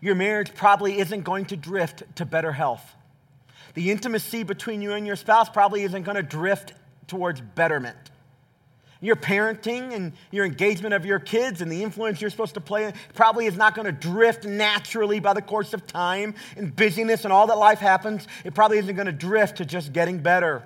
Your 0.00 0.14
marriage 0.14 0.54
probably 0.54 0.98
isn't 0.98 1.22
going 1.22 1.46
to 1.46 1.56
drift 1.56 2.04
to 2.16 2.24
better 2.24 2.52
health. 2.52 2.94
The 3.74 3.90
intimacy 3.90 4.42
between 4.42 4.82
you 4.82 4.92
and 4.92 5.06
your 5.06 5.16
spouse 5.16 5.48
probably 5.48 5.82
isn't 5.82 6.02
going 6.02 6.16
to 6.16 6.22
drift 6.22 6.74
towards 7.06 7.40
betterment 7.40 8.10
your 9.00 9.16
parenting 9.16 9.94
and 9.94 10.12
your 10.30 10.44
engagement 10.44 10.94
of 10.94 11.06
your 11.06 11.18
kids 11.18 11.60
and 11.60 11.72
the 11.72 11.82
influence 11.82 12.20
you're 12.20 12.30
supposed 12.30 12.54
to 12.54 12.60
play 12.60 12.92
probably 13.14 13.46
is 13.46 13.56
not 13.56 13.74
going 13.74 13.86
to 13.86 13.92
drift 13.92 14.44
naturally 14.44 15.20
by 15.20 15.32
the 15.32 15.42
course 15.42 15.72
of 15.72 15.86
time 15.86 16.34
and 16.56 16.74
busyness 16.76 17.24
and 17.24 17.32
all 17.32 17.46
that 17.46 17.58
life 17.58 17.78
happens. 17.78 18.26
It 18.44 18.54
probably 18.54 18.78
isn't 18.78 18.94
going 18.94 19.06
to 19.06 19.12
drift 19.12 19.56
to 19.56 19.64
just 19.64 19.92
getting 19.92 20.18
better. 20.18 20.62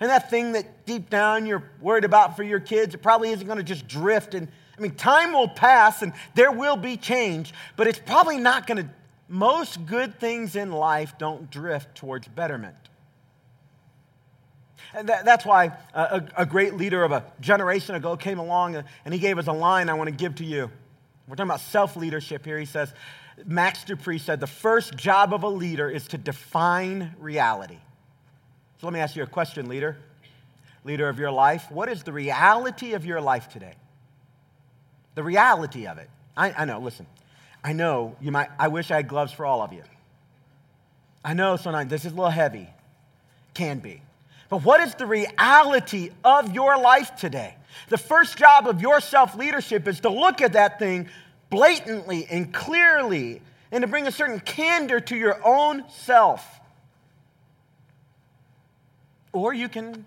And 0.00 0.10
that 0.10 0.30
thing 0.30 0.52
that 0.52 0.86
deep 0.86 1.10
down 1.10 1.46
you're 1.46 1.70
worried 1.80 2.04
about 2.04 2.36
for 2.36 2.42
your 2.42 2.60
kids, 2.60 2.94
it 2.94 2.98
probably 3.02 3.30
isn't 3.30 3.46
going 3.46 3.58
to 3.58 3.64
just 3.64 3.88
drift. 3.88 4.34
And 4.34 4.48
I 4.76 4.80
mean, 4.80 4.94
time 4.94 5.32
will 5.32 5.48
pass 5.48 6.02
and 6.02 6.12
there 6.34 6.52
will 6.52 6.76
be 6.76 6.96
change, 6.96 7.54
but 7.76 7.86
it's 7.86 7.98
probably 7.98 8.38
not 8.38 8.66
going 8.66 8.84
to. 8.84 8.90
Most 9.28 9.86
good 9.86 10.20
things 10.20 10.54
in 10.56 10.70
life 10.70 11.16
don't 11.18 11.50
drift 11.50 11.96
towards 11.96 12.28
betterment. 12.28 12.76
And 14.92 15.08
that, 15.08 15.24
that's 15.24 15.44
why 15.44 15.76
a, 15.92 16.22
a, 16.36 16.46
great 16.46 16.74
leader 16.74 17.02
of 17.02 17.10
a 17.10 17.24
generation 17.40 17.96
ago 17.96 18.16
came 18.16 18.38
along 18.38 18.84
and 19.04 19.14
he 19.14 19.18
gave 19.18 19.38
us 19.38 19.48
a 19.48 19.52
line 19.52 19.88
I 19.88 19.94
want 19.94 20.08
to 20.08 20.14
give 20.14 20.36
to 20.36 20.44
you. 20.44 20.70
We're 21.26 21.36
talking 21.36 21.50
about 21.50 21.60
self 21.60 21.96
leadership 21.96 22.44
here. 22.44 22.58
He 22.58 22.66
says, 22.66 22.92
Max 23.44 23.82
De 23.84 23.96
Pree 23.96 24.18
said, 24.18 24.40
the 24.40 24.46
first 24.46 24.94
job 24.94 25.32
of 25.32 25.42
a 25.42 25.48
leader 25.48 25.90
is 25.90 26.06
to 26.08 26.18
define 26.18 27.14
reality. 27.18 27.78
So 28.80 28.86
let 28.86 28.92
me 28.92 29.00
ask 29.00 29.16
you 29.16 29.22
a 29.22 29.26
question, 29.26 29.68
leader. 29.68 29.96
Leader 30.84 31.08
of 31.08 31.18
your 31.18 31.30
life, 31.30 31.70
what 31.70 31.88
is 31.88 32.02
the 32.02 32.12
reality 32.12 32.92
of 32.92 33.06
your 33.06 33.20
life 33.20 33.48
today? 33.48 33.72
The 35.14 35.22
reality 35.22 35.86
of 35.86 35.96
it. 35.96 36.10
I, 36.36 36.52
I 36.52 36.64
know, 36.66 36.78
listen, 36.78 37.06
I 37.64 37.72
know 37.72 38.14
you 38.20 38.30
might, 38.30 38.50
I 38.58 38.68
wish 38.68 38.90
I 38.90 38.96
had 38.96 39.08
gloves 39.08 39.32
for 39.32 39.46
all 39.46 39.62
of 39.62 39.72
you. 39.72 39.82
I 41.24 41.32
know 41.32 41.56
sometimes 41.56 41.90
this 41.90 42.04
is 42.04 42.12
a 42.12 42.14
little 42.14 42.30
heavy, 42.30 42.68
can 43.54 43.78
be. 43.78 44.02
But 44.50 44.62
what 44.62 44.80
is 44.80 44.94
the 44.94 45.06
reality 45.06 46.10
of 46.22 46.54
your 46.54 46.76
life 46.78 47.16
today? 47.16 47.56
The 47.88 47.96
first 47.96 48.36
job 48.36 48.68
of 48.68 48.82
your 48.82 49.00
self 49.00 49.34
leadership 49.34 49.88
is 49.88 50.00
to 50.00 50.10
look 50.10 50.42
at 50.42 50.52
that 50.52 50.78
thing 50.78 51.08
blatantly 51.48 52.26
and 52.30 52.52
clearly 52.52 53.40
and 53.72 53.80
to 53.82 53.88
bring 53.88 54.06
a 54.06 54.12
certain 54.12 54.40
candor 54.40 55.00
to 55.00 55.16
your 55.16 55.40
own 55.44 55.84
self. 55.88 56.46
Or 59.32 59.54
you 59.54 59.68
can, 59.68 60.04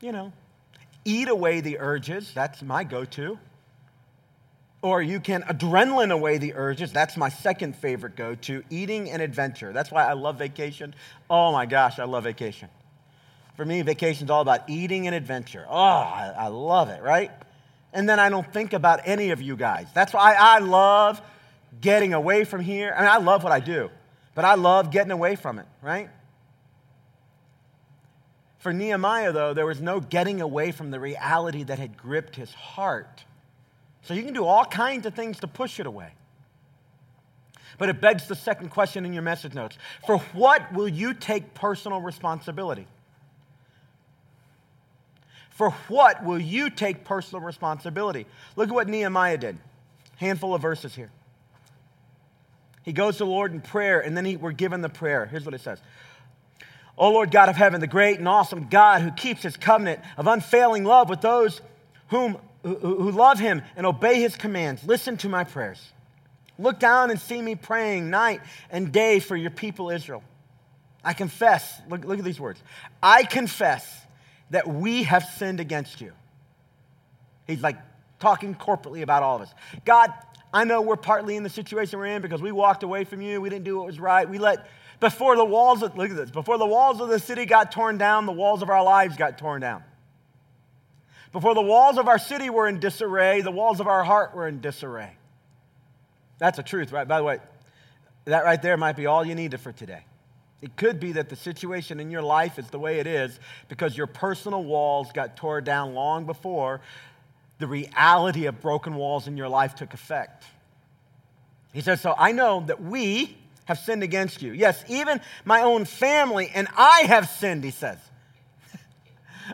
you 0.00 0.10
know, 0.10 0.32
eat 1.04 1.28
away 1.28 1.60
the 1.60 1.78
urges. 1.78 2.32
That's 2.34 2.60
my 2.60 2.82
go 2.82 3.04
to. 3.04 3.38
Or 4.84 5.00
you 5.00 5.18
can 5.18 5.40
adrenaline 5.44 6.12
away 6.12 6.36
the 6.36 6.52
urges. 6.52 6.92
That's 6.92 7.16
my 7.16 7.30
second 7.30 7.74
favorite 7.74 8.16
go 8.16 8.34
to 8.34 8.62
eating 8.68 9.10
and 9.10 9.22
adventure. 9.22 9.72
That's 9.72 9.90
why 9.90 10.04
I 10.04 10.12
love 10.12 10.38
vacation. 10.38 10.94
Oh 11.30 11.52
my 11.52 11.64
gosh, 11.64 11.98
I 11.98 12.04
love 12.04 12.24
vacation. 12.24 12.68
For 13.56 13.64
me, 13.64 13.80
vacation's 13.80 14.28
all 14.28 14.42
about 14.42 14.68
eating 14.68 15.06
and 15.06 15.16
adventure. 15.16 15.64
Oh, 15.70 15.74
I, 15.74 16.34
I 16.36 16.46
love 16.48 16.90
it, 16.90 17.02
right? 17.02 17.30
And 17.94 18.06
then 18.06 18.20
I 18.20 18.28
don't 18.28 18.46
think 18.52 18.74
about 18.74 19.00
any 19.06 19.30
of 19.30 19.40
you 19.40 19.56
guys. 19.56 19.86
That's 19.94 20.12
why 20.12 20.34
I, 20.34 20.56
I 20.56 20.58
love 20.58 21.22
getting 21.80 22.12
away 22.12 22.44
from 22.44 22.60
here. 22.60 22.92
I 22.94 23.00
mean, 23.00 23.10
I 23.10 23.16
love 23.16 23.42
what 23.42 23.52
I 23.54 23.60
do, 23.60 23.88
but 24.34 24.44
I 24.44 24.56
love 24.56 24.90
getting 24.90 25.12
away 25.12 25.34
from 25.34 25.58
it, 25.58 25.66
right? 25.80 26.10
For 28.58 28.70
Nehemiah, 28.70 29.32
though, 29.32 29.54
there 29.54 29.64
was 29.64 29.80
no 29.80 29.98
getting 30.00 30.42
away 30.42 30.72
from 30.72 30.90
the 30.90 31.00
reality 31.00 31.62
that 31.62 31.78
had 31.78 31.96
gripped 31.96 32.36
his 32.36 32.52
heart. 32.52 33.24
So 34.04 34.14
you 34.14 34.22
can 34.22 34.34
do 34.34 34.44
all 34.44 34.64
kinds 34.64 35.06
of 35.06 35.14
things 35.14 35.40
to 35.40 35.46
push 35.46 35.80
it 35.80 35.86
away. 35.86 36.12
But 37.76 37.88
it 37.88 38.00
begs 38.00 38.28
the 38.28 38.36
second 38.36 38.68
question 38.68 39.04
in 39.04 39.12
your 39.12 39.22
message 39.22 39.54
notes 39.54 39.78
For 40.06 40.18
what 40.32 40.72
will 40.72 40.88
you 40.88 41.14
take 41.14 41.54
personal 41.54 42.00
responsibility? 42.00 42.86
For 45.50 45.70
what 45.88 46.24
will 46.24 46.38
you 46.38 46.68
take 46.68 47.04
personal 47.04 47.44
responsibility? 47.44 48.26
Look 48.56 48.68
at 48.68 48.74
what 48.74 48.88
Nehemiah 48.88 49.38
did. 49.38 49.56
Handful 50.16 50.54
of 50.54 50.62
verses 50.62 50.94
here. 50.94 51.10
He 52.82 52.92
goes 52.92 53.14
to 53.14 53.24
the 53.24 53.30
Lord 53.30 53.52
in 53.52 53.60
prayer, 53.60 54.00
and 54.00 54.16
then 54.16 54.24
he, 54.24 54.36
we're 54.36 54.52
given 54.52 54.82
the 54.82 54.88
prayer. 54.88 55.26
Here's 55.26 55.44
what 55.44 55.54
it 55.54 55.60
says 55.60 55.80
O 56.96 57.10
Lord 57.10 57.30
God 57.30 57.48
of 57.48 57.56
heaven, 57.56 57.80
the 57.80 57.86
great 57.86 58.18
and 58.18 58.28
awesome 58.28 58.68
God 58.68 59.00
who 59.02 59.10
keeps 59.10 59.42
his 59.42 59.56
covenant 59.56 60.00
of 60.16 60.26
unfailing 60.26 60.84
love 60.84 61.08
with 61.08 61.20
those 61.20 61.60
whom, 62.08 62.36
who, 62.64 63.10
love 63.10 63.38
him 63.38 63.62
and 63.76 63.86
obey 63.86 64.20
his 64.20 64.36
commands, 64.36 64.82
listen 64.84 65.16
to 65.18 65.28
my 65.28 65.44
prayers. 65.44 65.80
Look 66.58 66.80
down 66.80 67.10
and 67.10 67.20
see 67.20 67.40
me 67.42 67.54
praying 67.54 68.10
night 68.10 68.40
and 68.70 68.90
day 68.90 69.20
for 69.20 69.36
your 69.36 69.50
people 69.50 69.90
Israel. 69.90 70.22
I 71.04 71.12
confess, 71.12 71.80
look, 71.88 72.04
look 72.04 72.18
at 72.18 72.24
these 72.24 72.40
words. 72.40 72.62
I 73.02 73.24
confess 73.24 74.00
that 74.50 74.66
we 74.66 75.02
have 75.02 75.24
sinned 75.24 75.60
against 75.60 76.00
you. 76.00 76.12
He's 77.46 77.62
like 77.62 77.76
talking 78.18 78.54
corporately 78.54 79.02
about 79.02 79.22
all 79.22 79.36
of 79.36 79.42
us. 79.42 79.54
God, 79.84 80.12
I 80.52 80.64
know 80.64 80.80
we're 80.80 80.96
partly 80.96 81.36
in 81.36 81.42
the 81.42 81.50
situation 81.50 81.98
we're 81.98 82.06
in 82.06 82.22
because 82.22 82.40
we 82.40 82.52
walked 82.52 82.82
away 82.84 83.04
from 83.04 83.20
you. 83.20 83.40
We 83.40 83.50
didn't 83.50 83.64
do 83.64 83.76
what 83.76 83.86
was 83.86 84.00
right. 84.00 84.28
We 84.28 84.38
let, 84.38 84.66
before 85.00 85.36
the 85.36 85.44
walls 85.44 85.82
of, 85.82 85.96
look 85.98 86.10
at 86.10 86.16
this, 86.16 86.30
before 86.30 86.56
the 86.56 86.66
walls 86.66 87.00
of 87.00 87.08
the 87.08 87.18
city 87.18 87.44
got 87.44 87.72
torn 87.72 87.98
down, 87.98 88.24
the 88.24 88.32
walls 88.32 88.62
of 88.62 88.70
our 88.70 88.82
lives 88.82 89.16
got 89.16 89.36
torn 89.36 89.60
down. 89.60 89.82
Before 91.34 91.52
the 91.52 91.62
walls 91.62 91.98
of 91.98 92.06
our 92.06 92.18
city 92.18 92.48
were 92.48 92.68
in 92.68 92.78
disarray, 92.78 93.40
the 93.40 93.50
walls 93.50 93.80
of 93.80 93.88
our 93.88 94.04
heart 94.04 94.36
were 94.36 94.46
in 94.46 94.60
disarray. 94.60 95.10
That's 96.38 96.60
a 96.60 96.62
truth, 96.62 96.92
right? 96.92 97.08
By 97.08 97.18
the 97.18 97.24
way, 97.24 97.40
that 98.26 98.44
right 98.44 98.62
there 98.62 98.76
might 98.76 98.94
be 98.94 99.06
all 99.06 99.24
you 99.24 99.34
needed 99.34 99.58
for 99.58 99.72
today. 99.72 100.04
It 100.62 100.76
could 100.76 101.00
be 101.00 101.10
that 101.12 101.28
the 101.28 101.34
situation 101.34 101.98
in 101.98 102.12
your 102.12 102.22
life 102.22 102.56
is 102.56 102.68
the 102.68 102.78
way 102.78 103.00
it 103.00 103.08
is 103.08 103.36
because 103.68 103.96
your 103.96 104.06
personal 104.06 104.62
walls 104.62 105.10
got 105.12 105.36
torn 105.36 105.64
down 105.64 105.94
long 105.94 106.24
before 106.24 106.80
the 107.58 107.66
reality 107.66 108.46
of 108.46 108.60
broken 108.60 108.94
walls 108.94 109.26
in 109.26 109.36
your 109.36 109.48
life 109.48 109.74
took 109.74 109.92
effect. 109.92 110.44
He 111.72 111.80
says, 111.80 112.00
So 112.00 112.14
I 112.16 112.30
know 112.30 112.62
that 112.68 112.80
we 112.80 113.36
have 113.64 113.80
sinned 113.80 114.04
against 114.04 114.40
you. 114.40 114.52
Yes, 114.52 114.84
even 114.86 115.20
my 115.44 115.62
own 115.62 115.84
family 115.84 116.52
and 116.54 116.68
I 116.76 117.06
have 117.08 117.28
sinned, 117.28 117.64
he 117.64 117.72
says. 117.72 117.98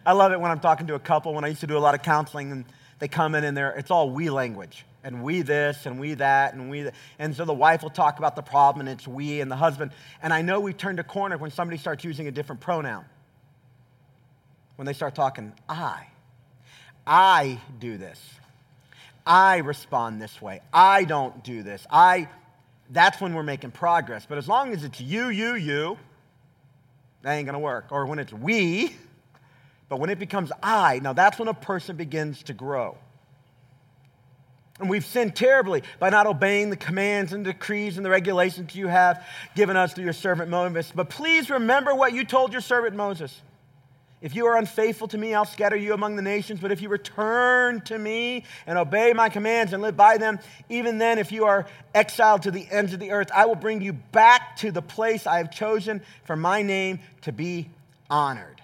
I 0.05 0.13
love 0.13 0.33
it 0.33 0.41
when 0.41 0.51
I'm 0.51 0.61
talking 0.61 0.87
to 0.89 0.95
a 0.95 1.01
couple, 1.01 1.35
when 1.35 1.45
I 1.45 1.49
used 1.49 1.61
to 1.61 1.67
do 1.67 1.77
a 1.77 1.81
lot 1.81 1.95
of 1.95 2.03
counseling, 2.03 2.53
and 2.53 2.65
they 2.99 3.09
come 3.09 3.35
in 3.35 3.45
and 3.45 3.57
they're, 3.57 3.73
it's 3.73 3.91
all 3.91 4.11
we 4.11 4.31
language 4.31 4.85
and 5.03 5.23
we 5.23 5.43
this 5.43 5.87
and 5.87 5.99
we 5.99 6.15
that 6.15 6.55
and 6.55 6.71
we 6.71 6.89
and 7.19 7.35
so 7.35 7.45
the 7.45 7.53
wife 7.53 7.83
will 7.83 7.91
talk 7.91 8.19
about 8.19 8.37
the 8.37 8.43
problem 8.43 8.87
and 8.87 8.99
it's 8.99 9.09
we 9.09 9.41
and 9.41 9.51
the 9.51 9.57
husband 9.57 9.91
and 10.23 10.33
i 10.33 10.43
know 10.43 10.61
we've 10.61 10.77
turned 10.77 11.01
a 11.01 11.05
corner 11.05 11.37
when 11.39 11.51
somebody 11.51 11.79
starts 11.79 12.05
using 12.05 12.27
a 12.29 12.31
different 12.31 12.61
pronoun. 12.61 13.05
When 14.77 14.87
they 14.87 14.93
start 14.93 15.15
talking 15.15 15.53
i 15.69 16.07
i 17.07 17.61
do 17.79 17.99
this 17.99 18.21
i 19.27 19.59
respond 19.59 20.21
this 20.21 20.41
way 20.41 20.61
i 20.73 21.05
don't 21.05 21.45
do 21.45 21.63
this 21.63 21.87
i 21.91 22.29
that's 22.91 23.21
when 23.21 23.35
we're 23.35 23.43
making 23.43 23.71
progress 23.71 24.27
but 24.27 24.39
as 24.39 24.49
long 24.49 24.73
as 24.73 24.85
it's 24.85 25.01
you 25.01 25.29
you 25.29 25.55
you 25.55 25.99
that 27.23 27.33
ain't 27.33 27.47
gonna 27.47 27.59
work 27.59 27.87
or 27.91 28.07
when 28.07 28.19
it's 28.19 28.33
we 28.33 28.95
but 29.91 30.01
when 30.01 30.09
it 30.09 30.19
becomes 30.19 30.51
i 30.63 30.99
now 31.01 31.13
that's 31.13 31.39
when 31.39 31.49
a 31.49 31.55
person 31.55 31.97
begins 31.97 32.43
to 32.43 32.55
grow 32.55 32.97
and 34.81 34.89
we've 34.89 35.05
sinned 35.05 35.37
terribly 35.37 35.83
by 35.99 36.09
not 36.09 36.27
obeying 36.27 36.71
the 36.71 36.77
commands 36.77 37.35
and 37.35 37.45
decrees 37.45 37.99
and 37.99 38.05
the 38.05 38.11
regulations 38.11 38.75
you 38.75 38.89
have 38.89 39.23
given 39.55 39.77
us 39.77 39.93
through 39.93 40.05
your 40.05 40.15
servant 40.15 40.49
Moses. 40.49 40.91
But 40.95 41.11
please 41.11 41.51
remember 41.51 41.95
what 41.95 42.15
you 42.15 42.25
told 42.25 42.53
your 42.53 42.63
servant 42.63 42.97
Moses. 42.97 43.43
If 44.23 44.35
you 44.35 44.47
are 44.47 44.57
unfaithful 44.57 45.09
to 45.09 45.19
me, 45.19 45.35
I'll 45.35 45.47
scatter 45.47 45.77
you 45.77 45.95
among 45.95 46.17
the 46.17 46.23
nations. 46.23 46.61
But 46.61 46.73
if 46.73 46.83
you 46.83 46.89
return 46.89 47.81
to 47.83 47.99
me 47.99 48.45
and 48.67 48.79
obey 48.79 49.13
my 49.15 49.29
commands 49.29 49.73
and 49.73 49.83
live 49.83 49.97
by 49.97 50.19
them, 50.19 50.39
even 50.69 50.99
then, 50.99 51.19
if 51.19 51.33
you 51.33 51.47
are 51.47 51.67
exiled 51.95 52.43
to 52.43 52.51
the 52.51 52.67
ends 52.71 52.93
of 52.93 53.01
the 53.01 53.13
earth, 53.13 53.31
I 53.35 53.47
will 53.47 53.55
bring 53.55 53.81
you 53.81 53.95
back 53.95 54.57
to 54.57 54.73
the 54.73 54.83
place 54.83 55.27
I 55.27 55.39
have 55.39 55.51
chosen 55.51 56.03
for 56.25 56.37
my 56.37 56.61
name 56.63 57.01
to 57.23 57.33
be 57.33 57.71
honored. 58.11 58.60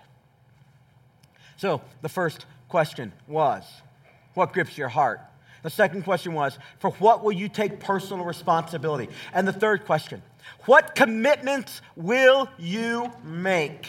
So, 1.57 1.81
the 2.03 2.09
first 2.09 2.47
question 2.69 3.13
was 3.27 3.65
what 4.35 4.53
grips 4.53 4.77
your 4.77 4.89
heart? 4.89 5.21
The 5.63 5.71
second 5.71 6.03
question 6.03 6.33
was, 6.35 6.59
for 6.79 6.91
what 6.91 7.25
will 7.25 7.33
you 7.33 7.49
take 7.49 7.81
personal 7.81 8.25
responsibility? 8.25 9.09
And 9.33 9.49
the 9.49 9.53
third 9.53 9.85
question, 9.85 10.23
what 10.67 10.95
commitments 10.95 11.81
will 11.97 12.49
you 12.59 13.11
make? 13.25 13.89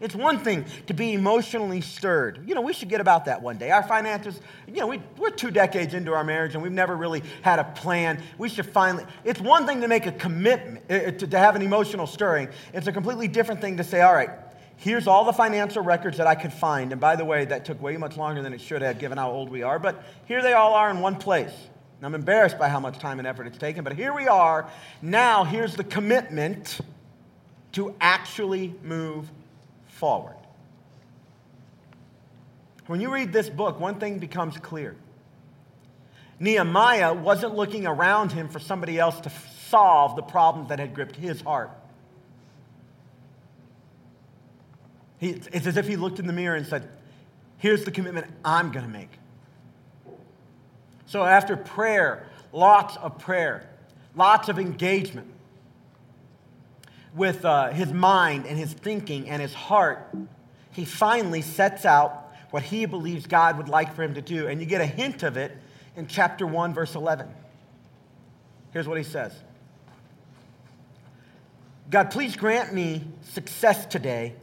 It's 0.00 0.14
one 0.14 0.40
thing 0.40 0.66
to 0.88 0.92
be 0.92 1.14
emotionally 1.14 1.80
stirred. 1.80 2.46
You 2.46 2.54
know, 2.54 2.60
we 2.60 2.72
should 2.72 2.88
get 2.90 3.00
about 3.00 3.24
that 3.26 3.40
one 3.40 3.56
day. 3.56 3.70
Our 3.70 3.84
finances, 3.84 4.38
you 4.66 4.80
know, 4.80 4.88
we, 4.88 5.00
are 5.22 5.30
two 5.30 5.50
decades 5.50 5.94
into 5.94 6.12
our 6.12 6.24
marriage 6.24 6.52
and 6.54 6.62
we've 6.62 6.72
never 6.72 6.96
really 6.96 7.22
had 7.42 7.58
a 7.58 7.64
plan. 7.64 8.20
We 8.36 8.48
should 8.48 8.66
finally, 8.66 9.06
it's 9.24 9.40
one 9.40 9.66
thing 9.66 9.80
to 9.80 9.88
make 9.88 10.04
a 10.04 10.12
commitment, 10.12 10.82
uh, 10.90 11.12
to, 11.12 11.26
to 11.28 11.38
have 11.38 11.56
an 11.56 11.62
emotional 11.62 12.06
stirring. 12.06 12.48
It's 12.74 12.88
a 12.88 12.92
completely 12.92 13.28
different 13.28 13.62
thing 13.62 13.78
to 13.78 13.84
say, 13.84 14.02
all 14.02 14.12
right, 14.12 14.30
here's 14.76 15.06
all 15.06 15.24
the 15.24 15.32
financial 15.32 15.82
records 15.82 16.18
that 16.18 16.26
I 16.26 16.34
could 16.34 16.52
find. 16.52 16.92
And 16.92 17.00
by 17.00 17.16
the 17.16 17.24
way, 17.24 17.44
that 17.44 17.64
took 17.64 17.80
way 17.80 17.96
much 17.96 18.16
longer 18.16 18.42
than 18.42 18.52
it 18.52 18.60
should 18.60 18.82
have 18.82 18.98
given 18.98 19.18
how 19.18 19.30
old 19.30 19.50
we 19.50 19.62
are, 19.62 19.78
but 19.78 20.02
here 20.26 20.42
they 20.42 20.52
all 20.52 20.74
are 20.74 20.90
in 20.90 21.00
one 21.00 21.16
place. 21.16 21.52
And 21.98 22.06
I'm 22.06 22.14
embarrassed 22.14 22.58
by 22.58 22.68
how 22.68 22.80
much 22.80 22.98
time 22.98 23.18
and 23.18 23.26
effort 23.26 23.46
it's 23.46 23.58
taken, 23.58 23.84
but 23.84 23.94
here 23.94 24.12
we 24.12 24.28
are. 24.28 24.68
Now, 25.00 25.44
here's 25.44 25.76
the 25.76 25.84
commitment 25.84 26.80
to 27.72 27.94
actually 28.00 28.74
move 28.82 29.30
forward. 29.86 30.36
When 32.86 33.00
you 33.00 33.12
read 33.12 33.32
this 33.32 33.48
book, 33.48 33.80
one 33.80 33.98
thing 33.98 34.18
becomes 34.18 34.58
clear. 34.58 34.96
Nehemiah 36.38 37.14
wasn't 37.14 37.54
looking 37.54 37.86
around 37.86 38.32
him 38.32 38.48
for 38.48 38.58
somebody 38.58 38.98
else 38.98 39.18
to 39.20 39.32
solve 39.68 40.16
the 40.16 40.22
problems 40.22 40.68
that 40.68 40.78
had 40.78 40.94
gripped 40.94 41.16
his 41.16 41.40
heart. 41.40 41.70
He, 45.18 45.30
it's 45.30 45.66
as 45.66 45.76
if 45.76 45.86
he 45.86 45.96
looked 45.96 46.18
in 46.18 46.26
the 46.26 46.32
mirror 46.32 46.56
and 46.56 46.66
said, 46.66 46.88
Here's 47.58 47.84
the 47.84 47.90
commitment 47.90 48.26
I'm 48.44 48.72
going 48.72 48.84
to 48.84 48.90
make. 48.90 49.10
So 51.06 51.24
after 51.24 51.56
prayer, 51.56 52.26
lots 52.52 52.96
of 52.96 53.18
prayer, 53.18 53.70
lots 54.14 54.48
of 54.48 54.58
engagement 54.58 55.32
with 57.14 57.44
uh, 57.44 57.70
his 57.70 57.92
mind 57.92 58.46
and 58.46 58.58
his 58.58 58.72
thinking 58.72 59.30
and 59.30 59.40
his 59.40 59.54
heart, 59.54 60.14
he 60.72 60.84
finally 60.84 61.40
sets 61.40 61.84
out 61.84 62.32
what 62.50 62.62
he 62.62 62.86
believes 62.86 63.26
God 63.26 63.56
would 63.56 63.68
like 63.68 63.94
for 63.94 64.02
him 64.02 64.14
to 64.14 64.22
do. 64.22 64.48
And 64.48 64.60
you 64.60 64.66
get 64.66 64.80
a 64.80 64.86
hint 64.86 65.22
of 65.22 65.36
it 65.36 65.56
in 65.96 66.06
chapter 66.06 66.46
1, 66.46 66.74
verse 66.74 66.94
11. 66.94 67.28
Here's 68.72 68.88
what 68.88 68.98
he 68.98 69.04
says 69.04 69.32
God, 71.90 72.10
please 72.10 72.36
grant 72.36 72.74
me 72.74 73.04
success 73.22 73.86
today 73.86 74.34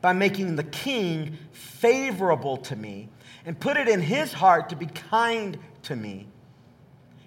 by 0.00 0.12
making 0.12 0.56
the 0.56 0.64
king 0.64 1.36
favorable 1.52 2.56
to 2.56 2.76
me 2.76 3.08
and 3.44 3.58
put 3.58 3.76
it 3.76 3.88
in 3.88 4.00
his 4.00 4.32
heart 4.32 4.68
to 4.68 4.76
be 4.76 4.86
kind 4.86 5.58
to 5.82 5.96
me. 5.96 6.26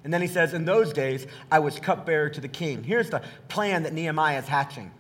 And 0.04 0.14
then 0.14 0.22
he 0.22 0.28
says, 0.28 0.54
In 0.54 0.66
those 0.66 0.94
days, 0.94 1.28
I 1.52 1.60
was 1.60 1.80
cupbearer 1.80 2.30
to 2.30 2.42
the 2.42 2.48
king. 2.48 2.84
Here's 2.84 3.10
the 3.10 3.22
plan 3.48 3.84
that 3.84 3.94
Nehemiah 3.94 4.40
is 4.40 4.48
hatching 4.48 4.92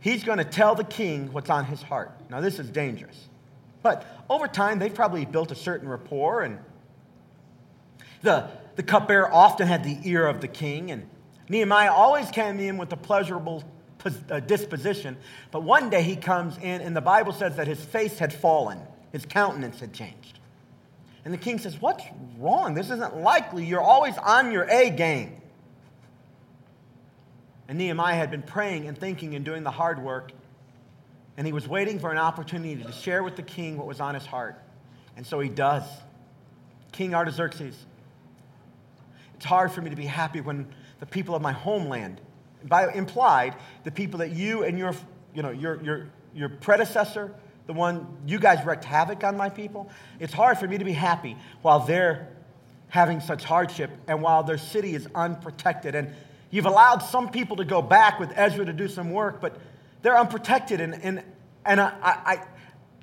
he's 0.00 0.22
going 0.22 0.36
to 0.36 0.44
tell 0.44 0.74
the 0.74 0.84
king 0.84 1.32
what's 1.32 1.48
on 1.48 1.64
his 1.64 1.80
heart. 1.80 2.12
Now, 2.28 2.42
this 2.42 2.58
is 2.58 2.68
dangerous. 2.68 3.28
But 3.82 4.06
over 4.28 4.46
time, 4.46 4.78
they've 4.78 4.94
probably 4.94 5.24
built 5.24 5.50
a 5.50 5.54
certain 5.54 5.88
rapport, 5.88 6.42
and 6.42 6.58
the, 8.20 8.50
the 8.76 8.82
cupbearer 8.82 9.32
often 9.32 9.66
had 9.66 9.82
the 9.82 9.98
ear 10.04 10.26
of 10.26 10.42
the 10.42 10.48
king, 10.48 10.90
and 10.90 11.08
Nehemiah 11.48 11.90
always 11.90 12.30
came 12.30 12.60
in 12.60 12.76
with 12.76 12.92
a 12.92 12.98
pleasurable 12.98 13.64
Uh, 14.04 14.40
disposition. 14.40 15.16
But 15.50 15.62
one 15.62 15.88
day 15.88 16.02
he 16.02 16.16
comes 16.16 16.58
in, 16.58 16.82
and 16.82 16.94
the 16.94 17.00
Bible 17.00 17.32
says 17.32 17.56
that 17.56 17.66
his 17.66 17.82
face 17.82 18.18
had 18.18 18.34
fallen, 18.34 18.78
his 19.12 19.24
countenance 19.24 19.80
had 19.80 19.94
changed. 19.94 20.38
And 21.24 21.32
the 21.32 21.38
king 21.38 21.58
says, 21.58 21.80
What's 21.80 22.04
wrong? 22.38 22.74
This 22.74 22.90
isn't 22.90 23.16
likely. 23.16 23.64
You're 23.64 23.80
always 23.80 24.16
on 24.18 24.52
your 24.52 24.68
A 24.70 24.90
game. 24.90 25.40
And 27.66 27.78
Nehemiah 27.78 28.16
had 28.16 28.30
been 28.30 28.42
praying 28.42 28.88
and 28.88 28.98
thinking 28.98 29.34
and 29.34 29.42
doing 29.44 29.62
the 29.62 29.70
hard 29.70 30.02
work. 30.02 30.32
And 31.38 31.46
he 31.46 31.52
was 31.54 31.66
waiting 31.66 31.98
for 31.98 32.12
an 32.12 32.18
opportunity 32.18 32.82
to 32.82 32.92
share 32.92 33.22
with 33.22 33.36
the 33.36 33.42
king 33.42 33.78
what 33.78 33.86
was 33.86 34.00
on 34.00 34.14
his 34.14 34.26
heart. 34.26 34.62
And 35.16 35.26
so 35.26 35.40
he 35.40 35.48
does. 35.48 35.84
King 36.92 37.14
Artaxerxes, 37.14 37.74
it's 39.36 39.44
hard 39.46 39.72
for 39.72 39.80
me 39.80 39.90
to 39.90 39.96
be 39.96 40.04
happy 40.04 40.42
when 40.42 40.68
the 41.00 41.06
people 41.06 41.34
of 41.34 41.42
my 41.42 41.52
homeland, 41.52 42.20
by 42.64 42.92
implied, 42.92 43.54
the 43.84 43.90
people 43.90 44.18
that 44.20 44.32
you 44.32 44.64
and 44.64 44.78
your, 44.78 44.94
you 45.34 45.42
know, 45.42 45.50
your, 45.50 45.82
your, 45.82 46.08
your 46.34 46.48
predecessor, 46.48 47.34
the 47.66 47.72
one 47.72 48.06
you 48.26 48.38
guys 48.38 48.64
wreaked 48.64 48.84
havoc 48.84 49.24
on 49.24 49.36
my 49.36 49.48
people, 49.48 49.90
it's 50.20 50.32
hard 50.32 50.58
for 50.58 50.66
me 50.66 50.78
to 50.78 50.84
be 50.84 50.92
happy 50.92 51.36
while 51.62 51.80
they're 51.80 52.28
having 52.88 53.20
such 53.20 53.44
hardship 53.44 53.90
and 54.06 54.22
while 54.22 54.42
their 54.42 54.58
city 54.58 54.94
is 54.94 55.08
unprotected. 55.14 55.94
And 55.94 56.14
You've 56.54 56.66
allowed 56.66 56.98
some 56.98 57.30
people 57.30 57.56
to 57.56 57.64
go 57.64 57.82
back 57.82 58.20
with 58.20 58.30
Ezra 58.36 58.64
to 58.64 58.72
do 58.72 58.86
some 58.86 59.10
work, 59.10 59.40
but 59.40 59.58
they're 60.02 60.16
unprotected. 60.16 60.80
And, 60.80 60.94
and, 61.02 61.24
and 61.66 61.80
I, 61.80 61.92
I, 62.00 62.44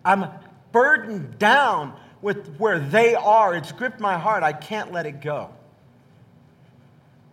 I'm 0.06 0.30
burdened 0.72 1.38
down 1.38 2.00
with 2.22 2.56
where 2.60 2.80
they 2.80 3.14
are. 3.14 3.54
It's 3.54 3.74
gripped 3.74 4.00
my 4.00 4.18
heart. 4.18 4.42
I 4.42 4.54
can't 4.54 4.94
let 4.94 5.06
it 5.06 5.20
go. 5.20 5.50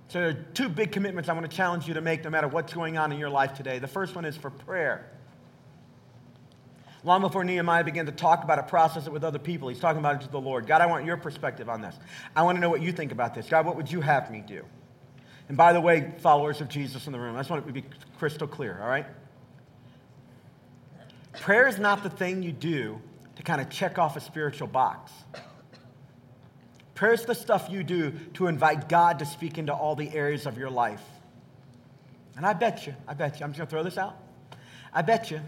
So, 0.09 0.35
two 0.55 0.71
big 0.71 0.91
commitments 0.91 1.29
I 1.29 1.35
want 1.35 1.49
to 1.51 1.55
challenge 1.55 1.87
you 1.87 1.95
to 1.95 2.01
make 2.01 2.25
no 2.25 2.31
matter 2.31 2.49
what's 2.49 2.73
going 2.73 2.97
on 2.97 3.13
in 3.13 3.19
your 3.19 3.29
life 3.29 3.55
today. 3.55 3.79
The 3.79 3.89
first 3.89 4.15
one 4.15 4.25
is 4.25 4.37
for 4.37 4.49
prayer. 4.49 5.11
Long 7.05 7.21
before 7.21 7.45
Nehemiah 7.45 7.85
began 7.85 8.07
to 8.07 8.13
talk 8.13 8.43
about 8.43 8.59
it, 8.59 8.67
process 8.69 9.07
it 9.07 9.13
with 9.13 9.23
other 9.23 9.39
people, 9.39 9.69
he's 9.69 9.79
talking 9.79 10.01
about 10.01 10.17
it 10.17 10.25
to 10.25 10.33
the 10.33 10.41
Lord. 10.41 10.67
God, 10.67 10.81
I 10.81 10.87
want 10.87 11.05
your 11.05 11.17
perspective 11.17 11.69
on 11.69 11.81
this. 11.83 11.95
I 12.35 12.43
want 12.43 12.57
to 12.57 12.61
know 12.61 12.71
what 12.71 12.81
you 12.81 12.91
think 12.91 13.13
about 13.13 13.35
this. 13.35 13.49
God, 13.49 13.67
what 13.67 13.77
would 13.77 13.91
you 13.91 14.01
have 14.01 14.31
me 14.31 14.43
do? 14.45 14.65
And 15.49 15.57
by 15.57 15.73
the 15.73 15.81
way, 15.81 16.13
followers 16.19 16.61
of 16.61 16.69
Jesus 16.69 17.07
in 17.07 17.13
the 17.13 17.21
room, 17.21 17.37
I 17.37 17.41
just 17.41 17.51
want 17.51 17.65
it 17.65 17.67
to 17.67 17.73
be 17.73 17.85
crystal 18.19 18.49
clear, 18.49 18.79
all 18.83 18.89
right? 18.89 19.07
Prayer 21.41 21.69
is 21.69 21.79
not 21.79 22.03
the 22.03 22.11
thing 22.11 22.43
you 22.43 22.53
do 22.53 23.01
to 23.37 23.43
kind 23.43 23.61
of 23.61 23.71
check 23.71 23.99
off 23.99 24.17
a 24.17 24.21
spiritual 24.21 24.69
box. 24.69 25.13
Prayer 26.99 27.13
is 27.13 27.25
the 27.25 27.35
stuff 27.37 27.69
you 27.71 27.85
do 27.85 28.11
to 28.35 28.49
invite 28.49 28.89
God 28.89 29.21
to 29.21 29.25
speak 29.25 29.57
into 29.57 29.73
all 29.73 29.95
the 29.95 30.13
areas 30.13 30.47
of 30.47 30.59
your 30.59 30.69
life. 30.69 31.01
And 32.37 32.45
I 32.45 32.55
bet 32.55 32.89
you, 32.89 32.95
I 33.07 33.15
bet 33.15 33.39
you, 33.39 33.47
I'm 33.47 33.53
just 33.53 33.61
to 33.61 33.67
throw 33.71 33.85
this 33.85 33.97
out. 33.97 34.17
I 34.93 35.03
bet 35.03 35.31
you 35.31 35.41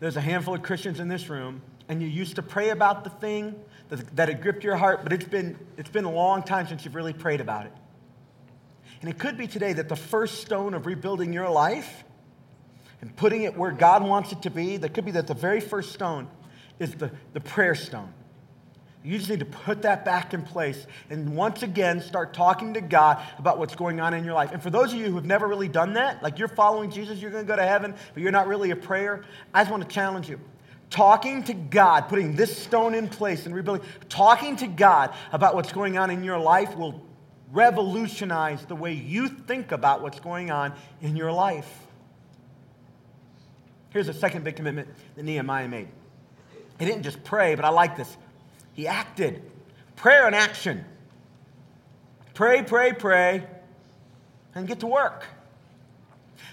there's 0.00 0.16
a 0.16 0.20
handful 0.20 0.56
of 0.56 0.62
Christians 0.62 0.98
in 0.98 1.06
this 1.06 1.28
room, 1.28 1.62
and 1.88 2.02
you 2.02 2.08
used 2.08 2.34
to 2.34 2.42
pray 2.42 2.70
about 2.70 3.04
the 3.04 3.10
thing 3.10 3.54
that, 3.88 4.16
that 4.16 4.28
had 4.28 4.42
gripped 4.42 4.64
your 4.64 4.74
heart, 4.74 5.04
but 5.04 5.12
it's 5.12 5.26
been, 5.26 5.56
it's 5.76 5.90
been 5.90 6.04
a 6.04 6.10
long 6.10 6.42
time 6.42 6.66
since 6.66 6.84
you've 6.84 6.96
really 6.96 7.12
prayed 7.12 7.40
about 7.40 7.66
it. 7.66 7.72
And 9.00 9.08
it 9.08 9.16
could 9.16 9.38
be 9.38 9.46
today 9.46 9.74
that 9.74 9.88
the 9.88 9.94
first 9.94 10.40
stone 10.40 10.74
of 10.74 10.86
rebuilding 10.86 11.32
your 11.32 11.48
life 11.48 12.02
and 13.00 13.14
putting 13.14 13.44
it 13.44 13.56
where 13.56 13.70
God 13.70 14.02
wants 14.02 14.32
it 14.32 14.42
to 14.42 14.50
be, 14.50 14.76
that 14.78 14.92
could 14.92 15.04
be 15.04 15.12
that 15.12 15.28
the 15.28 15.34
very 15.34 15.60
first 15.60 15.92
stone 15.92 16.26
is 16.80 16.96
the, 16.96 17.12
the 17.32 17.40
prayer 17.40 17.76
stone. 17.76 18.12
You 19.08 19.16
just 19.16 19.30
need 19.30 19.38
to 19.38 19.46
put 19.46 19.80
that 19.82 20.04
back 20.04 20.34
in 20.34 20.42
place 20.42 20.86
and 21.08 21.34
once 21.34 21.62
again 21.62 22.02
start 22.02 22.34
talking 22.34 22.74
to 22.74 22.82
God 22.82 23.24
about 23.38 23.58
what's 23.58 23.74
going 23.74 24.00
on 24.00 24.12
in 24.12 24.22
your 24.22 24.34
life. 24.34 24.52
And 24.52 24.62
for 24.62 24.68
those 24.68 24.92
of 24.92 24.98
you 24.98 25.06
who 25.06 25.14
have 25.14 25.24
never 25.24 25.48
really 25.48 25.66
done 25.66 25.94
that, 25.94 26.22
like 26.22 26.38
you're 26.38 26.46
following 26.46 26.90
Jesus, 26.90 27.18
you're 27.18 27.30
going 27.30 27.46
to 27.46 27.48
go 27.48 27.56
to 27.56 27.64
heaven, 27.64 27.94
but 28.12 28.22
you're 28.22 28.32
not 28.32 28.46
really 28.46 28.70
a 28.70 28.76
prayer, 28.76 29.24
I 29.54 29.62
just 29.62 29.70
want 29.70 29.82
to 29.82 29.88
challenge 29.88 30.28
you. 30.28 30.38
Talking 30.90 31.42
to 31.44 31.54
God, 31.54 32.10
putting 32.10 32.36
this 32.36 32.54
stone 32.54 32.94
in 32.94 33.08
place 33.08 33.46
and 33.46 33.54
rebuilding, 33.54 33.86
talking 34.10 34.56
to 34.56 34.66
God 34.66 35.14
about 35.32 35.54
what's 35.54 35.72
going 35.72 35.96
on 35.96 36.10
in 36.10 36.22
your 36.22 36.38
life 36.38 36.76
will 36.76 37.02
revolutionize 37.50 38.62
the 38.66 38.76
way 38.76 38.92
you 38.92 39.28
think 39.30 39.72
about 39.72 40.02
what's 40.02 40.20
going 40.20 40.50
on 40.50 40.74
in 41.00 41.16
your 41.16 41.32
life. 41.32 41.86
Here's 43.88 44.08
a 44.08 44.14
second 44.14 44.44
big 44.44 44.56
commitment 44.56 44.90
that 45.16 45.22
Nehemiah 45.22 45.66
made. 45.66 45.88
He 46.78 46.84
didn't 46.84 47.04
just 47.04 47.24
pray, 47.24 47.54
but 47.54 47.64
I 47.64 47.70
like 47.70 47.96
this. 47.96 48.14
He 48.78 48.86
acted. 48.86 49.42
Prayer 49.96 50.26
and 50.26 50.36
action. 50.36 50.84
Pray, 52.32 52.62
pray, 52.62 52.92
pray, 52.92 53.44
and 54.54 54.68
get 54.68 54.78
to 54.80 54.86
work. 54.86 55.24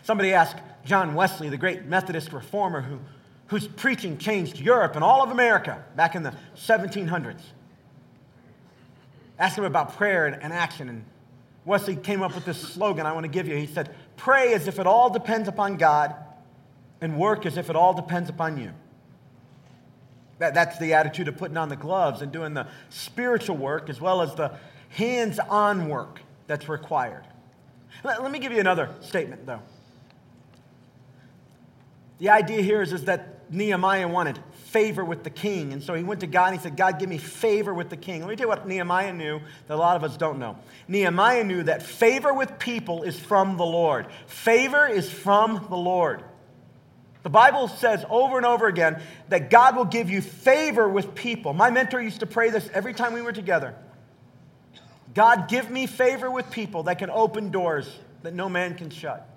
Somebody 0.02 0.34
asked 0.34 0.58
John 0.86 1.14
Wesley, 1.14 1.50
the 1.50 1.58
great 1.58 1.86
Methodist 1.86 2.34
reformer 2.34 2.82
who, 2.82 3.00
whose 3.46 3.68
preaching 3.68 4.18
changed 4.18 4.60
Europe 4.60 4.96
and 4.96 5.04
all 5.04 5.22
of 5.22 5.30
America 5.30 5.86
back 5.96 6.16
in 6.16 6.24
the 6.24 6.34
1700s. 6.56 7.44
Asked 9.38 9.60
him 9.60 9.66
about 9.66 9.96
prayer 9.96 10.26
and, 10.26 10.42
and 10.42 10.52
action. 10.52 10.90
And 10.90 11.06
Wesley 11.64 11.96
came 11.96 12.24
up 12.24 12.34
with 12.34 12.46
this 12.46 12.60
slogan 12.60 13.06
I 13.06 13.14
want 13.14 13.26
to 13.26 13.32
give 13.32 13.48
you. 13.48 13.56
He 13.56 13.68
said, 13.68 13.94
Pray 14.18 14.56
as 14.56 14.68
if 14.68 14.80
it 14.80 14.88
all 14.88 15.12
depends 15.12 15.48
upon 15.48 15.78
God, 15.78 16.16
and 17.02 17.20
work 17.20 17.46
as 17.46 17.56
if 17.56 17.70
it 17.70 17.76
all 17.76 17.94
depends 17.94 18.32
upon 18.32 18.58
you. 18.58 18.72
That, 20.40 20.54
that's 20.54 20.78
the 20.80 20.94
attitude 20.94 21.28
of 21.28 21.38
putting 21.38 21.58
on 21.58 21.70
the 21.70 21.76
gloves 21.76 22.22
and 22.22 22.32
doing 22.32 22.54
the 22.54 22.68
spiritual 22.90 23.58
work 23.58 23.90
as 23.90 24.02
well 24.02 24.22
as 24.22 24.36
the 24.36 24.54
hands 24.90 25.40
on 25.40 25.88
work 25.88 26.22
that's 26.48 26.68
required. 26.68 27.24
Let, 28.04 28.22
let, 28.22 28.32
me 28.32 28.40
give 28.40 28.52
you 28.52 28.60
another 28.60 28.90
statement, 29.02 29.46
though. 29.46 29.62
The 32.20 32.30
idea 32.30 32.62
here 32.62 32.82
is, 32.82 32.94
is 32.94 33.06
that 33.06 33.52
Nehemiah 33.52 34.08
wanted 34.08 34.40
favor 34.54 35.06
with 35.06 35.24
the 35.24 35.30
king. 35.30 35.72
And 35.72 35.82
so 35.82 35.94
he 35.94 36.04
went 36.04 36.20
to 36.22 36.28
God 36.28 36.48
and 36.48 36.58
he 36.58 36.64
said, 36.64 36.76
God, 36.76 37.00
give 37.00 37.08
me 37.08 37.18
favor 37.18 37.74
with 37.74 37.90
the 37.90 37.98
king. 37.98 38.22
Let 38.22 38.30
me 38.30 38.36
tell 38.36 38.46
you 38.46 38.50
what 38.50 38.68
Nehemiah 38.68 39.14
knew 39.14 39.40
that 39.68 39.74
a 39.74 39.78
lot 39.78 39.96
of 39.96 40.04
us 40.04 40.18
don't 40.18 40.40
know. 40.40 40.58
Nehemiah 40.88 41.44
knew 41.44 41.64
that 41.64 41.82
favor 41.82 42.34
with 42.34 42.60
people 42.60 43.04
is 43.04 43.18
from 43.18 43.58
the 43.58 43.66
Lord. 43.66 44.08
Favor 44.28 44.88
is 44.88 45.10
from 45.10 45.66
the 45.70 45.78
Lord. 45.78 46.24
The 47.26 47.32
Bible 47.32 47.68
says 47.68 48.06
over 48.08 48.38
and 48.38 48.46
over 48.46 48.68
again 48.68 49.02
that 49.30 49.50
God 49.50 49.76
will 49.76 49.86
give 49.86 50.12
you 50.12 50.22
favor 50.22 50.88
with 50.88 51.16
people. 51.16 51.54
My 51.54 51.72
mentor 51.72 52.00
used 52.00 52.20
to 52.20 52.28
pray 52.28 52.52
this 52.52 52.70
every 52.72 52.94
time 52.94 53.14
we 53.14 53.24
were 53.24 53.32
together. 53.32 53.74
God, 55.16 55.48
give 55.48 55.72
me 55.72 55.88
favor 55.88 56.30
with 56.30 56.52
people 56.52 56.84
that 56.84 57.00
can 57.00 57.10
open 57.10 57.50
doors 57.50 57.90
that 58.22 58.36
no 58.36 58.48
man 58.48 58.76
can 58.76 58.92
shut. 58.92 59.28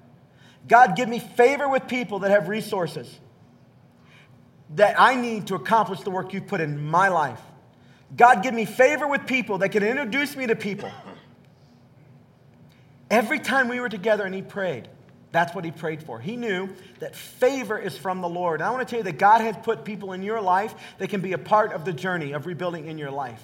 God, 0.69 0.97
give 0.97 1.09
me 1.09 1.19
favor 1.19 1.67
with 1.67 1.89
people 1.89 2.19
that 2.19 2.31
have 2.31 2.51
resources 2.51 3.11
that 4.75 5.01
I 5.01 5.15
need 5.15 5.47
to 5.47 5.55
accomplish 5.55 6.01
the 6.01 6.11
work 6.11 6.35
you've 6.35 6.47
put 6.47 6.61
in 6.61 6.85
my 6.85 7.09
life. 7.09 7.41
God, 8.15 8.43
give 8.43 8.53
me 8.53 8.67
favor 8.67 9.09
with 9.09 9.25
people 9.25 9.57
that 9.59 9.71
can 9.71 9.83
introduce 9.83 10.37
me 10.37 10.47
to 10.49 10.57
people. 10.57 10.91
Every 13.11 13.39
time 13.39 13.69
we 13.69 13.81
were 13.81 13.89
together 13.89 14.27
and 14.27 14.35
he 14.35 14.43
prayed, 14.43 14.89
that's 15.31 15.55
what 15.55 15.65
he 15.65 15.71
prayed 15.71 16.03
for. 16.03 16.19
He 16.19 16.37
knew 16.37 16.69
that 17.01 17.15
favor 17.15 17.79
is 17.79 17.97
from 17.97 18.21
the 18.21 18.29
Lord. 18.29 18.61
And 18.61 18.69
I 18.69 18.71
want 18.71 18.87
to 18.87 18.91
tell 18.91 19.01
you 19.01 19.05
that 19.05 19.19
God 19.19 19.41
has 19.41 19.57
put 19.63 19.85
people 19.85 20.13
in 20.13 20.23
your 20.23 20.41
life 20.41 20.75
that 20.99 21.11
can 21.11 21.21
be 21.21 21.33
a 21.33 21.39
part 21.39 21.73
of 21.73 21.85
the 21.85 21.93
journey 21.93 22.33
of 22.33 22.47
rebuilding 22.47 22.87
in 22.87 22.97
your 22.97 23.11
life. 23.11 23.43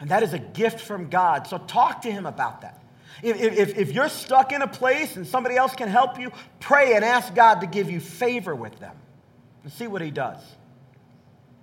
And 0.00 0.10
that 0.10 0.22
is 0.22 0.32
a 0.32 0.38
gift 0.38 0.80
from 0.80 1.10
God. 1.10 1.46
So 1.46 1.58
talk 1.58 2.02
to 2.02 2.10
him 2.10 2.26
about 2.26 2.62
that. 2.62 2.82
If, 3.22 3.40
if, 3.40 3.78
if 3.78 3.92
you're 3.92 4.08
stuck 4.08 4.52
in 4.52 4.62
a 4.62 4.66
place 4.66 5.16
and 5.16 5.26
somebody 5.26 5.56
else 5.56 5.74
can 5.74 5.88
help 5.88 6.18
you, 6.18 6.32
pray 6.60 6.94
and 6.94 7.04
ask 7.04 7.34
God 7.34 7.60
to 7.60 7.66
give 7.66 7.90
you 7.90 8.00
favor 8.00 8.54
with 8.54 8.78
them 8.80 8.96
and 9.62 9.72
see 9.72 9.86
what 9.86 10.02
He 10.02 10.10
does. 10.10 10.38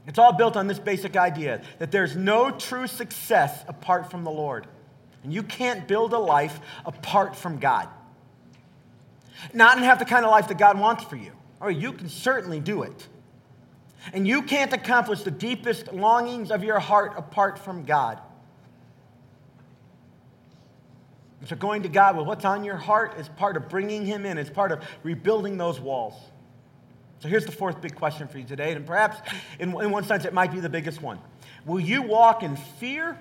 It's 0.07 0.17
all 0.17 0.33
built 0.33 0.55
on 0.55 0.67
this 0.67 0.79
basic 0.79 1.17
idea 1.17 1.61
that 1.79 1.91
there's 1.91 2.15
no 2.15 2.51
true 2.51 2.87
success 2.87 3.63
apart 3.67 4.09
from 4.09 4.23
the 4.23 4.31
Lord. 4.31 4.67
And 5.23 5.33
you 5.33 5.43
can't 5.43 5.87
build 5.87 6.13
a 6.13 6.19
life 6.19 6.59
apart 6.85 7.35
from 7.35 7.59
God. 7.59 7.89
Not 9.53 9.77
and 9.77 9.85
have 9.85 9.99
the 9.99 10.05
kind 10.05 10.25
of 10.25 10.31
life 10.31 10.47
that 10.49 10.57
God 10.57 10.79
wants 10.79 11.03
for 11.03 11.15
you. 11.15 11.31
Or 11.59 11.71
you 11.71 11.93
can 11.93 12.09
certainly 12.09 12.59
do 12.59 12.83
it. 12.83 13.07
And 14.13 14.27
you 14.27 14.41
can't 14.41 14.71
accomplish 14.71 15.23
the 15.23 15.31
deepest 15.31 15.91
longings 15.91 16.51
of 16.51 16.63
your 16.63 16.79
heart 16.79 17.13
apart 17.17 17.59
from 17.59 17.83
God. 17.83 18.19
So, 21.45 21.55
going 21.55 21.83
to 21.83 21.89
God 21.89 22.17
with 22.17 22.27
what's 22.27 22.43
on 22.43 22.63
your 22.63 22.75
heart 22.75 23.17
is 23.17 23.29
part 23.29 23.55
of 23.55 23.69
bringing 23.69 24.05
Him 24.05 24.25
in, 24.25 24.37
it's 24.37 24.49
part 24.49 24.71
of 24.71 24.83
rebuilding 25.03 25.57
those 25.57 25.79
walls. 25.79 26.13
So, 27.19 27.29
here's 27.29 27.45
the 27.45 27.51
fourth 27.51 27.79
big 27.81 27.95
question 27.95 28.27
for 28.27 28.39
you 28.39 28.43
today, 28.43 28.73
and 28.73 28.85
perhaps 28.85 29.21
in, 29.57 29.69
in 29.81 29.89
one 29.89 30.03
sense 30.03 30.25
it 30.25 30.33
might 30.33 30.51
be 30.51 30.59
the 30.59 30.69
biggest 30.69 31.01
one. 31.01 31.19
Will 31.65 31.79
you 31.79 32.01
walk 32.01 32.43
in 32.43 32.57
fear 32.57 33.17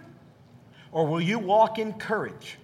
or 0.93 1.07
will 1.07 1.21
you 1.21 1.39
walk 1.39 1.79
in 1.79 1.93
courage? 1.93 2.59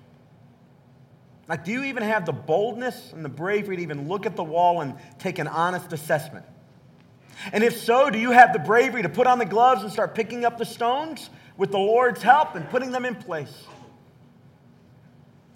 Like, 1.46 1.64
do 1.64 1.72
you 1.72 1.84
even 1.84 2.02
have 2.02 2.24
the 2.24 2.32
boldness 2.32 3.12
and 3.12 3.24
the 3.24 3.28
bravery 3.28 3.76
to 3.76 3.82
even 3.82 4.08
look 4.08 4.24
at 4.24 4.34
the 4.34 4.44
wall 4.44 4.80
and 4.80 4.94
take 5.18 5.38
an 5.38 5.46
honest 5.46 5.92
assessment? 5.92 6.46
And 7.52 7.62
if 7.62 7.78
so, 7.78 8.08
do 8.08 8.18
you 8.18 8.30
have 8.30 8.52
the 8.52 8.58
bravery 8.58 9.02
to 9.02 9.08
put 9.08 9.26
on 9.26 9.38
the 9.38 9.44
gloves 9.44 9.82
and 9.82 9.92
start 9.92 10.14
picking 10.14 10.44
up 10.44 10.56
the 10.56 10.64
stones 10.64 11.28
with 11.56 11.70
the 11.70 11.78
Lord's 11.78 12.22
help 12.22 12.54
and 12.54 12.68
putting 12.70 12.90
them 12.90 13.04
in 13.04 13.14
place? 13.14 13.64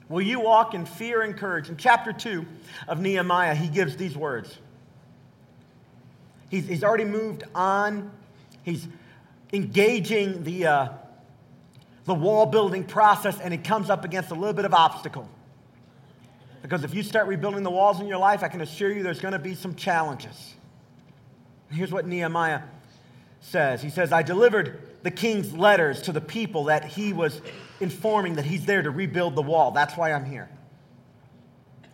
Will 0.08 0.22
you 0.22 0.40
walk 0.40 0.74
in 0.74 0.84
fear 0.86 1.22
and 1.22 1.36
courage? 1.36 1.68
In 1.68 1.76
chapter 1.76 2.12
2 2.12 2.44
of 2.88 3.00
Nehemiah, 3.00 3.54
he 3.54 3.68
gives 3.68 3.96
these 3.96 4.16
words. 4.16 4.58
He's, 6.50 6.66
he's 6.66 6.82
already 6.82 7.04
moved 7.04 7.44
on. 7.54 8.10
He's 8.62 8.88
engaging 9.52 10.44
the, 10.44 10.66
uh, 10.66 10.88
the 12.08 12.14
wall 12.14 12.46
building 12.46 12.84
process, 12.84 13.38
and 13.38 13.52
it 13.52 13.62
comes 13.62 13.90
up 13.90 14.04
against 14.04 14.30
a 14.30 14.34
little 14.34 14.54
bit 14.54 14.64
of 14.64 14.72
obstacle. 14.72 15.28
Because 16.62 16.82
if 16.82 16.94
you 16.94 17.02
start 17.02 17.28
rebuilding 17.28 17.62
the 17.62 17.70
walls 17.70 18.00
in 18.00 18.08
your 18.08 18.18
life, 18.18 18.42
I 18.42 18.48
can 18.48 18.62
assure 18.62 18.90
you 18.90 19.02
there's 19.02 19.20
going 19.20 19.32
to 19.32 19.38
be 19.38 19.54
some 19.54 19.74
challenges. 19.74 20.54
Here's 21.70 21.92
what 21.92 22.06
Nehemiah 22.06 22.62
says 23.40 23.82
He 23.82 23.90
says, 23.90 24.10
I 24.10 24.22
delivered 24.22 24.80
the 25.02 25.10
king's 25.10 25.52
letters 25.52 26.02
to 26.02 26.12
the 26.12 26.20
people 26.20 26.64
that 26.64 26.84
he 26.84 27.12
was 27.12 27.40
informing 27.78 28.34
that 28.34 28.46
he's 28.46 28.64
there 28.64 28.82
to 28.82 28.90
rebuild 28.90 29.36
the 29.36 29.42
wall. 29.42 29.70
That's 29.70 29.96
why 29.96 30.12
I'm 30.12 30.24
here. 30.24 30.48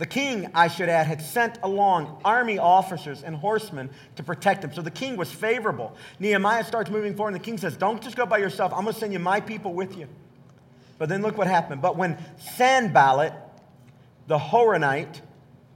The 0.04 0.10
king, 0.10 0.50
I 0.52 0.68
should 0.68 0.90
add, 0.90 1.06
had 1.06 1.22
sent 1.22 1.58
along 1.62 2.20
army 2.26 2.58
officers 2.58 3.22
and 3.22 3.34
horsemen 3.34 3.88
to 4.16 4.22
protect 4.22 4.62
him. 4.62 4.70
So 4.70 4.82
the 4.82 4.90
king 4.90 5.16
was 5.16 5.32
favorable. 5.32 5.96
Nehemiah 6.18 6.64
starts 6.64 6.90
moving 6.90 7.16
forward, 7.16 7.32
and 7.32 7.40
the 7.40 7.44
king 7.46 7.56
says, 7.56 7.74
Don't 7.74 8.02
just 8.02 8.14
go 8.14 8.26
by 8.26 8.36
yourself. 8.36 8.74
I'm 8.74 8.82
going 8.82 8.92
to 8.92 9.00
send 9.00 9.14
you 9.14 9.18
my 9.18 9.40
people 9.40 9.72
with 9.72 9.96
you. 9.96 10.06
But 10.98 11.08
then 11.08 11.22
look 11.22 11.38
what 11.38 11.46
happened. 11.46 11.80
But 11.80 11.96
when 11.96 12.18
Sanballat, 12.54 13.32
the 14.26 14.36
Horonite, 14.36 15.22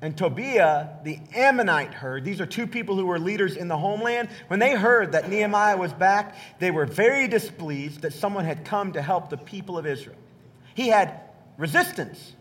and 0.02 0.14
Tobiah, 0.14 0.88
the 1.04 1.20
Ammonite, 1.34 1.94
heard, 1.94 2.22
these 2.22 2.42
are 2.42 2.46
two 2.46 2.66
people 2.66 2.96
who 2.96 3.06
were 3.06 3.18
leaders 3.18 3.56
in 3.56 3.68
the 3.68 3.78
homeland. 3.78 4.28
When 4.48 4.60
they 4.60 4.74
heard 4.74 5.12
that 5.12 5.30
Nehemiah 5.30 5.78
was 5.78 5.94
back, 5.94 6.36
they 6.58 6.70
were 6.70 6.84
very 6.84 7.28
displeased 7.28 8.02
that 8.02 8.12
someone 8.12 8.44
had 8.44 8.66
come 8.66 8.92
to 8.92 9.00
help 9.00 9.30
the 9.30 9.38
people 9.38 9.78
of 9.78 9.86
Israel. 9.86 10.18
He 10.74 10.88
had 10.88 11.18
resistance. 11.56 12.34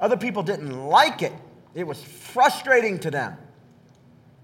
Other 0.00 0.16
people 0.16 0.42
didn't 0.42 0.86
like 0.86 1.22
it, 1.22 1.32
it 1.74 1.86
was 1.86 2.02
frustrating 2.02 2.98
to 3.00 3.10
them. 3.10 3.36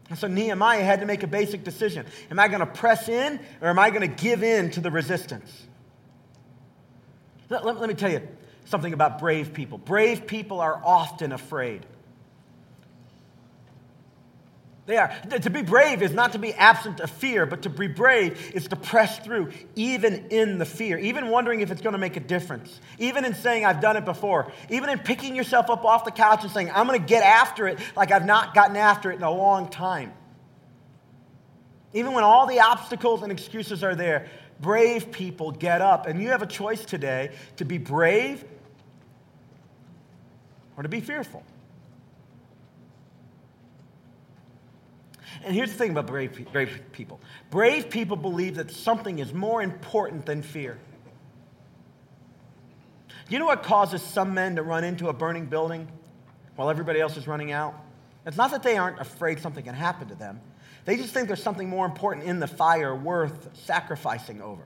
And 0.08 0.18
so 0.18 0.28
Nehemiah 0.28 0.84
had 0.84 1.00
to 1.00 1.06
make 1.06 1.24
a 1.24 1.26
basic 1.26 1.64
decision 1.64 2.06
Am 2.30 2.38
I 2.38 2.48
going 2.48 2.60
to 2.60 2.66
press 2.66 3.08
in 3.08 3.40
or 3.60 3.68
am 3.68 3.78
I 3.78 3.90
going 3.90 4.02
to 4.02 4.22
give 4.22 4.42
in 4.42 4.70
to 4.72 4.80
the 4.80 4.90
resistance? 4.90 5.66
Let, 7.48 7.64
let, 7.64 7.80
let 7.80 7.88
me 7.88 7.94
tell 7.94 8.10
you 8.10 8.26
something 8.64 8.92
about 8.92 9.18
brave 9.18 9.52
people. 9.52 9.78
Brave 9.78 10.26
people 10.26 10.60
are 10.60 10.80
often 10.84 11.32
afraid. 11.32 11.86
They 14.86 14.96
are. 14.98 15.12
To 15.40 15.50
be 15.50 15.62
brave 15.62 16.00
is 16.00 16.12
not 16.12 16.32
to 16.32 16.38
be 16.38 16.54
absent 16.54 17.00
of 17.00 17.10
fear, 17.10 17.44
but 17.44 17.62
to 17.62 17.70
be 17.70 17.88
brave 17.88 18.52
is 18.54 18.68
to 18.68 18.76
press 18.76 19.18
through, 19.18 19.52
even 19.74 20.28
in 20.30 20.58
the 20.58 20.64
fear, 20.64 20.96
even 20.96 21.28
wondering 21.28 21.60
if 21.60 21.72
it's 21.72 21.82
going 21.82 21.94
to 21.94 21.98
make 21.98 22.16
a 22.16 22.20
difference, 22.20 22.80
even 22.98 23.24
in 23.24 23.34
saying, 23.34 23.64
I've 23.64 23.80
done 23.80 23.96
it 23.96 24.04
before, 24.04 24.52
even 24.70 24.88
in 24.88 25.00
picking 25.00 25.34
yourself 25.34 25.70
up 25.70 25.84
off 25.84 26.04
the 26.04 26.12
couch 26.12 26.44
and 26.44 26.52
saying, 26.52 26.70
I'm 26.72 26.86
going 26.86 27.00
to 27.00 27.06
get 27.06 27.24
after 27.24 27.66
it 27.66 27.80
like 27.96 28.12
I've 28.12 28.24
not 28.24 28.54
gotten 28.54 28.76
after 28.76 29.10
it 29.10 29.16
in 29.16 29.24
a 29.24 29.30
long 29.30 29.68
time. 29.68 30.12
Even 31.92 32.12
when 32.12 32.22
all 32.22 32.46
the 32.46 32.60
obstacles 32.60 33.22
and 33.22 33.32
excuses 33.32 33.82
are 33.82 33.96
there, 33.96 34.28
brave 34.60 35.10
people 35.10 35.50
get 35.50 35.80
up. 35.80 36.06
And 36.06 36.22
you 36.22 36.28
have 36.28 36.42
a 36.42 36.46
choice 36.46 36.84
today 36.84 37.32
to 37.56 37.64
be 37.64 37.78
brave 37.78 38.44
or 40.76 40.84
to 40.84 40.88
be 40.88 41.00
fearful. 41.00 41.42
And 45.44 45.54
here's 45.54 45.70
the 45.70 45.78
thing 45.78 45.90
about 45.90 46.06
brave, 46.06 46.46
brave 46.52 46.80
people 46.92 47.20
brave 47.50 47.90
people 47.90 48.16
believe 48.16 48.56
that 48.56 48.70
something 48.70 49.18
is 49.18 49.32
more 49.32 49.62
important 49.62 50.26
than 50.26 50.42
fear. 50.42 50.78
You 53.28 53.38
know 53.38 53.46
what 53.46 53.62
causes 53.62 54.02
some 54.02 54.34
men 54.34 54.56
to 54.56 54.62
run 54.62 54.84
into 54.84 55.08
a 55.08 55.12
burning 55.12 55.46
building 55.46 55.88
while 56.54 56.70
everybody 56.70 57.00
else 57.00 57.16
is 57.16 57.26
running 57.26 57.50
out? 57.50 57.74
It's 58.24 58.36
not 58.36 58.50
that 58.52 58.62
they 58.62 58.76
aren't 58.76 59.00
afraid 59.00 59.40
something 59.40 59.64
can 59.64 59.74
happen 59.74 60.08
to 60.08 60.14
them. 60.14 60.40
They 60.84 60.96
just 60.96 61.12
think 61.12 61.26
there's 61.26 61.42
something 61.42 61.68
more 61.68 61.86
important 61.86 62.26
in 62.26 62.38
the 62.38 62.46
fire 62.46 62.94
worth 62.94 63.50
sacrificing 63.64 64.40
over. 64.40 64.62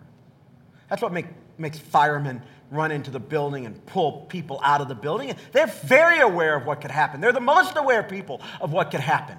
That's 0.89 1.01
what 1.01 1.13
make, 1.13 1.27
makes 1.57 1.79
firemen 1.79 2.43
run 2.71 2.93
into 2.93 3.11
the 3.11 3.21
building 3.21 3.67
and 3.67 3.85
pull 3.87 4.27
people 4.29 4.61
out 4.63 4.81
of 4.81 4.89
the 4.89 4.95
building. 4.95 5.35
They're 5.53 5.67
very 5.67 6.21
aware 6.21 6.57
of 6.57 6.67
what 6.67 6.81
could 6.81 6.91
happen. 6.91 7.21
They're 7.21 7.33
the 7.33 7.41
most 7.41 7.77
aware 7.77 8.03
people 8.03 8.43
of 8.61 8.73
what 8.73 8.91
could 8.91 9.01
happen. 9.01 9.39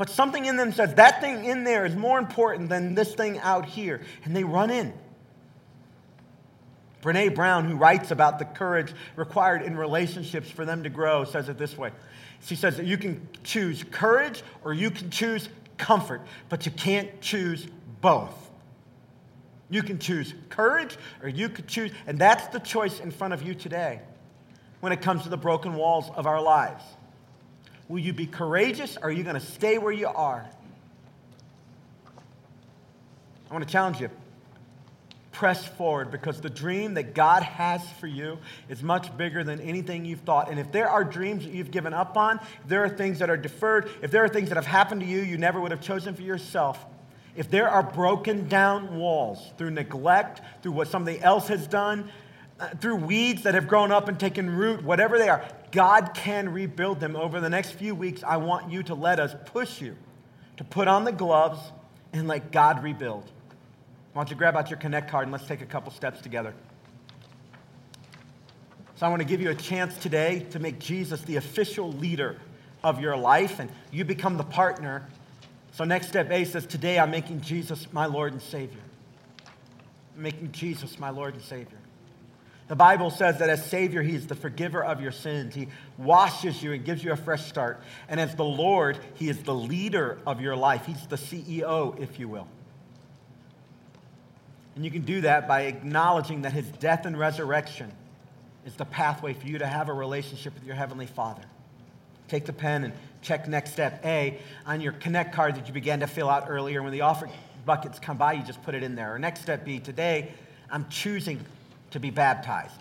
But 0.00 0.08
something 0.08 0.46
in 0.46 0.56
them 0.56 0.72
says 0.72 0.94
that 0.94 1.20
thing 1.20 1.44
in 1.44 1.62
there 1.62 1.84
is 1.84 1.94
more 1.94 2.18
important 2.18 2.70
than 2.70 2.94
this 2.94 3.14
thing 3.14 3.38
out 3.40 3.66
here. 3.66 4.00
And 4.24 4.34
they 4.34 4.44
run 4.44 4.70
in. 4.70 4.94
Brene 7.02 7.34
Brown, 7.34 7.66
who 7.66 7.76
writes 7.76 8.10
about 8.10 8.38
the 8.38 8.46
courage 8.46 8.94
required 9.14 9.60
in 9.60 9.76
relationships 9.76 10.48
for 10.48 10.64
them 10.64 10.84
to 10.84 10.88
grow, 10.88 11.24
says 11.24 11.50
it 11.50 11.58
this 11.58 11.76
way. 11.76 11.90
She 12.46 12.56
says 12.56 12.78
that 12.78 12.86
you 12.86 12.96
can 12.96 13.28
choose 13.44 13.84
courage 13.90 14.42
or 14.64 14.72
you 14.72 14.90
can 14.90 15.10
choose 15.10 15.50
comfort, 15.76 16.22
but 16.48 16.64
you 16.64 16.72
can't 16.72 17.20
choose 17.20 17.66
both. 18.00 18.50
You 19.68 19.82
can 19.82 19.98
choose 19.98 20.32
courage 20.48 20.96
or 21.22 21.28
you 21.28 21.50
could 21.50 21.68
choose, 21.68 21.92
and 22.06 22.18
that's 22.18 22.46
the 22.46 22.60
choice 22.60 23.00
in 23.00 23.10
front 23.10 23.34
of 23.34 23.42
you 23.42 23.52
today 23.52 24.00
when 24.80 24.92
it 24.92 25.02
comes 25.02 25.24
to 25.24 25.28
the 25.28 25.36
broken 25.36 25.74
walls 25.74 26.10
of 26.16 26.26
our 26.26 26.40
lives. 26.40 26.84
Will 27.90 27.98
you 27.98 28.12
be 28.12 28.26
courageous 28.26 28.96
or 28.96 29.08
are 29.08 29.10
you 29.10 29.24
going 29.24 29.34
to 29.34 29.44
stay 29.44 29.76
where 29.76 29.90
you 29.90 30.06
are? 30.06 30.48
I 33.50 33.52
want 33.52 33.66
to 33.66 33.70
challenge 33.70 34.00
you. 34.00 34.10
Press 35.32 35.66
forward 35.66 36.12
because 36.12 36.40
the 36.40 36.50
dream 36.50 36.94
that 36.94 37.14
God 37.14 37.42
has 37.42 37.82
for 37.98 38.06
you 38.06 38.38
is 38.68 38.80
much 38.80 39.16
bigger 39.16 39.42
than 39.42 39.60
anything 39.60 40.04
you've 40.04 40.20
thought. 40.20 40.48
And 40.48 40.60
if 40.60 40.70
there 40.70 40.88
are 40.88 41.02
dreams 41.02 41.44
that 41.44 41.52
you've 41.52 41.72
given 41.72 41.92
up 41.92 42.16
on, 42.16 42.38
there 42.64 42.84
are 42.84 42.88
things 42.88 43.18
that 43.18 43.28
are 43.28 43.36
deferred, 43.36 43.90
if 44.02 44.12
there 44.12 44.22
are 44.22 44.28
things 44.28 44.50
that 44.50 44.54
have 44.54 44.66
happened 44.66 45.00
to 45.00 45.06
you 45.08 45.22
you 45.22 45.36
never 45.36 45.60
would 45.60 45.72
have 45.72 45.80
chosen 45.80 46.14
for 46.14 46.22
yourself, 46.22 46.86
if 47.34 47.50
there 47.50 47.68
are 47.68 47.82
broken 47.82 48.48
down 48.48 48.98
walls 48.98 49.44
through 49.58 49.70
neglect, 49.70 50.42
through 50.62 50.72
what 50.72 50.86
somebody 50.86 51.20
else 51.20 51.48
has 51.48 51.66
done, 51.66 52.08
uh, 52.60 52.68
through 52.80 52.96
weeds 52.96 53.42
that 53.42 53.54
have 53.54 53.66
grown 53.66 53.90
up 53.90 54.06
and 54.06 54.20
taken 54.20 54.48
root, 54.48 54.84
whatever 54.84 55.18
they 55.18 55.28
are, 55.28 55.44
God 55.72 56.12
can 56.14 56.52
rebuild 56.52 57.00
them. 57.00 57.16
Over 57.16 57.40
the 57.40 57.50
next 57.50 57.72
few 57.72 57.94
weeks, 57.94 58.22
I 58.24 58.36
want 58.36 58.70
you 58.70 58.82
to 58.84 58.94
let 58.94 59.20
us 59.20 59.34
push 59.46 59.80
you 59.80 59.96
to 60.56 60.64
put 60.64 60.88
on 60.88 61.04
the 61.04 61.12
gloves 61.12 61.60
and 62.12 62.28
let 62.28 62.52
God 62.52 62.82
rebuild. 62.82 63.30
Why 64.12 64.22
don't 64.22 64.30
you 64.30 64.36
grab 64.36 64.56
out 64.56 64.70
your 64.70 64.78
Connect 64.78 65.10
card 65.10 65.24
and 65.24 65.32
let's 65.32 65.46
take 65.46 65.62
a 65.62 65.66
couple 65.66 65.92
steps 65.92 66.20
together. 66.20 66.52
So, 68.96 69.06
I 69.06 69.08
want 69.08 69.22
to 69.22 69.28
give 69.28 69.40
you 69.40 69.50
a 69.50 69.54
chance 69.54 69.96
today 69.96 70.46
to 70.50 70.58
make 70.58 70.78
Jesus 70.78 71.22
the 71.22 71.36
official 71.36 71.90
leader 71.92 72.36
of 72.84 73.00
your 73.00 73.16
life, 73.16 73.58
and 73.58 73.70
you 73.90 74.04
become 74.04 74.36
the 74.36 74.44
partner. 74.44 75.08
So, 75.72 75.84
next 75.84 76.08
step 76.08 76.30
A 76.30 76.44
says, 76.44 76.66
Today 76.66 76.98
I'm 76.98 77.10
making 77.10 77.40
Jesus 77.40 77.90
my 77.92 78.04
Lord 78.04 78.32
and 78.32 78.42
Savior. 78.42 78.82
I'm 80.16 80.22
making 80.22 80.52
Jesus 80.52 80.98
my 80.98 81.08
Lord 81.08 81.32
and 81.32 81.42
Savior. 81.42 81.79
The 82.70 82.76
Bible 82.76 83.10
says 83.10 83.40
that 83.40 83.50
as 83.50 83.66
Savior, 83.66 84.00
He 84.00 84.14
is 84.14 84.28
the 84.28 84.36
forgiver 84.36 84.84
of 84.84 85.00
your 85.00 85.10
sins. 85.10 85.56
He 85.56 85.66
washes 85.98 86.62
you 86.62 86.72
and 86.72 86.84
gives 86.84 87.02
you 87.02 87.10
a 87.10 87.16
fresh 87.16 87.46
start. 87.46 87.82
And 88.08 88.20
as 88.20 88.36
the 88.36 88.44
Lord, 88.44 88.96
He 89.14 89.28
is 89.28 89.42
the 89.42 89.52
leader 89.52 90.18
of 90.24 90.40
your 90.40 90.54
life. 90.54 90.86
He's 90.86 91.04
the 91.08 91.16
CEO, 91.16 92.00
if 92.00 92.20
you 92.20 92.28
will. 92.28 92.46
And 94.76 94.84
you 94.84 94.90
can 94.92 95.02
do 95.02 95.22
that 95.22 95.48
by 95.48 95.62
acknowledging 95.62 96.42
that 96.42 96.52
His 96.52 96.68
death 96.78 97.06
and 97.06 97.18
resurrection 97.18 97.90
is 98.64 98.76
the 98.76 98.84
pathway 98.84 99.34
for 99.34 99.48
you 99.48 99.58
to 99.58 99.66
have 99.66 99.88
a 99.88 99.92
relationship 99.92 100.54
with 100.54 100.64
your 100.64 100.76
Heavenly 100.76 101.06
Father. 101.06 101.42
Take 102.28 102.46
the 102.46 102.52
pen 102.52 102.84
and 102.84 102.92
check 103.20 103.48
next 103.48 103.72
step 103.72 104.00
A 104.06 104.38
on 104.64 104.80
your 104.80 104.92
Connect 104.92 105.34
card 105.34 105.56
that 105.56 105.66
you 105.66 105.74
began 105.74 105.98
to 105.98 106.06
fill 106.06 106.30
out 106.30 106.44
earlier. 106.48 106.84
When 106.84 106.92
the 106.92 107.00
offering 107.00 107.32
buckets 107.66 107.98
come 107.98 108.16
by, 108.16 108.34
you 108.34 108.44
just 108.44 108.62
put 108.62 108.76
it 108.76 108.84
in 108.84 108.94
there. 108.94 109.12
Or 109.12 109.18
next 109.18 109.40
step 109.40 109.64
B, 109.64 109.80
today 109.80 110.30
I'm 110.70 110.88
choosing 110.88 111.44
to 111.90 112.00
be 112.00 112.10
baptized. 112.10 112.80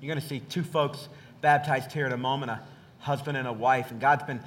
You're 0.00 0.08
going 0.08 0.20
to 0.20 0.26
see 0.26 0.40
two 0.40 0.62
folks 0.62 1.08
baptized 1.40 1.92
here 1.92 2.06
in 2.06 2.12
a 2.12 2.16
moment 2.16 2.50
a 2.50 2.60
husband 2.98 3.36
and 3.36 3.46
a 3.46 3.52
wife, 3.52 3.90
and 3.90 4.00
God's 4.00 4.24
been 4.24 4.40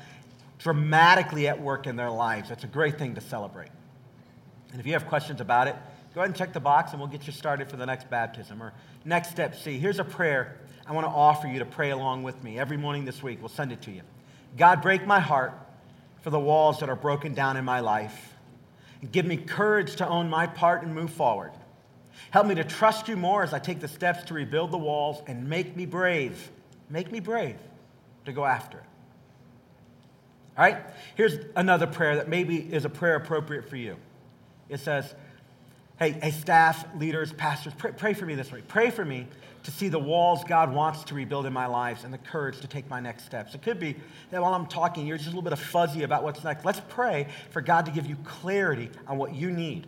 dramatically 0.60 1.47
at 1.47 1.62
work 1.62 1.88
in 1.88 1.95
their 1.95 2.12
lives. 2.12 2.49
That's 2.49 2.64
a 2.64 2.68
great 2.68 2.97
thing 2.97 3.16
to 3.16 3.22
celebrate. 3.22 3.70
And 4.72 4.80
if 4.80 4.86
you 4.86 4.93
have 4.93 5.07
questions 5.07 5.41
about 5.41 5.68
it, 5.68 5.76
go 6.14 6.22
ahead 6.22 6.30
and 6.30 6.36
check 6.36 6.53
the 6.53 6.60
box 6.60 6.91
and 6.91 6.99
we'll 6.99 7.10
get 7.10 7.26
you 7.26 7.34
started 7.34 7.70
for 7.70 7.78
the 7.78 7.86
next 7.86 8.10
baptism. 8.10 8.62
Or 8.62 8.74
next 9.05 9.32
step 9.32 9.55
C, 9.55 9.80
here's 9.80 9.99
a 9.99 10.03
prayer 10.03 10.57
I 10.86 10.91
want 10.91 11.05
to 11.05 11.12
offer 11.12 11.47
you 11.47 11.60
to 11.60 11.66
pray 11.66 11.91
along 11.91 12.24
with 12.24 12.43
me 12.43 12.60
every 12.60 12.78
morning 12.78 13.05
this 13.05 13.24
week. 13.24 13.39
We'll 13.39 13.49
send 13.49 13.72
it 13.72 13.82
to 13.84 13.91
you. 13.91 14.01
God, 14.57 14.82
break 14.82 15.05
my 15.05 15.20
heart 15.20 15.53
for 16.22 16.30
the 16.30 16.39
walls 16.39 16.80
that 16.80 16.89
are 16.89 16.95
broken 16.95 17.34
down 17.34 17.57
in 17.57 17.64
my 17.64 17.80
life. 17.80 18.34
And 19.01 19.12
give 19.12 19.26
me 19.26 19.38
courage 19.38 19.95
to 19.97 20.07
own 20.07 20.30
my 20.30 20.47
part 20.47 20.84
and 20.84 20.93
move 20.93 21.12
forward. 21.12 21.51
Help 22.32 22.48
me 22.48 22.56
to 22.56 22.64
trust 22.64 23.08
you 23.08 23.18
more 23.18 23.44
as 23.44 23.54
I 23.54 23.60
take 23.60 23.80
the 23.80 23.88
steps 23.88 24.24
to 24.26 24.34
rebuild 24.34 24.72
the 24.72 24.78
walls 24.78 25.22
and 25.28 25.50
make 25.50 25.76
me 25.76 25.86
brave 25.86 26.52
Make 26.90 27.12
me 27.12 27.20
brave 27.20 27.58
to 28.26 28.34
go 28.34 28.46
after 28.46 28.78
it. 28.78 28.84
All 30.58 30.66
right? 30.66 30.82
Here's 31.16 31.38
another 31.56 31.88
prayer 31.88 32.16
that 32.16 32.28
maybe 32.28 32.58
is 32.58 32.84
a 32.86 32.90
prayer 32.90 33.16
appropriate 33.16 33.70
for 33.70 33.76
you. 33.76 33.96
It 34.68 34.80
says, 34.80 35.14
Hey, 36.00 36.12
hey 36.12 36.32
staff, 36.32 36.86
leaders, 36.96 37.34
pastors, 37.34 37.74
pray, 37.78 37.92
pray 37.92 38.14
for 38.14 38.26
me 38.26 38.36
this 38.36 38.52
week. 38.52 38.68
Pray 38.68 38.90
for 38.90 39.04
me 39.04 39.28
to 39.64 39.72
see 39.72 39.90
the 39.90 40.00
walls 40.00 40.44
God 40.46 40.74
wants 40.74 41.04
to 41.06 41.16
rebuild 41.16 41.46
in 41.46 41.52
my 41.52 41.66
lives 41.66 42.06
and 42.06 42.14
the 42.14 42.18
courage 42.18 42.62
to 42.62 42.68
take 42.68 42.90
my 42.90 43.02
next 43.02 43.26
steps. 43.26 43.54
It 43.54 43.62
could 43.62 43.80
be 43.80 43.98
that 44.32 44.42
while 44.42 44.54
I'm 44.54 44.66
talking, 44.66 45.06
you're 45.06 45.18
just 45.18 45.28
a 45.28 45.32
little 45.32 45.44
bit 45.44 45.52
of 45.52 45.60
fuzzy 45.60 46.04
about 46.04 46.24
what's 46.24 46.44
next. 46.44 46.64
Let's 46.64 46.82
pray 46.88 47.28
for 47.52 47.62
God 47.62 47.86
to 47.86 47.92
give 47.92 48.06
you 48.06 48.16
clarity 48.24 48.90
on 49.08 49.18
what 49.18 49.36
you 49.36 49.52
need. 49.52 49.88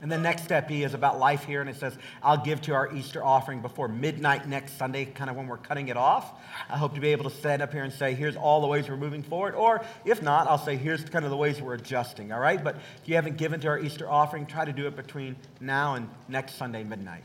And 0.00 0.12
the 0.12 0.18
next 0.18 0.44
step 0.44 0.70
E 0.70 0.84
is 0.84 0.94
about 0.94 1.18
life 1.18 1.44
here, 1.44 1.60
and 1.60 1.68
it 1.68 1.74
says, 1.74 1.96
I'll 2.22 2.36
give 2.36 2.60
to 2.62 2.74
our 2.74 2.94
Easter 2.94 3.24
offering 3.24 3.60
before 3.60 3.88
midnight 3.88 4.46
next 4.46 4.78
Sunday, 4.78 5.06
kind 5.06 5.28
of 5.28 5.34
when 5.34 5.48
we're 5.48 5.56
cutting 5.56 5.88
it 5.88 5.96
off. 5.96 6.32
I 6.70 6.76
hope 6.76 6.94
to 6.94 7.00
be 7.00 7.08
able 7.08 7.28
to 7.28 7.36
stand 7.36 7.62
up 7.62 7.72
here 7.72 7.82
and 7.82 7.92
say, 7.92 8.14
here's 8.14 8.36
all 8.36 8.60
the 8.60 8.68
ways 8.68 8.88
we're 8.88 8.96
moving 8.96 9.24
forward. 9.24 9.56
Or 9.56 9.84
if 10.04 10.22
not, 10.22 10.46
I'll 10.46 10.58
say, 10.58 10.76
here's 10.76 11.04
kind 11.04 11.24
of 11.24 11.32
the 11.32 11.36
ways 11.36 11.60
we're 11.60 11.74
adjusting, 11.74 12.30
all 12.30 12.38
right? 12.38 12.62
But 12.62 12.76
if 13.02 13.08
you 13.08 13.16
haven't 13.16 13.38
given 13.38 13.58
to 13.60 13.68
our 13.68 13.78
Easter 13.80 14.08
offering, 14.08 14.46
try 14.46 14.64
to 14.64 14.72
do 14.72 14.86
it 14.86 14.94
between 14.94 15.34
now 15.60 15.94
and 15.94 16.08
next 16.28 16.54
Sunday, 16.54 16.84
midnight. 16.84 17.24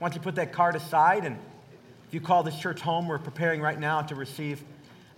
Once 0.00 0.14
you 0.14 0.20
put 0.22 0.36
that 0.36 0.50
card 0.52 0.76
aside, 0.76 1.26
and 1.26 1.36
if 2.08 2.14
you 2.14 2.22
call 2.22 2.42
this 2.42 2.58
church 2.58 2.80
home, 2.80 3.06
we're 3.06 3.18
preparing 3.18 3.60
right 3.60 3.78
now 3.78 4.00
to 4.00 4.14
receive 4.14 4.62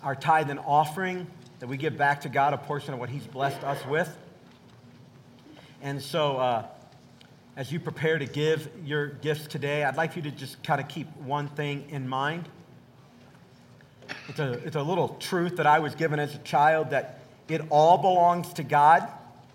our 0.03 0.17
tithe 0.17 0.51
and 0.51 0.59
offering 0.59 1.29
that 1.61 1.69
we 1.69 1.77
give 1.77 1.97
back 1.97 2.23
to 2.23 2.29
God, 2.29 2.53
a 2.53 2.59
portion 2.59 2.95
of 2.95 3.01
what 3.01 3.11
He's 3.11 3.27
blessed 3.27 3.63
us 3.63 3.85
with. 3.87 4.15
And 5.83 6.03
so, 6.03 6.39
uh, 6.39 6.67
as 7.57 7.73
you 7.73 7.81
prepare 7.81 8.19
to 8.19 8.27
give 8.27 8.69
your 8.85 9.07
gifts 9.07 9.47
today, 9.47 9.83
I'd 9.83 9.97
like 9.97 10.15
you 10.15 10.23
to 10.23 10.31
just 10.31 10.63
kind 10.63 10.81
of 10.81 10.89
keep 10.89 11.09
one 11.17 11.49
thing 11.49 11.87
in 11.89 12.07
mind. 12.07 12.49
It's 14.29 14.39
a, 14.39 14.53
it's 14.65 14.77
a 14.77 14.83
little 14.83 15.17
truth 15.21 15.57
that 15.57 15.67
I 15.67 15.79
was 15.79 15.95
given 15.95 16.21
as 16.21 16.35
a 16.35 16.39
child 16.39 16.91
that 16.91 17.21
it 17.49 17.63
all 17.71 17.97
belongs 17.97 18.53
to 18.55 18.63
God, 18.63 19.09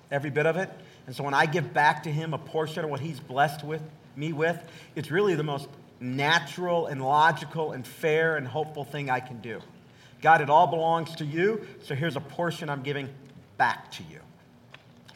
every 0.10 0.32
bit 0.32 0.48
of 0.48 0.58
it. 0.58 0.70
And 1.06 1.16
so 1.16 1.24
when 1.24 1.36
I 1.36 1.46
give 1.46 1.74
back 1.74 2.04
to 2.04 2.12
Him 2.12 2.34
a 2.34 2.38
portion 2.40 2.84
of 2.84 2.90
what 2.90 3.00
He's 3.00 3.20
blessed 3.20 3.64
with 3.64 3.82
me 4.16 4.34
with, 4.34 4.60
it's 4.96 5.12
really 5.12 5.36
the 5.36 5.44
most 5.44 5.68
natural 6.00 6.88
and 6.88 7.04
logical 7.04 7.72
and 7.74 7.86
fair 7.86 8.36
and 8.36 8.48
hopeful 8.48 8.84
thing 8.84 9.10
I 9.12 9.20
can 9.20 9.40
do. 9.42 9.62
God, 10.22 10.42
it 10.42 10.50
all 10.50 10.68
belongs 10.68 11.16
to 11.18 11.26
you, 11.26 11.68
so 11.84 11.94
here's 11.94 12.16
a 12.16 12.22
portion 12.22 12.70
I'm 12.70 12.82
giving 12.82 13.10
back 13.58 13.92
to 13.92 14.04
you. 14.04 14.21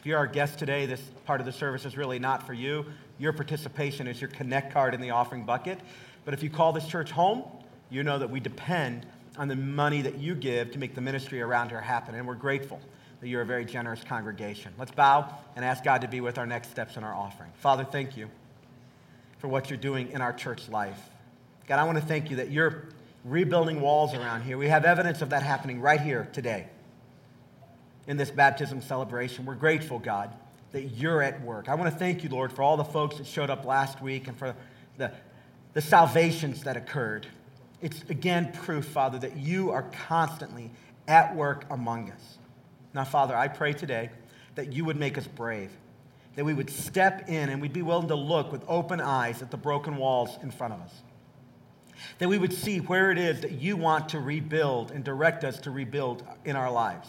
If 0.06 0.10
you're 0.10 0.18
our 0.18 0.28
guest 0.28 0.60
today, 0.60 0.86
this 0.86 1.02
part 1.24 1.40
of 1.40 1.46
the 1.46 1.52
service 1.52 1.84
is 1.84 1.96
really 1.96 2.20
not 2.20 2.46
for 2.46 2.52
you. 2.52 2.86
Your 3.18 3.32
participation 3.32 4.06
is 4.06 4.20
your 4.20 4.30
connect 4.30 4.72
card 4.72 4.94
in 4.94 5.00
the 5.00 5.10
offering 5.10 5.42
bucket. 5.42 5.80
But 6.24 6.32
if 6.32 6.44
you 6.44 6.48
call 6.48 6.72
this 6.72 6.86
church 6.86 7.10
home, 7.10 7.42
you 7.90 8.04
know 8.04 8.16
that 8.16 8.30
we 8.30 8.38
depend 8.38 9.04
on 9.36 9.48
the 9.48 9.56
money 9.56 10.02
that 10.02 10.18
you 10.18 10.36
give 10.36 10.70
to 10.70 10.78
make 10.78 10.94
the 10.94 11.00
ministry 11.00 11.40
around 11.40 11.70
here 11.70 11.80
happen. 11.80 12.14
And 12.14 12.24
we're 12.24 12.36
grateful 12.36 12.80
that 13.20 13.26
you're 13.26 13.42
a 13.42 13.44
very 13.44 13.64
generous 13.64 14.04
congregation. 14.04 14.72
Let's 14.78 14.92
bow 14.92 15.28
and 15.56 15.64
ask 15.64 15.82
God 15.82 16.02
to 16.02 16.08
be 16.08 16.20
with 16.20 16.38
our 16.38 16.46
next 16.46 16.70
steps 16.70 16.96
in 16.96 17.02
our 17.02 17.12
offering. 17.12 17.50
Father, 17.56 17.82
thank 17.82 18.16
you 18.16 18.30
for 19.38 19.48
what 19.48 19.70
you're 19.70 19.76
doing 19.76 20.12
in 20.12 20.20
our 20.20 20.32
church 20.32 20.68
life. 20.68 21.00
God, 21.66 21.80
I 21.80 21.84
want 21.84 21.98
to 21.98 22.04
thank 22.04 22.30
you 22.30 22.36
that 22.36 22.52
you're 22.52 22.84
rebuilding 23.24 23.80
walls 23.80 24.14
around 24.14 24.42
here. 24.42 24.56
We 24.56 24.68
have 24.68 24.84
evidence 24.84 25.20
of 25.20 25.30
that 25.30 25.42
happening 25.42 25.80
right 25.80 26.00
here 26.00 26.28
today 26.32 26.68
in 28.06 28.16
this 28.16 28.30
baptism 28.30 28.80
celebration. 28.80 29.44
We're 29.44 29.54
grateful, 29.54 29.98
God, 29.98 30.32
that 30.72 30.82
you're 30.82 31.22
at 31.22 31.40
work. 31.42 31.68
I 31.68 31.74
want 31.74 31.92
to 31.92 31.98
thank 31.98 32.22
you, 32.22 32.30
Lord, 32.30 32.52
for 32.52 32.62
all 32.62 32.76
the 32.76 32.84
folks 32.84 33.16
that 33.16 33.26
showed 33.26 33.50
up 33.50 33.64
last 33.64 34.00
week 34.00 34.28
and 34.28 34.36
for 34.36 34.54
the, 34.96 35.12
the 35.72 35.80
salvations 35.80 36.62
that 36.64 36.76
occurred. 36.76 37.26
It's 37.82 38.02
again 38.08 38.52
proof, 38.52 38.86
Father, 38.86 39.18
that 39.18 39.36
you 39.36 39.70
are 39.70 39.82
constantly 40.06 40.70
at 41.08 41.34
work 41.34 41.66
among 41.70 42.10
us. 42.10 42.38
Now, 42.94 43.04
Father, 43.04 43.36
I 43.36 43.48
pray 43.48 43.72
today 43.72 44.10
that 44.54 44.72
you 44.72 44.84
would 44.84 44.96
make 44.96 45.18
us 45.18 45.26
brave, 45.26 45.70
that 46.36 46.44
we 46.44 46.54
would 46.54 46.70
step 46.70 47.28
in 47.28 47.50
and 47.50 47.60
we'd 47.60 47.72
be 47.72 47.82
willing 47.82 48.08
to 48.08 48.14
look 48.14 48.50
with 48.50 48.62
open 48.68 49.00
eyes 49.00 49.42
at 49.42 49.50
the 49.50 49.56
broken 49.56 49.96
walls 49.96 50.38
in 50.42 50.50
front 50.50 50.72
of 50.72 50.80
us. 50.80 50.94
That 52.18 52.28
we 52.28 52.38
would 52.38 52.52
see 52.52 52.78
where 52.78 53.10
it 53.10 53.18
is 53.18 53.40
that 53.40 53.52
you 53.52 53.76
want 53.76 54.10
to 54.10 54.20
rebuild 54.20 54.90
and 54.92 55.04
direct 55.04 55.44
us 55.44 55.58
to 55.60 55.70
rebuild 55.70 56.22
in 56.44 56.56
our 56.56 56.70
lives 56.70 57.08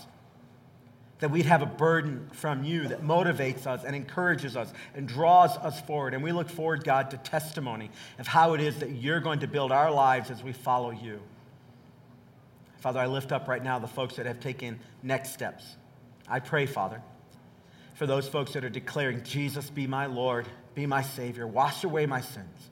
that 1.20 1.32
we'd 1.32 1.46
have 1.46 1.62
a 1.62 1.68
burden 1.68 2.30
from 2.34 2.64
you 2.64 2.88
that 2.90 3.02
motivates 3.02 3.66
us 3.66 3.84
and 3.84 3.96
encourages 3.96 4.56
us 4.56 4.72
and 4.94 5.08
draws 5.08 5.56
us 5.58 5.80
forward. 5.82 6.14
And 6.14 6.24
we 6.24 6.32
look 6.32 6.50
forward, 6.50 6.84
God, 6.84 7.12
to 7.12 7.18
testimony 7.18 7.90
of 8.20 8.28
how 8.28 8.54
it 8.54 8.62
is 8.62 8.78
that 8.80 8.92
you're 8.92 9.20
going 9.20 9.40
to 9.40 9.48
build 9.48 9.72
our 9.72 9.92
lives 9.92 10.30
as 10.30 10.44
we 10.44 10.54
follow 10.54 10.92
you. 10.92 11.20
Father, 12.78 13.00
I 13.00 13.08
lift 13.08 13.32
up 13.32 13.48
right 13.48 13.64
now 13.64 13.80
the 13.80 13.88
folks 13.88 14.18
that 14.18 14.28
have 14.28 14.40
taken 14.40 14.80
next 15.02 15.34
steps. 15.34 15.64
I 16.28 16.40
pray, 16.40 16.68
Father, 16.68 17.02
for 17.96 18.06
those 18.06 18.28
folks 18.28 18.54
that 18.54 18.64
are 18.64 18.70
declaring, 18.70 19.24
Jesus, 19.24 19.70
be 19.72 19.88
my 19.88 20.06
Lord, 20.06 20.46
be 20.76 20.86
my 20.86 21.02
Savior, 21.02 21.48
wash 21.48 21.84
away 21.84 22.06
my 22.06 22.22
sins. 22.22 22.70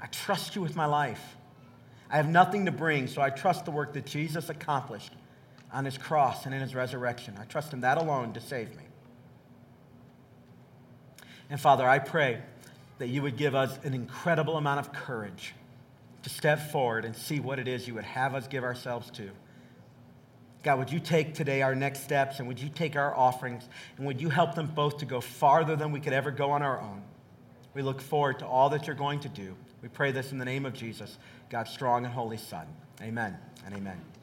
I 0.00 0.06
trust 0.08 0.54
you 0.54 0.60
with 0.60 0.76
my 0.76 0.86
life. 0.86 1.36
I 2.10 2.16
have 2.16 2.28
nothing 2.28 2.66
to 2.66 2.72
bring, 2.72 3.06
so 3.06 3.22
I 3.22 3.30
trust 3.30 3.64
the 3.64 3.70
work 3.70 3.94
that 3.94 4.04
Jesus 4.04 4.50
accomplished 4.50 5.12
on 5.76 5.84
his 5.84 5.98
cross 5.98 6.46
and 6.46 6.54
in 6.54 6.62
his 6.62 6.74
resurrection. 6.74 7.34
I 7.38 7.44
trust 7.44 7.74
in 7.74 7.82
that 7.82 7.98
alone 7.98 8.32
to 8.32 8.40
save 8.40 8.70
me. 8.70 8.82
And 11.50 11.60
Father, 11.60 11.86
I 11.86 11.98
pray 11.98 12.40
that 12.96 13.08
you 13.08 13.20
would 13.20 13.36
give 13.36 13.54
us 13.54 13.78
an 13.84 13.92
incredible 13.92 14.56
amount 14.56 14.80
of 14.80 14.94
courage 14.94 15.54
to 16.22 16.30
step 16.30 16.72
forward 16.72 17.04
and 17.04 17.14
see 17.14 17.40
what 17.40 17.58
it 17.58 17.68
is 17.68 17.86
you 17.86 17.92
would 17.92 18.04
have 18.04 18.34
us 18.34 18.48
give 18.48 18.64
ourselves 18.64 19.10
to. 19.10 19.28
God, 20.62 20.78
would 20.78 20.90
you 20.90 20.98
take 20.98 21.34
today 21.34 21.60
our 21.60 21.74
next 21.74 22.04
steps 22.04 22.38
and 22.38 22.48
would 22.48 22.58
you 22.58 22.70
take 22.70 22.96
our 22.96 23.14
offerings 23.14 23.68
and 23.98 24.06
would 24.06 24.18
you 24.18 24.30
help 24.30 24.54
them 24.54 24.68
both 24.68 24.96
to 24.98 25.04
go 25.04 25.20
farther 25.20 25.76
than 25.76 25.92
we 25.92 26.00
could 26.00 26.14
ever 26.14 26.30
go 26.30 26.52
on 26.52 26.62
our 26.62 26.80
own? 26.80 27.02
We 27.74 27.82
look 27.82 28.00
forward 28.00 28.38
to 28.38 28.46
all 28.46 28.70
that 28.70 28.86
you're 28.86 28.96
going 28.96 29.20
to 29.20 29.28
do. 29.28 29.54
We 29.82 29.90
pray 29.90 30.10
this 30.10 30.32
in 30.32 30.38
the 30.38 30.46
name 30.46 30.64
of 30.64 30.72
Jesus, 30.72 31.18
God's 31.50 31.70
strong 31.70 32.06
and 32.06 32.14
holy 32.14 32.38
Son. 32.38 32.66
Amen 33.02 33.36
and 33.66 33.74
amen. 33.74 34.15